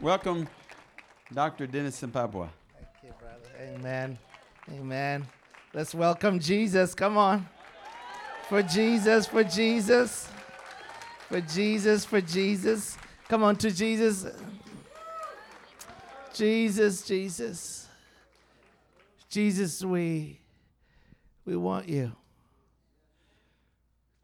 Welcome, 0.00 0.46
Dr. 1.34 1.66
Dennis 1.66 2.00
Sempebwa. 2.00 2.48
Thank 2.72 2.88
you, 3.02 3.12
brother. 3.18 3.74
Amen. 3.74 4.16
Amen. 4.70 5.26
Let's 5.74 5.92
welcome 5.92 6.38
Jesus. 6.38 6.94
Come 6.94 7.18
on. 7.18 7.48
For 8.48 8.62
Jesus, 8.62 9.26
for 9.26 9.42
Jesus. 9.42 10.30
For 11.28 11.40
Jesus, 11.40 12.04
for 12.04 12.20
Jesus. 12.20 12.96
Come 13.28 13.42
on 13.42 13.56
to 13.56 13.72
Jesus. 13.72 14.24
Jesus, 16.32 17.02
Jesus. 17.02 17.88
Jesus, 19.28 19.84
we 19.84 20.38
we 21.44 21.56
want 21.56 21.88
you. 21.88 22.12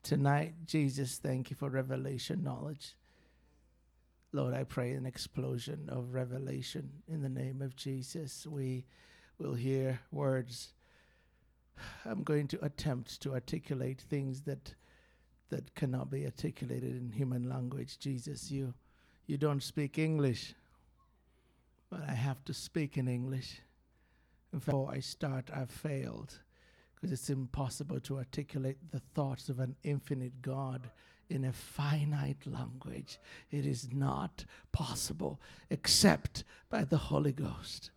Tonight, 0.04 0.54
Jesus, 0.66 1.16
thank 1.16 1.50
you 1.50 1.56
for 1.56 1.68
revelation 1.68 2.45
knowledge. 2.45 2.95
Lord, 4.35 4.53
I 4.53 4.64
pray 4.64 4.91
an 4.95 5.07
explosion 5.07 5.89
of 5.89 6.12
revelation 6.12 6.91
in 7.07 7.23
the 7.23 7.29
name 7.29 7.62
of 7.62 7.77
Jesus. 7.77 8.45
We 8.48 8.84
will 9.38 9.55
hear 9.55 10.01
words. 10.11 10.75
I'm 12.05 12.25
going 12.25 12.48
to 12.48 12.65
attempt 12.65 13.23
to 13.23 13.33
articulate 13.33 14.01
things 14.01 14.41
that 14.42 14.75
that 15.51 15.77
cannot 15.77 16.11
be 16.11 16.25
articulated 16.25 16.97
in 16.97 17.12
human 17.12 17.48
language. 17.48 18.01
Jesus, 18.01 18.51
you 18.51 18.75
you 19.28 19.37
don't 19.39 19.62
speak 19.62 19.98
English, 19.98 20.55
but 21.89 22.01
I 22.09 22.14
have 22.14 22.45
to 22.47 22.53
speak 22.53 22.98
in 22.98 23.06
English. 23.06 23.61
Before 24.51 24.91
I 24.91 24.98
start, 24.98 25.48
I've 25.55 25.70
failed 25.70 26.41
because 26.97 27.12
it's 27.12 27.30
impossible 27.30 28.01
to 28.01 28.19
articulate 28.19 28.78
the 28.91 29.03
thoughts 29.14 29.48
of 29.48 29.61
an 29.61 29.77
infinite 29.84 30.42
God 30.42 30.91
in 31.28 31.45
a 31.45 31.52
finite 31.52 32.46
language. 32.46 33.19
It 33.51 33.66
is 33.66 33.88
not 33.92 34.45
possible 34.73 35.41
except 35.70 36.45
by 36.70 36.84
the 36.84 36.97
Holy 36.97 37.33
Ghost. 37.33 37.91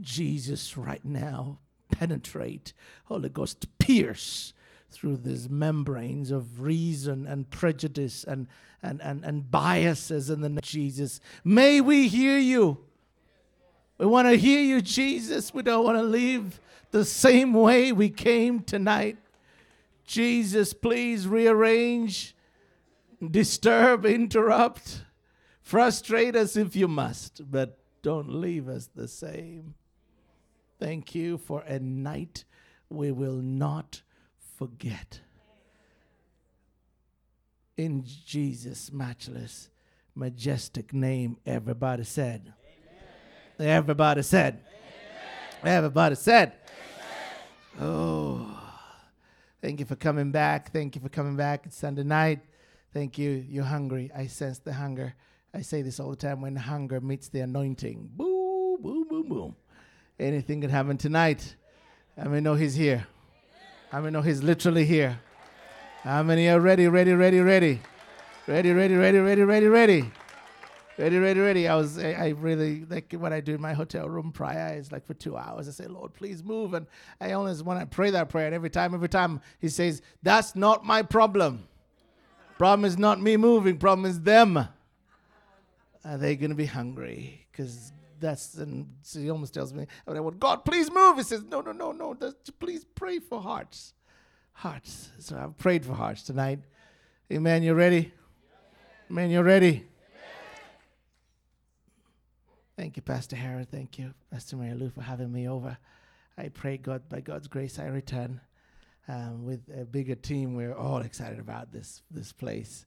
Jesus, 0.00 0.76
right 0.76 1.04
now, 1.04 1.58
penetrate, 1.90 2.72
Holy 3.04 3.28
Ghost, 3.28 3.66
pierce 3.78 4.52
through 4.90 5.16
these 5.16 5.48
membranes 5.48 6.30
of 6.30 6.60
reason 6.60 7.26
and 7.26 7.48
prejudice 7.50 8.24
and, 8.24 8.46
and, 8.82 9.00
and, 9.00 9.24
and 9.24 9.50
biases 9.50 10.28
in 10.28 10.40
the 10.40 10.48
name 10.48 10.58
of 10.58 10.64
Jesus. 10.64 11.20
May 11.44 11.80
we 11.80 12.08
hear 12.08 12.38
you. 12.38 12.78
We 13.98 14.06
want 14.06 14.28
to 14.28 14.36
hear 14.36 14.60
you, 14.60 14.80
Jesus. 14.80 15.54
We 15.54 15.62
don't 15.62 15.84
want 15.84 15.98
to 15.98 16.02
leave 16.02 16.60
the 16.90 17.04
same 17.04 17.54
way 17.54 17.92
we 17.92 18.10
came 18.10 18.60
tonight. 18.60 19.16
Jesus, 20.04 20.74
please 20.74 21.26
rearrange, 21.26 22.34
disturb, 23.30 24.04
interrupt, 24.04 25.04
frustrate 25.60 26.36
us 26.36 26.56
if 26.56 26.74
you 26.74 26.88
must, 26.88 27.50
but 27.50 27.78
don't 28.02 28.40
leave 28.40 28.68
us 28.68 28.88
the 28.94 29.08
same. 29.08 29.74
Thank 30.80 31.14
you 31.14 31.38
for 31.38 31.62
a 31.62 31.78
night 31.78 32.44
we 32.88 33.12
will 33.12 33.36
not 33.36 34.02
forget. 34.58 35.20
In 37.76 38.04
Jesus' 38.04 38.92
matchless, 38.92 39.70
majestic 40.14 40.92
name, 40.92 41.36
everybody 41.46 42.04
said. 42.04 42.52
Amen. 43.58 43.68
Everybody 43.70 44.22
said. 44.22 44.60
Amen. 45.62 45.76
Everybody 45.76 46.14
said. 46.16 46.52
Amen. 47.78 47.88
Oh, 47.88 48.60
thank 49.62 49.80
you 49.80 49.86
for 49.86 49.96
coming 49.96 50.32
back. 50.32 50.72
Thank 50.72 50.96
you 50.96 51.00
for 51.00 51.08
coming 51.08 51.36
back. 51.36 51.66
It's 51.66 51.76
Sunday 51.76 52.02
night. 52.02 52.40
Thank 52.92 53.16
you. 53.16 53.44
You're 53.48 53.64
hungry. 53.64 54.10
I 54.14 54.26
sense 54.26 54.58
the 54.58 54.74
hunger. 54.74 55.14
I 55.54 55.62
say 55.62 55.82
this 55.82 55.98
all 55.98 56.10
the 56.10 56.16
time 56.16 56.40
when 56.42 56.56
hunger 56.56 57.00
meets 57.00 57.28
the 57.28 57.40
anointing. 57.40 58.10
Boom, 58.16 58.82
boom, 58.82 59.06
boom, 59.08 59.28
boom. 59.28 59.56
Anything 60.18 60.60
can 60.60 60.70
happen 60.70 60.98
tonight. 60.98 61.56
I 62.18 62.28
mean, 62.28 62.42
know 62.42 62.54
he's 62.54 62.74
here. 62.74 63.06
I 63.92 64.00
mean, 64.00 64.12
know 64.12 64.22
he's 64.22 64.42
literally 64.42 64.84
here. 64.84 65.18
How 66.02 66.22
many 66.22 66.48
are 66.48 66.60
ready, 66.60 66.86
ready, 66.88 67.12
ready, 67.12 67.40
ready? 67.40 67.80
Ready, 68.46 68.72
ready, 68.72 68.94
ready, 68.94 69.18
ready, 69.18 69.42
ready, 69.42 69.66
ready. 69.66 70.12
Ready, 70.98 71.18
ready, 71.18 71.40
ready. 71.40 71.68
I 71.68 71.76
was, 71.76 71.98
I, 71.98 72.12
I 72.12 72.28
really, 72.30 72.84
like 72.84 73.12
what 73.12 73.32
I 73.32 73.40
do 73.40 73.54
in 73.54 73.60
my 73.60 73.72
hotel 73.72 74.08
room 74.08 74.32
prior 74.32 74.76
is 74.76 74.92
like 74.92 75.06
for 75.06 75.14
two 75.14 75.36
hours. 75.36 75.66
I 75.66 75.72
say, 75.72 75.86
Lord, 75.86 76.12
please 76.12 76.44
move. 76.44 76.74
And 76.74 76.86
I 77.20 77.32
always 77.32 77.62
want 77.62 77.80
to 77.80 77.86
pray 77.86 78.10
that 78.10 78.28
prayer. 78.28 78.46
And 78.46 78.54
every 78.54 78.68
time, 78.68 78.92
every 78.92 79.08
time 79.08 79.40
he 79.58 79.68
says, 79.68 80.02
That's 80.22 80.54
not 80.54 80.84
my 80.84 81.02
problem. 81.02 81.66
Problem 82.62 82.84
is 82.84 82.96
not 82.96 83.20
me 83.20 83.36
moving, 83.36 83.76
problem 83.76 84.08
is 84.08 84.20
them. 84.20 84.56
Are 86.04 86.16
they 86.16 86.36
going 86.36 86.50
to 86.50 86.56
be 86.56 86.66
hungry? 86.66 87.44
Because 87.50 87.90
that's, 88.20 88.54
and 88.54 88.86
so 89.02 89.18
he 89.18 89.28
almost 89.32 89.52
tells 89.52 89.74
me, 89.74 89.88
I 90.06 90.20
want, 90.20 90.38
God, 90.38 90.64
please 90.64 90.88
move. 90.88 91.16
He 91.16 91.24
says, 91.24 91.42
No, 91.42 91.60
no, 91.60 91.72
no, 91.72 91.90
no. 91.90 92.16
Please 92.60 92.84
pray 92.94 93.18
for 93.18 93.42
hearts 93.42 93.94
hearts. 94.52 95.08
So 95.18 95.36
I've 95.36 95.58
prayed 95.58 95.84
for 95.84 95.94
hearts 95.94 96.22
tonight. 96.22 96.60
Amen. 97.32 97.64
You 97.64 97.74
ready? 97.74 98.12
Amen. 99.10 99.32
You 99.32 99.42
ready? 99.42 99.84
Thank 102.76 102.94
you, 102.94 103.02
Pastor 103.02 103.34
Harrod. 103.34 103.72
Thank 103.72 103.98
you, 103.98 104.14
Pastor 104.30 104.54
Mary 104.54 104.74
Lou, 104.74 104.88
for 104.88 105.02
having 105.02 105.32
me 105.32 105.48
over. 105.48 105.78
I 106.38 106.46
pray 106.46 106.76
God, 106.76 107.08
by 107.08 107.22
God's 107.22 107.48
grace, 107.48 107.80
I 107.80 107.86
return 107.86 108.40
um, 109.08 109.44
with 109.44 109.60
a 109.74 109.84
bigger 109.84 110.14
team. 110.14 110.54
We're 110.54 110.74
all 110.74 110.98
excited 110.98 111.38
about 111.38 111.72
this 111.72 112.02
this 112.10 112.32
place. 112.32 112.86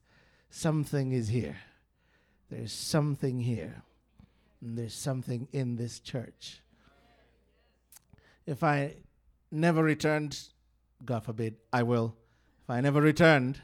Something 0.50 1.12
is 1.12 1.28
here. 1.28 1.58
There's 2.50 2.72
something 2.72 3.40
here. 3.40 3.82
And 4.60 4.78
there's 4.78 4.94
something 4.94 5.48
in 5.52 5.76
this 5.76 6.00
church. 6.00 6.60
If 8.46 8.62
I 8.62 8.94
never 9.50 9.82
returned 9.82 10.38
God 11.04 11.24
forbid, 11.24 11.56
I 11.72 11.82
will. 11.82 12.16
If 12.64 12.70
I 12.70 12.80
never 12.80 13.00
returned, 13.00 13.60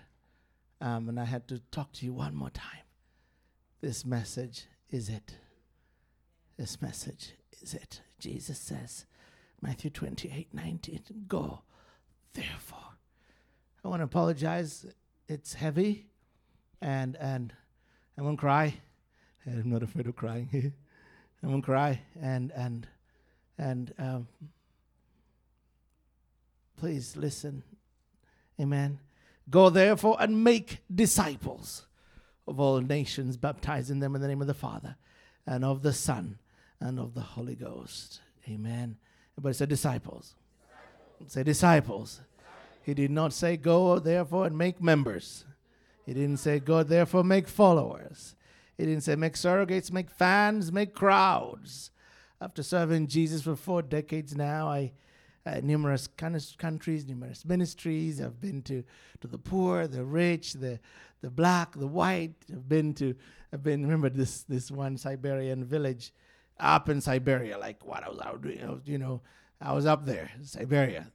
um, 0.80 1.08
and 1.08 1.19
I 1.19 1.24
had 1.24 1.48
to 1.48 1.60
talk 1.70 1.92
to 1.94 2.04
you 2.04 2.12
one 2.12 2.34
more 2.34 2.50
time, 2.50 2.84
this 3.80 4.04
message 4.04 4.66
is 4.90 5.08
it. 5.08 5.36
This 6.56 6.82
message 6.82 7.32
is 7.60 7.74
it. 7.74 8.00
Jesus 8.19 8.58
says, 8.58 9.06
Matthew 9.60 9.90
28 9.90 10.48
19, 10.52 11.00
go, 11.26 11.62
therefore. 12.34 12.78
I 13.84 13.88
want 13.88 14.00
to 14.00 14.04
apologize. 14.04 14.87
It's 15.28 15.54
heavy, 15.54 16.06
and 16.81 17.16
and 17.16 17.53
I 18.19 18.22
won't 18.22 18.38
cry. 18.38 18.75
I'm 19.47 19.70
not 19.70 19.82
afraid 19.82 20.06
of 20.06 20.16
crying. 20.16 20.48
Here. 20.50 20.72
I 21.43 21.47
won't 21.48 21.65
cry, 21.65 22.00
and 22.20 22.53
and 22.53 22.87
and 23.59 23.93
um, 23.98 24.28
Please 26.82 27.16
listen. 27.16 27.62
Amen. 28.60 28.99
Go 29.49 29.70
therefore 29.70 30.16
and 30.19 30.43
make 30.43 30.78
disciples 30.93 31.87
of 32.49 32.59
all 32.59 32.81
nations, 32.81 33.37
baptizing 33.37 34.00
them 34.00 34.16
in 34.16 34.20
the 34.20 34.26
name 34.26 34.41
of 34.41 34.49
the 34.49 34.53
Father 34.53 34.97
and 35.47 35.64
of 35.64 35.82
the 35.82 35.93
Son 35.93 36.41
and 36.81 36.99
of 36.99 37.14
the 37.14 37.20
Holy 37.20 37.54
Ghost. 37.54 38.20
Amen. 38.49 38.97
Everybody 39.34 39.54
say 39.54 39.66
disciples. 39.66 40.34
Say 41.27 41.43
disciples. 41.43 42.21
He 42.83 42.94
did 42.94 43.10
not 43.10 43.33
say 43.33 43.56
go 43.56 43.99
therefore 43.99 44.47
and 44.47 44.59
make 44.59 44.83
members. 44.83 45.44
He 46.05 46.15
didn't 46.15 46.38
say 46.38 46.59
go 46.59 46.83
therefore 46.83 47.25
make 47.25 47.49
followers. 47.49 48.34
He 48.77 48.84
didn't 48.84 49.05
say 49.05 49.15
make 49.15 49.34
surrogates, 49.34 49.93
make 49.93 50.11
fans, 50.11 50.72
make 50.72 50.94
crowds. 50.94 51.91
After 52.41 52.62
serving 52.62 53.06
Jesus 53.06 53.43
for 53.43 53.55
four 53.55 53.82
decades 53.82 54.34
now, 54.34 54.69
I 54.69 54.93
uh, 55.44 55.61
numerous 55.62 56.06
countries, 56.06 57.06
numerous 57.06 57.44
ministries. 57.44 58.21
I've 58.21 58.41
been 58.41 58.62
to, 58.62 58.84
to 59.21 59.27
the 59.27 59.38
poor, 59.38 59.87
the 59.87 60.05
rich, 60.05 60.55
the, 60.55 60.78
the 61.21 61.31
black, 61.31 61.72
the 61.72 61.87
white. 61.87 62.34
I've 62.50 62.69
been 62.69 62.94
to, 62.94 63.15
I've 63.53 63.62
been, 63.62 63.82
remember 63.82 64.09
this, 64.09 64.43
this 64.43 64.71
one 64.71 64.97
Siberian 64.97 65.65
village 65.65 66.12
up 66.61 66.88
in 66.88 67.00
Siberia, 67.00 67.58
like 67.58 67.85
what 67.85 68.05
I 68.05 68.08
was 68.08 68.20
out 68.20 68.43
doing, 68.43 68.82
you 68.85 68.99
know, 68.99 69.20
I 69.61 69.73
was 69.73 69.87
up 69.87 70.06
there, 70.06 70.31
Siberia. 70.43 71.11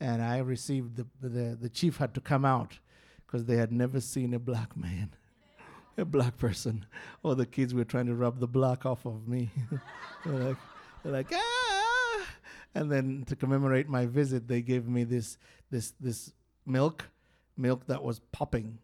And 0.00 0.22
I 0.22 0.38
received 0.38 0.96
the, 0.96 1.06
the, 1.20 1.56
the 1.60 1.68
chief 1.68 1.96
had 1.96 2.14
to 2.14 2.20
come 2.20 2.44
out 2.44 2.78
because 3.26 3.46
they 3.46 3.56
had 3.56 3.72
never 3.72 4.00
seen 4.00 4.34
a 4.34 4.38
black 4.38 4.76
man, 4.76 5.10
a 5.96 6.04
black 6.04 6.36
person. 6.36 6.86
All 7.22 7.34
the 7.34 7.46
kids 7.46 7.74
were 7.74 7.84
trying 7.84 8.06
to 8.06 8.14
rub 8.14 8.38
the 8.38 8.46
black 8.46 8.84
off 8.84 9.06
of 9.06 9.26
me. 9.26 9.50
they're 10.24 10.34
like, 10.34 10.56
they're 11.02 11.12
like, 11.12 11.32
ah! 11.32 12.26
and 12.74 12.92
then 12.92 13.24
to 13.26 13.34
commemorate 13.34 13.88
my 13.88 14.06
visit, 14.06 14.46
they 14.46 14.60
gave 14.60 14.86
me 14.86 15.04
this 15.04 15.38
this 15.70 15.94
this 15.98 16.32
milk, 16.66 17.08
milk 17.56 17.86
that 17.86 18.02
was 18.02 18.20
popping, 18.32 18.78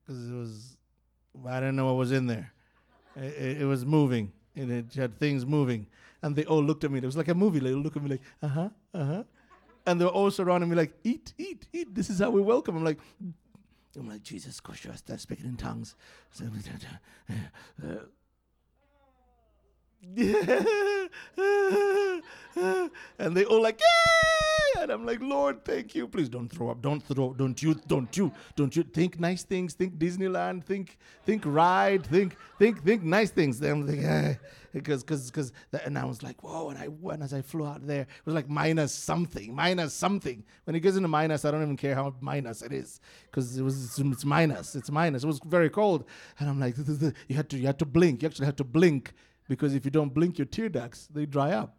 because 0.00 0.30
it 0.30 0.34
was 0.34 0.76
I 1.48 1.60
didn't 1.60 1.76
know 1.76 1.86
what 1.86 1.96
was 1.96 2.12
in 2.12 2.26
there. 2.26 2.52
It, 3.16 3.62
it, 3.62 3.64
was 3.66 3.84
moving, 3.84 4.32
and 4.56 4.70
it 4.70 4.94
had 4.94 5.18
things 5.18 5.44
moving, 5.44 5.86
and 6.22 6.34
they 6.34 6.44
all 6.44 6.62
looked 6.62 6.84
at 6.84 6.90
me. 6.90 6.98
It 6.98 7.04
was 7.04 7.16
like 7.16 7.28
a 7.28 7.34
movie. 7.34 7.58
They 7.58 7.70
looked 7.70 7.96
at 7.96 8.02
me 8.02 8.10
like, 8.10 8.22
uh 8.42 8.48
huh, 8.48 8.68
uh 8.94 9.04
huh, 9.04 9.22
and 9.86 10.00
they 10.00 10.04
were 10.04 10.10
all 10.10 10.30
surrounding 10.30 10.70
me 10.70 10.76
like, 10.76 10.94
eat, 11.04 11.34
eat, 11.38 11.66
eat. 11.72 11.94
This 11.94 12.10
is 12.10 12.18
how 12.20 12.30
we 12.30 12.40
welcome. 12.40 12.76
I'm 12.76 12.84
like. 12.84 12.98
I'm 13.98 14.08
like, 14.08 14.22
Jesus, 14.22 14.58
gosh, 14.58 14.86
I 14.90 14.94
start 14.94 15.20
speaking 15.20 15.46
in 15.46 15.56
tongues. 15.56 15.96
Uh, 17.82 18.04
and 23.18 23.36
they 23.36 23.44
all 23.44 23.62
like, 23.62 23.80
yeah. 23.80 24.82
And 24.82 24.90
I'm 24.90 25.06
like, 25.06 25.20
Lord, 25.20 25.64
thank 25.64 25.94
you. 25.94 26.08
Please 26.08 26.28
don't 26.28 26.48
throw 26.48 26.70
up. 26.70 26.82
Don't 26.82 27.00
throw. 27.00 27.32
Don't 27.34 27.62
you? 27.62 27.74
Don't 27.86 28.16
you? 28.16 28.32
Don't 28.56 28.74
you 28.74 28.82
think 28.82 29.20
nice 29.20 29.44
things? 29.44 29.74
Think 29.74 29.96
Disneyland. 29.96 30.64
Think 30.64 30.98
think 31.24 31.44
ride. 31.46 32.04
Think 32.04 32.36
think 32.58 32.82
think 32.82 33.04
nice 33.04 33.30
things. 33.30 33.60
Then 33.60 33.72
I'm 33.72 33.86
like, 33.86 34.00
eh. 34.00 34.34
because 34.72 35.04
because 35.04 35.30
because 35.30 35.52
and 35.84 35.96
I 35.96 36.04
was 36.04 36.24
like, 36.24 36.42
whoa. 36.42 36.70
And 36.70 36.78
I 36.78 36.88
went 36.88 37.22
as 37.22 37.32
I 37.32 37.42
flew 37.42 37.64
out 37.64 37.86
there, 37.86 38.02
it 38.02 38.08
was 38.24 38.34
like 38.34 38.48
minus 38.48 38.92
something, 38.92 39.54
minus 39.54 39.94
something. 39.94 40.42
When 40.64 40.74
it 40.74 40.80
gets 40.80 40.96
into 40.96 41.08
minus, 41.08 41.44
I 41.44 41.52
don't 41.52 41.62
even 41.62 41.76
care 41.76 41.94
how 41.94 42.12
minus 42.20 42.62
it 42.62 42.72
is 42.72 43.00
because 43.30 43.56
it 43.56 43.62
was 43.62 44.00
it's 44.00 44.24
minus. 44.24 44.74
It's 44.74 44.90
minus. 44.90 45.22
It 45.22 45.28
was 45.28 45.40
very 45.44 45.70
cold, 45.70 46.04
and 46.40 46.48
I'm 46.48 46.58
like, 46.58 46.76
you 47.28 47.36
had 47.36 47.48
to 47.50 47.56
you 47.56 47.66
had 47.66 47.78
to 47.78 47.86
blink. 47.86 48.22
You 48.22 48.28
actually 48.28 48.46
had 48.46 48.56
to 48.56 48.64
blink 48.64 49.12
because 49.48 49.74
if 49.74 49.84
you 49.84 49.90
don't 49.90 50.12
blink 50.12 50.38
your 50.38 50.46
tear 50.46 50.68
ducts, 50.68 51.08
they 51.12 51.26
dry 51.26 51.52
up. 51.52 51.76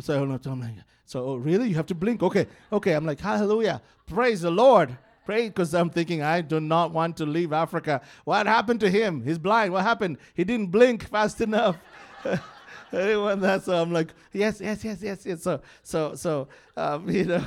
So 0.00 0.22
I'm 0.22 0.60
like, 0.60 0.70
so 1.04 1.24
oh, 1.24 1.36
really? 1.36 1.68
You 1.68 1.74
have 1.74 1.86
to 1.86 1.94
blink? 1.94 2.22
Okay, 2.22 2.46
okay. 2.72 2.92
I'm 2.92 3.04
like, 3.04 3.20
hallelujah, 3.20 3.82
praise 4.06 4.40
the 4.40 4.50
Lord. 4.50 4.96
Pray 5.26 5.48
because 5.48 5.74
I'm 5.74 5.90
thinking 5.90 6.22
I 6.22 6.40
do 6.40 6.60
not 6.60 6.92
want 6.92 7.16
to 7.18 7.26
leave 7.26 7.52
Africa. 7.52 8.00
What 8.24 8.46
happened 8.46 8.80
to 8.80 8.90
him? 8.90 9.22
He's 9.22 9.38
blind. 9.38 9.72
What 9.72 9.82
happened? 9.82 10.18
He 10.34 10.44
didn't 10.44 10.68
blink 10.68 11.08
fast 11.08 11.40
enough. 11.40 11.76
Anyone 12.92 13.40
that's 13.40 13.66
so 13.66 13.80
I'm 13.80 13.92
like, 13.92 14.08
yes, 14.32 14.60
yes, 14.60 14.82
yes, 14.82 15.02
yes, 15.02 15.24
yes. 15.24 15.42
So, 15.42 15.60
so, 15.82 16.14
so, 16.14 16.48
um, 16.76 17.08
you 17.14 17.24
know, 17.24 17.44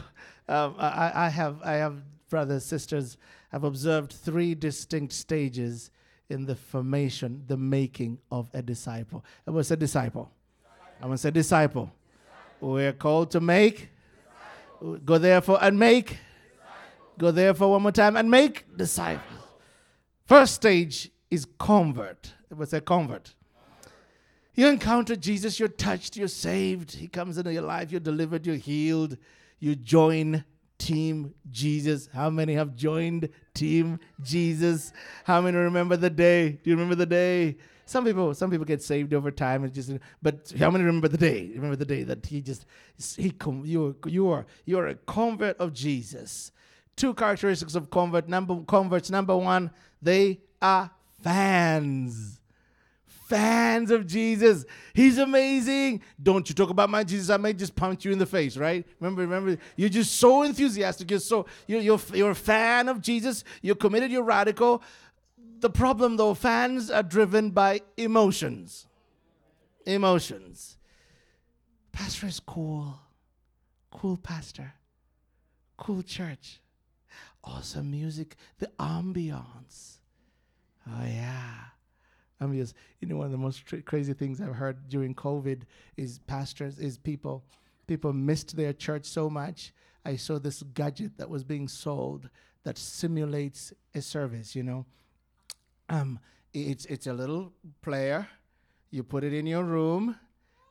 um, 0.47 0.75
I, 0.77 1.12
I 1.25 1.29
have, 1.29 1.62
I 1.63 1.74
have 1.74 1.97
brothers, 2.29 2.65
sisters. 2.65 3.18
I've 3.51 3.63
observed 3.63 4.13
three 4.13 4.56
distinct 4.56 5.13
stages 5.13 5.91
in 6.33 6.45
the 6.45 6.56
formation, 6.56 7.44
the 7.47 7.56
making 7.56 8.18
of 8.31 8.50
a 8.53 8.62
disciple. 8.62 9.24
Was 9.45 9.71
a 9.71 9.77
disciple. 9.77 10.31
I 11.01 11.06
want 11.06 11.19
to 11.19 11.21
say 11.21 11.31
disciple. 11.31 11.91
We're 12.59 12.94
called 12.94 13.31
to 13.31 13.39
make. 13.39 13.89
Go 15.06 15.18
therefore 15.18 15.59
and 15.62 15.80
make. 15.80 16.18
Go 17.18 17.31
therefore 17.31 17.71
one 17.71 17.83
more 17.83 17.91
time 17.91 18.18
and 18.18 18.30
make 18.30 18.65
disciples. 18.75 19.39
First 20.25 20.56
stage 20.56 21.12
is 21.30 21.45
convert. 21.57 22.33
It 22.50 22.57
was 22.57 22.74
a 22.74 22.81
convert. 22.81 23.36
You 24.56 24.68
encounter 24.68 25.15
Jesus, 25.15 25.59
you're 25.59 25.68
touched, 25.68 26.15
you're 26.15 26.27
saved. 26.27 26.91
He 26.91 27.07
comes 27.07 27.38
into 27.38 27.51
your 27.51 27.63
life, 27.63 27.91
you're 27.91 28.00
delivered, 28.00 28.45
you're 28.45 28.56
healed. 28.56 29.18
You 29.59 29.75
join 29.75 30.44
Team 30.83 31.33
Jesus. 31.50 32.09
How 32.13 32.30
many 32.30 32.56
have 32.56 32.75
joined 32.75 33.30
Team 33.53 34.00
Jesus? 34.21 34.91
How 35.24 35.39
many 35.39 35.56
remember 35.56 35.95
the 35.95 36.09
day? 36.09 36.59
Do 36.62 36.69
you 36.69 36.75
remember 36.75 36.95
the 36.95 37.06
day? 37.06 37.56
Some 37.85 38.03
people, 38.03 38.33
some 38.33 38.51
people 38.51 38.65
get 38.65 38.81
saved 38.81 39.13
over 39.13 39.31
time 39.31 39.63
and 39.63 39.74
just. 39.74 39.91
But 40.21 40.51
how 40.59 40.69
many 40.69 40.83
remember 40.83 41.07
the 41.07 41.18
day? 41.18 41.51
Remember 41.56 41.77
the 41.77 41.85
day 41.85 42.03
that 42.03 42.25
he 42.25 42.41
just 42.41 42.65
he 43.18 43.33
you 43.63 43.95
you 44.06 44.30
are 44.30 44.45
you 44.65 44.77
are 44.77 44.88
a 44.88 44.95
convert 44.95 45.57
of 45.57 45.71
Jesus. 45.71 46.51
Two 46.97 47.13
characteristics 47.13 47.75
of 47.75 47.89
convert 47.89 48.27
number 48.27 48.62
converts. 48.68 49.09
Number 49.09 49.38
one, 49.38 49.71
they 50.01 50.41
are 50.62 50.91
fans 51.21 52.41
fans 53.33 53.89
of 53.89 54.06
Jesus. 54.06 54.63
He's 54.94 55.18
amazing. 55.18 56.01
Don't 56.21 56.47
you 56.47 56.53
talk 56.53 56.69
about 56.69 56.88
my 56.88 57.03
Jesus? 57.03 57.31
I 57.31 57.38
may 57.38 57.53
just 57.53 57.75
punch 57.75 58.06
you 58.06 58.12
in 58.12 58.19
the 58.19 58.27
face, 58.27 58.56
right? 58.57 58.85
Remember, 59.00 59.24
remember, 59.24 59.57
you're 59.75 59.89
just 59.89 60.18
so 60.18 60.44
enthusiastic. 60.44 61.09
You're 61.09 61.19
so 61.19 61.47
you're 61.65 61.81
you're, 61.81 62.00
you're 62.13 62.30
a 62.30 62.35
fan 62.35 62.89
of 62.89 63.01
Jesus. 63.01 63.44
You're 63.63 63.75
committed. 63.75 64.12
You're 64.12 64.21
radical. 64.24 64.83
The 65.62 65.71
problem, 65.71 66.18
though, 66.18 66.35
fans 66.35 66.91
are 66.91 67.01
driven 67.01 67.50
by 67.50 67.81
emotions. 67.97 68.85
Emotions. 69.88 70.77
Pastor 71.91 72.27
is 72.27 72.39
cool. 72.39 73.00
Cool 73.89 74.18
pastor. 74.18 74.74
Cool 75.77 76.03
church. 76.03 76.59
Awesome 77.44 77.89
music. 77.89 78.36
The 78.59 78.68
ambiance. 78.79 79.97
Oh, 80.88 81.06
yeah. 81.06 81.73
Ambiance. 82.41 82.74
You 83.00 83.07
know, 83.07 83.18
one 83.18 83.25
of 83.25 83.31
the 83.31 83.38
most 83.38 83.63
crazy 83.85 84.13
things 84.13 84.41
I've 84.41 84.56
heard 84.56 84.89
during 84.89 85.15
COVID 85.15 85.63
is 85.97 86.19
pastors, 86.19 86.80
is 86.80 86.97
people. 86.97 87.44
People 87.88 88.13
missed 88.13 88.56
their 88.56 88.74
church 88.74 89.06
so 89.06 89.30
much. 89.30 89.74
I 90.06 90.15
saw 90.15 90.39
this 90.39 90.63
gadget 90.74 91.18
that 91.18 91.30
was 91.30 91.44
being 91.44 91.68
sold 91.68 92.30
that 92.63 92.77
simulates 92.77 93.74
a 93.94 94.01
service, 94.01 94.56
you 94.56 94.63
know 94.63 94.85
um, 95.89 96.19
it's 96.53 96.85
it's 96.85 97.07
a 97.07 97.13
little 97.13 97.53
player. 97.81 98.27
You 98.89 99.03
put 99.03 99.24
it 99.24 99.33
in 99.33 99.45
your 99.45 99.63
room, 99.63 100.18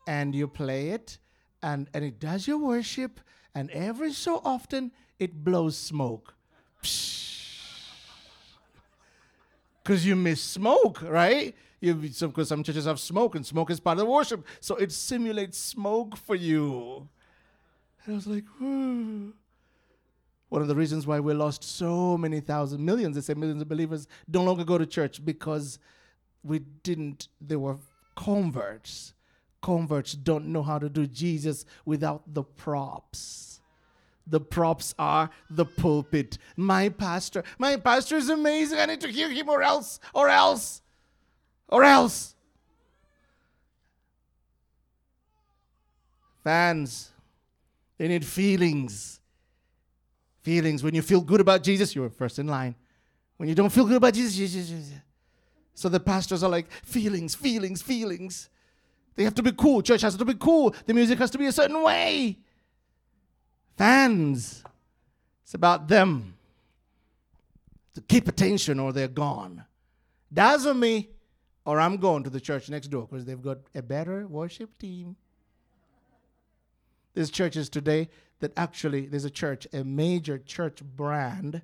and 0.06 0.34
you 0.34 0.48
play 0.48 0.90
it, 0.90 1.18
and 1.62 1.88
and 1.94 2.04
it 2.04 2.18
does 2.18 2.46
your 2.46 2.58
worship. 2.58 3.20
And 3.54 3.70
every 3.70 4.12
so 4.12 4.40
often, 4.44 4.92
it 5.18 5.44
blows 5.44 5.76
smoke. 5.76 6.34
Because 9.82 10.06
you 10.06 10.16
miss 10.16 10.40
smoke, 10.40 11.02
right? 11.02 11.54
You 11.80 11.94
because 11.94 12.48
some 12.48 12.62
churches 12.62 12.84
have 12.84 13.00
smoke, 13.00 13.34
and 13.34 13.44
smoke 13.44 13.70
is 13.70 13.80
part 13.80 13.98
of 13.98 14.04
the 14.04 14.10
worship, 14.10 14.46
so 14.60 14.76
it 14.76 14.92
simulates 14.92 15.58
smoke 15.58 16.16
for 16.16 16.36
you. 16.36 17.08
And 18.04 18.12
I 18.12 18.16
was 18.16 18.26
like, 18.26 18.44
Whoa. 18.60 19.32
One 20.48 20.60
of 20.60 20.68
the 20.68 20.76
reasons 20.76 21.06
why 21.06 21.18
we 21.18 21.32
lost 21.32 21.64
so 21.64 22.18
many 22.18 22.40
thousand, 22.40 22.84
millions, 22.84 23.16
they 23.16 23.22
say 23.22 23.32
millions 23.32 23.62
of 23.62 23.68
believers, 23.68 24.06
don't 24.30 24.44
longer 24.44 24.64
go 24.64 24.76
to 24.76 24.84
church 24.84 25.24
because 25.24 25.78
we 26.44 26.58
didn't, 26.58 27.28
they 27.40 27.56
were 27.56 27.78
converts. 28.14 29.14
Converts 29.62 30.12
don't 30.12 30.48
know 30.48 30.62
how 30.62 30.78
to 30.78 30.90
do 30.90 31.06
Jesus 31.06 31.64
without 31.86 32.34
the 32.34 32.42
props. 32.42 33.51
The 34.26 34.40
props 34.40 34.94
are 34.98 35.30
the 35.50 35.64
pulpit. 35.64 36.38
My 36.56 36.88
pastor, 36.88 37.42
my 37.58 37.76
pastor 37.76 38.16
is 38.16 38.28
amazing. 38.28 38.78
I 38.78 38.86
need 38.86 39.00
to 39.00 39.08
hear 39.08 39.30
him 39.30 39.48
or 39.48 39.62
else, 39.62 39.98
or 40.14 40.28
else, 40.28 40.80
or 41.68 41.84
else. 41.84 42.34
Fans, 46.44 47.10
they 47.98 48.08
need 48.08 48.24
feelings. 48.24 49.20
Feelings. 50.42 50.82
When 50.82 50.94
you 50.94 51.02
feel 51.02 51.20
good 51.20 51.40
about 51.40 51.62
Jesus, 51.62 51.94
you're 51.94 52.10
first 52.10 52.38
in 52.38 52.48
line. 52.48 52.74
When 53.36 53.48
you 53.48 53.54
don't 53.54 53.70
feel 53.70 53.84
good 53.84 53.96
about 53.96 54.14
Jesus, 54.14 54.34
Jesus, 54.34 54.68
Jesus. 54.68 54.92
so 55.74 55.88
the 55.88 56.00
pastors 56.00 56.42
are 56.42 56.50
like, 56.50 56.70
feelings, 56.70 57.34
feelings, 57.34 57.82
feelings. 57.82 58.50
They 59.14 59.24
have 59.24 59.34
to 59.34 59.42
be 59.42 59.52
cool. 59.52 59.82
Church 59.82 60.02
has 60.02 60.16
to 60.16 60.24
be 60.24 60.34
cool. 60.34 60.74
The 60.86 60.94
music 60.94 61.18
has 61.18 61.30
to 61.30 61.38
be 61.38 61.46
a 61.46 61.52
certain 61.52 61.82
way. 61.82 62.38
Fans. 63.76 64.62
It's 65.44 65.54
about 65.54 65.88
them. 65.88 66.36
To 67.94 68.00
keep 68.00 68.28
attention 68.28 68.80
or 68.80 68.92
they're 68.92 69.08
gone. 69.08 69.64
Dazzle 70.32 70.74
me 70.74 71.10
or 71.64 71.78
I'm 71.78 71.98
going 71.98 72.24
to 72.24 72.30
the 72.30 72.40
church 72.40 72.68
next 72.68 72.88
door 72.88 73.06
because 73.06 73.24
they've 73.24 73.40
got 73.40 73.58
a 73.74 73.82
better 73.82 74.26
worship 74.26 74.78
team. 74.78 75.16
There's 77.14 77.30
churches 77.30 77.68
today 77.68 78.08
that 78.40 78.52
actually 78.56 79.06
there's 79.06 79.26
a 79.26 79.30
church, 79.30 79.66
a 79.72 79.84
major 79.84 80.38
church 80.38 80.82
brand, 80.82 81.62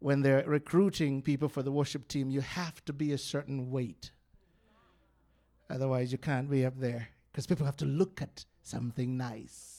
when 0.00 0.22
they're 0.22 0.44
recruiting 0.46 1.22
people 1.22 1.48
for 1.48 1.62
the 1.62 1.72
worship 1.72 2.06
team, 2.08 2.30
you 2.30 2.40
have 2.40 2.84
to 2.84 2.92
be 2.92 3.12
a 3.12 3.18
certain 3.18 3.70
weight. 3.70 4.12
Otherwise, 5.68 6.12
you 6.12 6.18
can't 6.18 6.50
be 6.50 6.64
up 6.64 6.78
there 6.78 7.08
because 7.30 7.46
people 7.46 7.66
have 7.66 7.76
to 7.78 7.84
look 7.84 8.22
at 8.22 8.44
something 8.62 9.16
nice. 9.16 9.77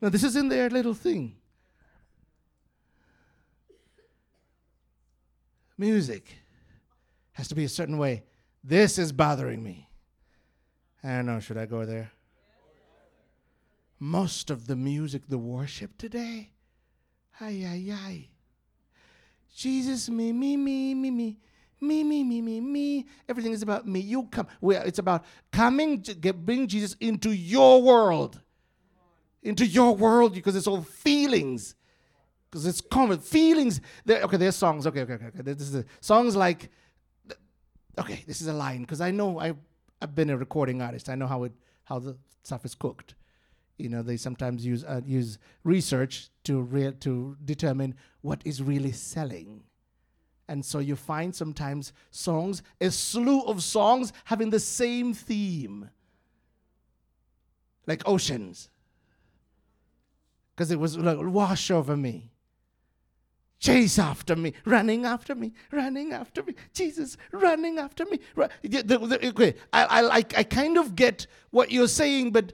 Now, 0.00 0.08
this 0.08 0.24
is 0.24 0.36
in 0.36 0.48
their 0.48 0.70
little 0.70 0.94
thing. 0.94 1.36
Music 5.76 6.26
has 7.32 7.48
to 7.48 7.54
be 7.54 7.64
a 7.64 7.68
certain 7.68 7.98
way. 7.98 8.24
This 8.62 8.98
is 8.98 9.12
bothering 9.12 9.62
me. 9.62 9.88
I 11.02 11.16
don't 11.16 11.26
know, 11.26 11.40
should 11.40 11.56
I 11.56 11.66
go 11.66 11.84
there? 11.84 12.12
most 14.00 14.50
of 14.50 14.66
the 14.66 14.74
music, 14.74 15.22
the 15.28 15.38
worship 15.38 15.96
today. 15.98 16.50
Ay, 17.38 17.64
ay, 17.66 17.92
ay. 17.92 18.28
Jesus, 19.54 20.08
me, 20.08 20.32
me, 20.32 20.56
me, 20.56 20.94
me, 20.94 21.10
me. 21.10 21.38
Me, 21.82 22.04
me, 22.04 22.24
me, 22.24 22.40
me, 22.40 22.60
me. 22.60 23.06
Everything 23.28 23.52
is 23.52 23.62
about 23.62 23.86
me. 23.86 24.00
You 24.00 24.24
come. 24.24 24.46
Well, 24.60 24.82
it's 24.84 24.98
about 24.98 25.24
coming 25.52 26.02
to 26.02 26.14
get, 26.14 26.44
bring 26.44 26.66
Jesus 26.66 26.96
into 27.00 27.30
your 27.30 27.82
world. 27.82 28.40
Into 29.42 29.66
your 29.66 29.94
world 29.94 30.34
because 30.34 30.56
it's 30.56 30.66
all 30.66 30.82
feelings. 30.82 31.74
Because 32.50 32.66
it's 32.66 32.80
common. 32.80 33.18
Feelings. 33.18 33.80
There, 34.04 34.22
okay, 34.22 34.36
there's 34.36 34.56
songs. 34.56 34.86
Okay, 34.86 35.02
okay, 35.02 35.14
okay. 35.14 35.26
okay. 35.26 35.42
This 35.42 35.60
is 35.60 35.74
a, 35.74 35.84
songs 36.00 36.36
like, 36.36 36.70
okay, 37.98 38.24
this 38.26 38.40
is 38.40 38.48
a 38.48 38.52
line. 38.52 38.82
Because 38.82 39.00
I 39.00 39.10
know 39.10 39.40
I, 39.40 39.54
I've 40.02 40.14
been 40.14 40.30
a 40.30 40.36
recording 40.36 40.82
artist. 40.82 41.08
I 41.08 41.14
know 41.14 41.26
how 41.26 41.44
it 41.44 41.52
how 41.84 41.98
the 41.98 42.16
stuff 42.42 42.64
is 42.64 42.74
cooked 42.74 43.14
you 43.76 43.88
know 43.88 44.02
they 44.02 44.16
sometimes 44.16 44.64
use 44.64 44.84
uh, 44.84 45.00
use 45.04 45.38
research 45.64 46.28
to 46.44 46.60
re- 46.60 46.92
to 47.00 47.36
determine 47.44 47.94
what 48.20 48.40
is 48.44 48.62
really 48.62 48.92
selling 48.92 49.62
And 50.50 50.64
so 50.64 50.80
you 50.80 50.96
find 50.96 51.32
sometimes 51.32 51.92
songs, 52.10 52.60
a 52.80 52.90
slew 52.90 53.42
of 53.42 53.62
songs 53.62 54.12
having 54.24 54.50
the 54.50 54.58
same 54.58 55.14
theme, 55.14 55.90
like 57.86 58.02
oceans. 58.04 58.68
Because 60.60 60.72
it 60.72 60.78
was 60.78 60.98
like, 60.98 61.16
wash 61.18 61.70
over 61.70 61.96
me, 61.96 62.32
chase 63.60 63.98
after 63.98 64.36
me, 64.36 64.52
running 64.66 65.06
after 65.06 65.34
me, 65.34 65.54
running 65.72 66.12
after 66.12 66.42
me, 66.42 66.54
Jesus, 66.74 67.16
running 67.32 67.78
after 67.78 68.04
me. 68.04 68.18
Okay, 68.36 69.54
I, 69.72 69.84
I, 69.84 70.00
like- 70.02 70.36
I 70.36 70.42
kind 70.42 70.76
of 70.76 70.94
get 70.94 71.26
what 71.48 71.72
you're 71.72 71.88
saying, 71.88 72.32
but 72.32 72.52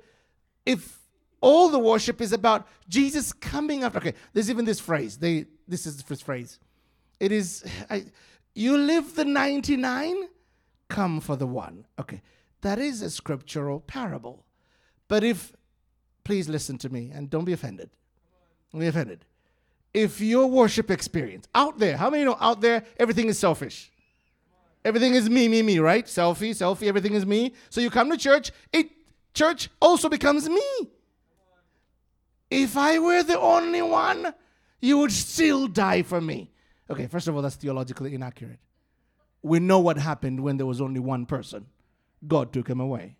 if 0.64 1.00
all 1.40 1.68
the 1.68 1.80
worship 1.80 2.20
is 2.20 2.32
about 2.32 2.68
Jesus 2.88 3.32
coming 3.32 3.82
after, 3.82 3.98
okay, 3.98 4.14
there's 4.32 4.50
even 4.50 4.64
this 4.64 4.78
phrase. 4.78 5.16
They, 5.16 5.46
this 5.66 5.84
is 5.84 5.96
the 5.96 6.04
first 6.04 6.22
phrase. 6.22 6.60
It 7.18 7.32
is, 7.32 7.64
I, 7.90 8.04
you 8.54 8.78
live 8.78 9.16
the 9.16 9.24
99, 9.24 10.28
come 10.88 11.20
for 11.20 11.34
the 11.34 11.48
one. 11.48 11.86
Okay, 11.98 12.22
that 12.60 12.78
is 12.78 13.02
a 13.02 13.10
scriptural 13.10 13.80
parable. 13.80 14.46
But 15.08 15.24
if, 15.24 15.56
please 16.26 16.48
listen 16.48 16.76
to 16.76 16.88
me 16.88 17.12
and 17.14 17.30
don't 17.30 17.44
be 17.44 17.52
offended. 17.52 17.88
Don't 18.72 18.80
be 18.80 18.88
offended. 18.88 19.24
If 19.94 20.20
your 20.20 20.48
worship 20.48 20.90
experience 20.90 21.46
out 21.54 21.78
there, 21.78 21.96
how 21.96 22.10
many 22.10 22.24
know 22.24 22.36
out 22.40 22.60
there 22.60 22.82
everything 22.98 23.28
is 23.28 23.38
selfish? 23.38 23.92
Everything 24.84 25.14
is 25.14 25.30
me, 25.30 25.46
me, 25.46 25.62
me, 25.62 25.78
right? 25.78 26.04
Selfie, 26.04 26.50
selfie, 26.50 26.88
everything 26.88 27.14
is 27.14 27.24
me. 27.24 27.54
So 27.70 27.80
you 27.80 27.90
come 27.90 28.10
to 28.10 28.16
church, 28.16 28.50
it 28.72 28.90
church 29.34 29.70
also 29.80 30.08
becomes 30.08 30.48
me. 30.48 30.70
If 32.50 32.76
I 32.76 32.98
were 32.98 33.22
the 33.22 33.38
only 33.38 33.82
one, 33.82 34.34
you 34.80 34.98
would 34.98 35.12
still 35.12 35.68
die 35.68 36.02
for 36.02 36.20
me. 36.20 36.50
Okay, 36.90 37.06
first 37.06 37.28
of 37.28 37.36
all, 37.36 37.42
that's 37.42 37.54
theologically 37.54 38.16
inaccurate. 38.16 38.58
We 39.42 39.60
know 39.60 39.78
what 39.78 39.96
happened 39.96 40.40
when 40.40 40.56
there 40.56 40.66
was 40.66 40.80
only 40.80 40.98
one 40.98 41.24
person. 41.24 41.66
God 42.26 42.52
took 42.52 42.68
him 42.68 42.80
away. 42.80 43.16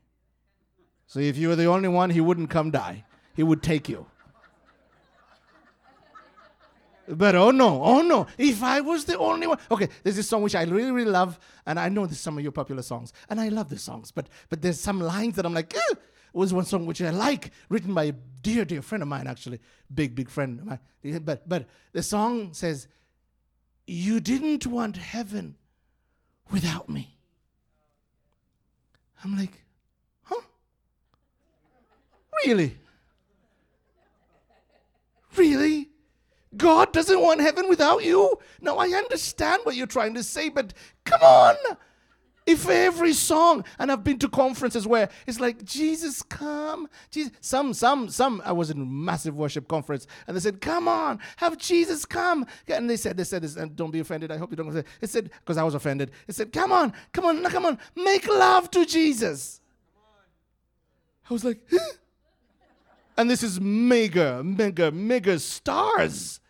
So 1.07 1.21
if 1.21 1.37
you 1.37 1.49
were 1.49 1.57
the 1.57 1.67
only 1.67 1.89
one, 1.89 2.11
he 2.11 2.21
wouldn't 2.21 2.51
come 2.51 2.71
die. 2.71 3.05
He 3.35 3.43
would 3.43 3.63
take 3.63 3.89
you. 3.89 4.07
But 7.09 7.37
oh 7.37 7.53
no, 7.53 7.85
oh 7.85 8.03
no, 8.03 8.27
if 8.37 8.65
I 8.65 8.81
was 8.81 9.05
the 9.05 9.17
only 9.17 9.47
one. 9.47 9.59
Okay, 9.71 9.89
there's 10.03 10.17
this 10.17 10.29
song 10.29 10.43
which 10.43 10.57
I 10.57 10.65
really, 10.65 10.91
really 10.91 11.11
love, 11.11 11.39
and 11.65 11.79
I 11.79 11.89
know 11.89 12.05
this 12.05 12.17
is 12.17 12.23
some 12.23 12.37
of 12.37 12.43
your 12.43 12.51
popular 12.51 12.83
songs, 12.83 13.13
and 13.31 13.41
I 13.41 13.49
love 13.49 13.69
the 13.69 13.79
songs, 13.79 14.11
but 14.11 14.29
but 14.49 14.61
there's 14.61 14.81
some 14.81 15.01
lines 15.01 15.37
that 15.37 15.47
I'm 15.47 15.55
like, 15.55 15.73
"Ugh." 15.91 15.99
was 16.37 16.53
one 16.53 16.65
song 16.65 16.87
which 16.87 17.01
I 17.01 17.11
like, 17.11 17.51
written 17.69 17.95
by 17.95 18.05
a 18.05 18.13
dear, 18.13 18.65
dear 18.65 18.83
friend 18.83 19.03
of 19.03 19.09
mine, 19.09 19.27
actually, 19.27 19.59
big, 19.93 20.15
big 20.15 20.29
friend 20.29 20.61
of 20.61 20.67
mine. 20.67 21.25
But 21.25 21.49
but 21.49 21.67
the 21.93 22.03
song 22.03 22.53
says, 22.53 22.87
You 23.87 24.21
didn't 24.21 24.67
want 24.67 24.99
heaven 24.99 25.57
without 26.51 26.89
me. 26.89 27.17
I'm 29.25 29.37
like? 29.37 29.63
Really? 32.45 32.77
Really? 35.37 35.89
God 36.57 36.93
doesn't 36.93 37.21
want 37.21 37.41
heaven 37.41 37.69
without 37.69 38.05
you? 38.05 38.39
Now, 38.61 38.77
I 38.77 38.89
understand 38.89 39.63
what 39.65 39.77
you're 39.77 39.87
trying 39.87 40.15
to 40.15 40.23
say, 40.23 40.49
but 40.49 40.73
come 41.05 41.21
on. 41.21 41.57
If 42.47 42.69
every 42.69 43.13
song, 43.13 43.65
and 43.77 43.91
I've 43.91 44.05
been 44.05 44.21
to 44.21 44.29
conferences 44.29 44.87
where 44.87 45.09
it's 45.27 45.41
like, 45.41 45.65
Jesus, 45.65 46.23
come. 46.23 46.89
Jesus. 47.11 47.33
Some, 47.41 47.75
some, 47.75 48.09
some, 48.09 48.41
I 48.45 48.53
was 48.53 48.71
in 48.71 48.81
a 48.81 48.85
massive 48.85 49.37
worship 49.37 49.67
conference, 49.67 50.07
and 50.29 50.37
they 50.37 50.41
said, 50.41 50.61
come 50.61 50.87
on, 50.87 51.19
have 51.39 51.59
Jesus 51.59 52.05
come. 52.05 52.47
And 52.69 52.89
they 52.89 52.97
said, 52.97 53.17
they 53.17 53.25
said 53.25 53.43
this, 53.43 53.57
and 53.57 53.75
don't 53.75 53.91
be 53.91 53.99
offended. 53.99 54.31
I 54.31 54.37
hope 54.37 54.53
you 54.53 54.57
don't 54.57 54.73
say 54.73 54.85
It 55.01 55.11
said, 55.11 55.31
because 55.41 55.57
I 55.57 55.65
was 55.65 55.75
offended. 55.75 56.13
It 56.29 56.37
said, 56.37 56.53
come 56.53 56.71
on, 56.71 56.93
come 57.13 57.25
on, 57.25 57.43
come 57.45 57.67
on, 57.67 57.79
make 57.97 58.29
love 58.29 58.71
to 58.71 58.87
Jesus. 58.87 59.61
I 61.29 61.33
was 61.35 61.45
like, 61.45 61.59
huh? 61.69 61.79
And 63.17 63.31
this 63.31 63.43
is 63.43 63.61
mega, 63.61 64.43
mega, 64.45 64.91
mega 64.91 65.39
stars. 65.39 66.41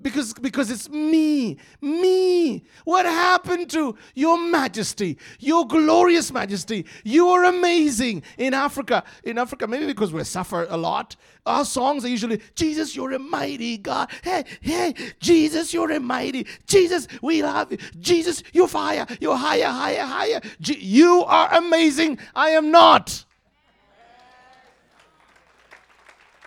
Because, 0.00 0.34
because 0.34 0.70
it's 0.70 0.90
me, 0.90 1.56
me. 1.80 2.64
What 2.84 3.06
happened 3.06 3.70
to 3.70 3.96
your 4.14 4.38
majesty, 4.38 5.16
your 5.40 5.66
glorious 5.66 6.30
majesty? 6.30 6.84
You 7.02 7.28
are 7.30 7.44
amazing 7.44 8.22
in 8.36 8.52
Africa. 8.52 9.04
In 9.24 9.38
Africa, 9.38 9.66
maybe 9.66 9.86
because 9.86 10.12
we 10.12 10.22
suffer 10.24 10.66
a 10.68 10.76
lot, 10.76 11.16
our 11.46 11.64
songs 11.64 12.04
are 12.04 12.08
usually, 12.08 12.42
Jesus, 12.54 12.94
you're 12.94 13.12
a 13.12 13.18
mighty 13.18 13.78
God. 13.78 14.10
Hey, 14.22 14.44
hey, 14.60 14.94
Jesus, 15.18 15.72
you're 15.72 15.90
a 15.92 16.00
mighty. 16.00 16.46
Jesus, 16.66 17.08
we 17.22 17.42
love 17.42 17.72
you. 17.72 17.78
Jesus, 17.98 18.42
you're 18.52 18.68
fire. 18.68 19.06
You're 19.18 19.36
higher, 19.36 19.68
higher, 19.68 20.04
higher. 20.04 20.40
Je- 20.60 20.78
you 20.78 21.24
are 21.24 21.54
amazing. 21.54 22.18
I 22.34 22.50
am 22.50 22.70
not. 22.70 23.24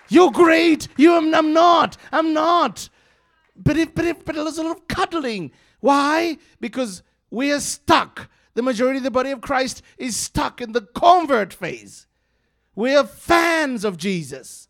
You're 0.10 0.32
great. 0.32 0.88
You 0.98 1.14
am, 1.14 1.34
I'm 1.34 1.54
not. 1.54 1.98
I'm 2.12 2.34
not. 2.34 2.90
But 3.56 3.78
if, 3.78 3.94
but 3.94 4.06
it, 4.06 4.26
but 4.26 4.36
there's 4.36 4.58
a 4.58 4.64
lot 4.64 4.78
of 4.78 4.88
cuddling. 4.88 5.52
Why? 5.80 6.38
Because 6.60 7.04
we 7.30 7.52
are 7.52 7.60
stuck. 7.60 8.30
The 8.56 8.62
majority 8.62 8.98
of 8.98 9.04
the 9.04 9.12
body 9.12 9.32
of 9.32 9.42
Christ 9.42 9.82
is 9.98 10.18
stuck 10.18 10.62
in 10.62 10.72
the 10.72 10.82
convert 10.82 11.54
phase. 11.54 12.08
We 12.76 12.96
are 12.96 13.06
fans 13.06 13.84
of 13.84 13.98
Jesus. 13.98 14.70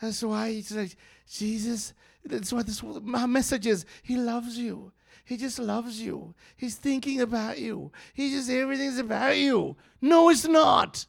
That's 0.00 0.22
why 0.22 0.48
it's 0.48 0.72
like 0.72 0.96
Jesus. 1.30 1.92
That's 2.24 2.52
why 2.52 2.62
this 2.62 2.82
my 2.82 3.26
message 3.26 3.66
is. 3.66 3.84
He 4.02 4.16
loves 4.16 4.58
you. 4.58 4.92
He 5.24 5.36
just 5.36 5.58
loves 5.58 6.00
you. 6.00 6.34
He's 6.56 6.74
thinking 6.74 7.20
about 7.20 7.58
you. 7.58 7.92
He 8.14 8.30
just 8.30 8.50
everything's 8.50 8.98
about 8.98 9.36
you. 9.36 9.76
No, 10.00 10.28
it's 10.28 10.46
not. 10.46 11.06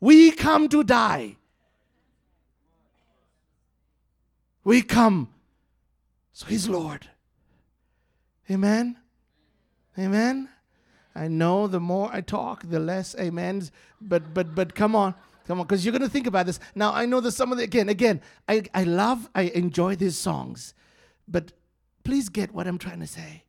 We 0.00 0.30
come 0.32 0.68
to 0.68 0.82
die. 0.82 1.36
We 4.64 4.82
come. 4.82 5.28
So 6.32 6.46
he's 6.46 6.68
Lord. 6.68 7.08
Amen. 8.50 8.98
Amen. 9.98 10.48
I 11.14 11.28
know 11.28 11.66
the 11.66 11.80
more 11.80 12.10
I 12.12 12.20
talk, 12.22 12.68
the 12.68 12.80
less 12.80 13.14
amens. 13.14 13.70
But 14.00 14.32
but 14.32 14.54
but 14.54 14.74
come 14.74 14.96
on. 14.96 15.14
Come 15.46 15.58
on, 15.58 15.66
because 15.66 15.84
you're 15.84 15.92
gonna 15.92 16.08
think 16.08 16.26
about 16.26 16.46
this. 16.46 16.60
Now 16.74 16.92
I 16.92 17.04
know 17.04 17.20
that 17.20 17.32
some 17.32 17.52
of 17.52 17.58
the 17.58 17.64
again, 17.64 17.88
again, 17.88 18.20
I, 18.48 18.62
I 18.74 18.84
love, 18.84 19.28
I 19.34 19.42
enjoy 19.42 19.96
these 19.96 20.16
songs, 20.16 20.72
but 21.26 21.52
please 22.04 22.28
get 22.28 22.54
what 22.54 22.68
I'm 22.68 22.78
trying 22.78 23.00
to 23.00 23.06
say. 23.06 23.44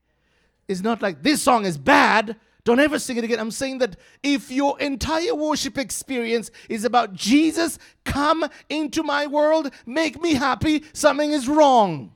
It's 0.67 0.82
not 0.82 1.01
like 1.01 1.22
this 1.22 1.41
song 1.41 1.65
is 1.65 1.77
bad. 1.77 2.36
Don't 2.65 2.79
ever 2.79 2.98
sing 2.98 3.17
it 3.17 3.25
again. 3.25 3.39
I'm 3.39 3.51
saying 3.51 3.79
that 3.79 3.98
if 4.22 4.50
your 4.50 4.79
entire 4.79 5.36
worship 5.36 5.77
experience 5.77 6.50
is 6.70 6.86
about 6.86 7.13
Jesus, 7.13 7.77
come 8.05 8.46
into 8.70 9.03
my 9.03 9.27
world, 9.27 9.70
make 9.86 10.22
me 10.22 10.34
happy, 10.34 10.84
something 10.93 11.32
is 11.32 11.48
wrong. 11.48 12.13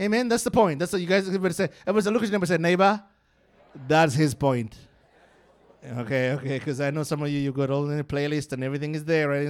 Amen. 0.00 0.28
That's 0.28 0.44
the 0.44 0.50
point. 0.50 0.78
That's 0.78 0.92
what 0.92 1.00
you 1.00 1.08
guys 1.08 1.26
everybody 1.26 1.54
say. 1.54 1.70
Everybody 1.86 2.04
say, 2.04 2.10
look 2.10 2.22
at 2.22 2.28
your 2.28 2.38
neighbor 2.38 2.46
say, 2.46 2.58
neighbor. 2.58 3.02
That's 3.86 4.14
his 4.14 4.34
point. 4.34 4.76
Okay, 5.84 6.32
okay, 6.32 6.58
because 6.58 6.80
I 6.80 6.90
know 6.90 7.04
some 7.04 7.22
of 7.22 7.30
you 7.30 7.38
you 7.38 7.52
got 7.52 7.70
all 7.70 7.88
in 7.88 7.96
the 7.96 8.04
playlist 8.04 8.52
and 8.52 8.64
everything 8.64 8.94
is 8.94 9.04
there, 9.04 9.28
right? 9.28 9.46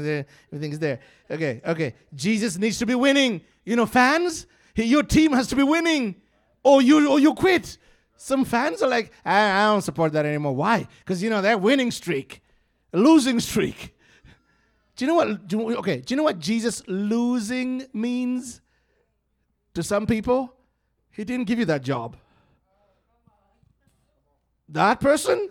Everything 0.53 0.73
is 0.73 0.79
there. 0.79 1.01
Okay, 1.31 1.61
okay. 1.67 1.95
Jesus 2.15 2.59
needs 2.59 2.79
to 2.79 2.87
be 2.87 2.95
winning. 2.95 3.41
You 3.65 3.77
know, 3.77 3.87
fans, 3.87 4.47
your 4.77 5.03
team 5.03 5.33
has 5.33 5.49
to 5.49 5.57
be 5.57 5.63
winning, 5.63 6.17
or 6.63 6.83
you 6.83 7.09
or 7.11 7.19
you 7.19 7.35
quit. 7.35 7.79
Some 8.21 8.45
fans 8.45 8.83
are 8.83 8.89
like, 8.89 9.13
I, 9.25 9.49
I 9.49 9.65
don't 9.67 9.81
support 9.81 10.13
that 10.13 10.27
anymore. 10.27 10.55
Why? 10.55 10.89
Because 10.99 11.23
you 11.23 11.31
know 11.31 11.41
they're 11.41 11.57
winning 11.57 11.93
streak, 11.93 12.43
losing 12.93 13.39
streak. 13.39 13.97
Do 14.97 15.05
you 15.05 15.09
know 15.09 15.15
what? 15.15 15.47
Do 15.47 15.79
okay, 15.79 16.01
do 16.01 16.13
you 16.13 16.17
know 16.17 16.25
what 16.25 16.41
Jesus 16.41 16.83
losing 16.89 17.87
means 17.93 18.61
to 19.75 19.85
some 19.85 20.05
people? 20.05 20.53
He 21.13 21.23
didn't 21.23 21.47
give 21.47 21.61
you 21.61 21.65
that 21.67 21.83
job. 21.83 22.17
That 24.69 25.01
person 25.01 25.49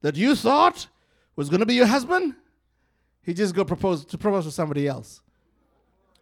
that 0.00 0.14
you 0.14 0.36
thought 0.36 0.86
was 1.34 1.48
going 1.48 1.60
to 1.60 1.66
be 1.66 1.74
your 1.74 1.86
husband, 1.86 2.36
he 3.22 3.34
just 3.34 3.56
go 3.56 3.64
propose 3.64 4.04
to 4.04 4.16
propose 4.16 4.44
to 4.44 4.52
somebody 4.52 4.86
else. 4.86 5.20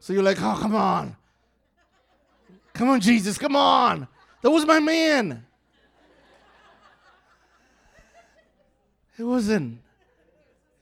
So 0.00 0.14
you're 0.14 0.22
like, 0.22 0.40
oh, 0.40 0.58
come 0.58 0.74
on. 0.74 1.16
Come 2.72 2.88
on, 2.88 3.00
Jesus, 3.00 3.36
come 3.36 3.54
on. 3.54 4.08
That 4.40 4.50
was 4.50 4.64
my 4.64 4.80
man. 4.80 5.44
It 9.22 9.26
wasn't. 9.26 9.78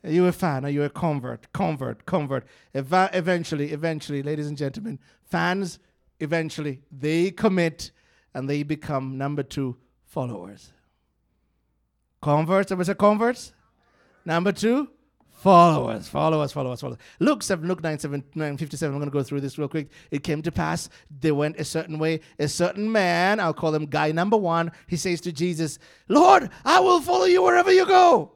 Are 0.02 0.10
you 0.10 0.24
a 0.24 0.32
fan? 0.32 0.64
Are 0.64 0.70
you 0.70 0.82
a 0.82 0.88
convert? 0.88 1.52
Convert, 1.52 2.06
convert. 2.06 2.46
Eva- 2.74 3.10
eventually, 3.12 3.70
eventually, 3.70 4.22
ladies 4.22 4.46
and 4.46 4.56
gentlemen, 4.56 4.98
fans, 5.26 5.78
eventually, 6.20 6.80
they 6.90 7.32
commit 7.32 7.90
and 8.32 8.48
they 8.48 8.62
become 8.62 9.18
number 9.18 9.42
two 9.42 9.76
followers. 10.06 10.72
Converts, 12.22 12.72
ever 12.72 12.82
say 12.82 12.94
converts? 12.94 13.52
Number 14.24 14.52
two, 14.52 14.88
Follow 15.40 15.88
us, 15.88 16.06
follow 16.06 16.42
us, 16.42 16.52
follow 16.52 16.70
us, 16.70 16.82
follow 16.82 16.92
us. 16.92 16.98
Luke 17.18 17.42
7, 17.42 17.66
Luke 17.66 17.82
9, 17.82 17.98
7, 17.98 18.22
9 18.34 18.56
57. 18.58 18.94
I'm 18.94 19.00
going 19.00 19.10
to 19.10 19.12
go 19.12 19.22
through 19.22 19.40
this 19.40 19.56
real 19.56 19.68
quick. 19.68 19.88
It 20.10 20.22
came 20.22 20.42
to 20.42 20.52
pass, 20.52 20.90
they 21.20 21.32
went 21.32 21.58
a 21.58 21.64
certain 21.64 21.98
way. 21.98 22.20
A 22.38 22.46
certain 22.46 22.92
man, 22.92 23.40
I'll 23.40 23.54
call 23.54 23.74
him 23.74 23.86
guy 23.86 24.12
number 24.12 24.36
one, 24.36 24.70
he 24.86 24.96
says 24.96 25.18
to 25.22 25.32
Jesus, 25.32 25.78
Lord, 26.08 26.50
I 26.62 26.80
will 26.80 27.00
follow 27.00 27.24
you 27.24 27.42
wherever 27.42 27.72
you 27.72 27.86
go. 27.86 28.32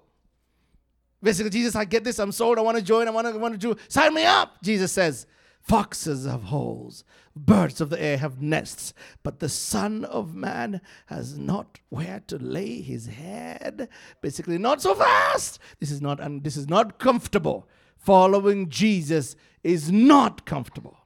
Basically, 1.22 1.50
Jesus, 1.50 1.76
I 1.76 1.84
get 1.84 2.04
this. 2.04 2.18
I'm 2.18 2.32
sold. 2.32 2.58
I 2.58 2.62
want 2.62 2.78
to 2.78 2.82
join. 2.82 3.06
I 3.06 3.10
want 3.10 3.26
to, 3.26 3.38
want 3.38 3.52
to 3.52 3.58
do. 3.58 3.76
Sign 3.88 4.14
me 4.14 4.24
up. 4.24 4.62
Jesus 4.62 4.90
says, 4.90 5.26
Foxes 5.64 6.26
have 6.26 6.42
holes, 6.44 7.04
birds 7.34 7.80
of 7.80 7.88
the 7.88 8.00
air 8.00 8.18
have 8.18 8.42
nests, 8.42 8.92
but 9.22 9.38
the 9.40 9.48
Son 9.48 10.04
of 10.04 10.34
Man 10.34 10.82
has 11.06 11.38
not 11.38 11.80
where 11.88 12.20
to 12.26 12.36
lay 12.36 12.82
his 12.82 13.06
head. 13.06 13.88
Basically, 14.20 14.58
not 14.58 14.82
so 14.82 14.94
fast. 14.94 15.58
This 15.80 15.90
is 15.90 16.02
not, 16.02 16.20
and 16.20 16.44
this 16.44 16.58
is 16.58 16.68
not 16.68 16.98
comfortable. 16.98 17.66
Following 17.96 18.68
Jesus 18.68 19.36
is 19.62 19.90
not 19.90 20.44
comfortable. 20.44 20.98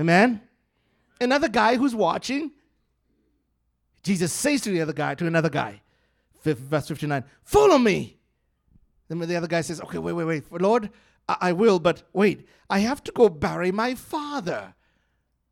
Amen. 0.00 0.40
Another 1.20 1.48
guy 1.48 1.76
who's 1.76 1.94
watching, 1.94 2.50
Jesus 4.02 4.32
says 4.32 4.62
to 4.62 4.70
the 4.70 4.80
other 4.80 4.92
guy, 4.92 5.14
to 5.14 5.28
another 5.28 5.50
guy, 5.50 5.80
verse 6.42 6.88
59, 6.88 7.22
follow 7.44 7.78
me. 7.78 8.18
Then 9.06 9.20
the 9.20 9.36
other 9.36 9.46
guy 9.46 9.60
says, 9.60 9.80
okay, 9.80 9.98
wait, 9.98 10.12
wait, 10.12 10.24
wait, 10.24 10.60
Lord, 10.60 10.90
I, 11.28 11.52
will, 11.52 11.78
but 11.78 12.04
wait, 12.12 12.48
I 12.70 12.80
have 12.80 13.02
to 13.04 13.12
go 13.12 13.28
bury 13.28 13.70
my 13.70 13.94
father. 13.94 14.74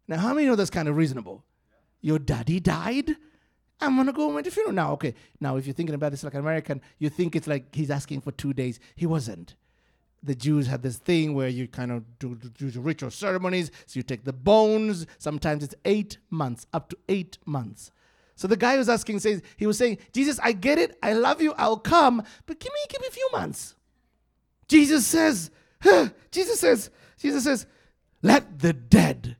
Now, 0.08 0.18
how 0.18 0.34
many 0.34 0.46
know 0.46 0.56
that's 0.56 0.70
kind 0.70 0.88
of 0.88 0.96
reasonable? 0.96 1.44
Your 2.00 2.18
daddy 2.18 2.60
died? 2.60 3.16
I'm 3.80 3.96
to 4.06 4.12
go 4.12 4.40
the 4.40 4.50
funeral. 4.50 4.72
Now, 4.72 4.92
okay, 4.92 5.14
now 5.40 5.56
if 5.56 5.66
you're 5.66 5.74
thinking 5.74 5.94
about 5.94 6.10
this 6.10 6.24
like 6.24 6.34
an 6.34 6.40
American, 6.40 6.80
you 6.98 7.10
think 7.10 7.36
it's 7.36 7.46
like 7.46 7.74
he's 7.74 7.90
asking 7.90 8.22
for 8.22 8.32
two 8.32 8.52
days. 8.52 8.80
He 8.94 9.06
wasn't. 9.06 9.54
The 10.22 10.34
Jews 10.34 10.66
had 10.66 10.82
this 10.82 10.96
thing 10.96 11.34
where 11.34 11.48
you 11.48 11.68
kind 11.68 11.92
of 11.92 12.18
do, 12.18 12.36
do, 12.36 12.70
do 12.70 12.80
ritual 12.80 13.10
ceremonies. 13.10 13.70
So 13.84 13.98
you 13.98 14.02
take 14.02 14.24
the 14.24 14.32
bones. 14.32 15.06
Sometimes 15.18 15.62
it's 15.62 15.74
eight 15.84 16.16
months, 16.30 16.66
up 16.72 16.88
to 16.88 16.96
eight 17.08 17.38
months. 17.44 17.90
So 18.34 18.48
the 18.48 18.56
guy 18.56 18.76
who's 18.76 18.88
asking 18.88 19.18
says, 19.20 19.42
he 19.56 19.66
was 19.66 19.78
saying, 19.78 19.98
Jesus, 20.12 20.38
I 20.42 20.52
get 20.52 20.78
it. 20.78 20.96
I 21.02 21.12
love 21.12 21.42
you. 21.42 21.52
I'll 21.56 21.78
come, 21.78 22.22
but 22.46 22.60
give 22.60 22.72
me, 22.72 22.80
give 22.88 23.00
me 23.00 23.08
a 23.08 23.12
few 23.12 23.28
months. 23.32 23.74
Jesus 24.68 25.06
says, 25.06 25.50
Jesus 26.30 26.60
says, 26.60 26.90
Jesus 27.18 27.44
says, 27.44 27.66
let 28.22 28.58
the 28.58 28.72
dead 28.72 29.36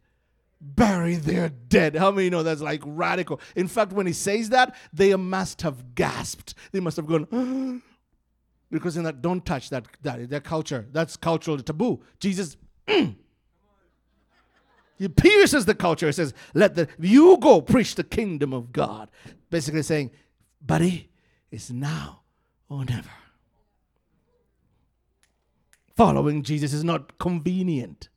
bury 0.60 1.16
their 1.16 1.48
dead. 1.48 1.96
How 1.96 2.10
many 2.10 2.30
know 2.30 2.42
that's 2.42 2.60
like 2.60 2.82
radical? 2.84 3.40
In 3.54 3.68
fact, 3.68 3.92
when 3.92 4.06
he 4.06 4.12
says 4.12 4.50
that, 4.50 4.74
they 4.92 5.14
must 5.16 5.62
have 5.62 5.94
gasped. 5.94 6.54
They 6.72 6.80
must 6.80 6.96
have 6.96 7.06
gone, 7.06 7.82
because 8.70 8.96
in 8.96 9.04
that, 9.04 9.22
don't 9.22 9.44
touch 9.44 9.70
that, 9.70 9.86
that, 10.02 10.28
their 10.28 10.40
culture. 10.40 10.86
That's 10.92 11.16
cultural 11.16 11.58
taboo. 11.58 12.02
Jesus, 12.20 12.56
mm. 12.86 13.16
he 14.98 15.08
pierces 15.08 15.64
the 15.64 15.74
culture. 15.74 16.06
He 16.06 16.12
says, 16.12 16.34
let 16.54 16.74
the, 16.74 16.88
you 16.98 17.38
go 17.38 17.60
preach 17.60 17.94
the 17.94 18.04
kingdom 18.04 18.52
of 18.52 18.72
God. 18.72 19.08
Basically 19.50 19.82
saying, 19.82 20.10
buddy, 20.60 21.10
it's 21.50 21.70
now 21.70 22.22
or 22.68 22.84
never 22.84 23.10
following 25.96 26.42
Jesus 26.42 26.72
is 26.72 26.84
not 26.84 27.18
convenient. 27.18 28.08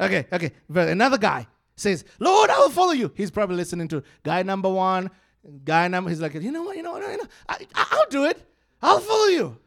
Okay, 0.00 0.26
okay. 0.32 0.52
Another 0.74 1.18
guy 1.18 1.46
says, 1.76 2.04
Lord, 2.18 2.50
I 2.50 2.58
will 2.58 2.70
follow 2.70 2.92
you. 2.92 3.12
He's 3.14 3.30
probably 3.30 3.56
listening 3.56 3.88
to 3.88 4.02
guy 4.22 4.42
number 4.42 4.68
one, 4.68 5.10
guy 5.64 5.88
number, 5.88 6.10
he's 6.10 6.20
like, 6.20 6.34
you 6.34 6.52
know 6.52 6.62
what, 6.62 6.76
you 6.76 6.82
know 6.82 6.92
what, 6.92 7.02
you 7.02 7.16
know, 7.16 7.28
I, 7.48 7.66
I'll 7.74 8.08
do 8.08 8.24
it. 8.24 8.44
I'll 8.80 9.00
follow 9.00 9.26
you. 9.26 9.58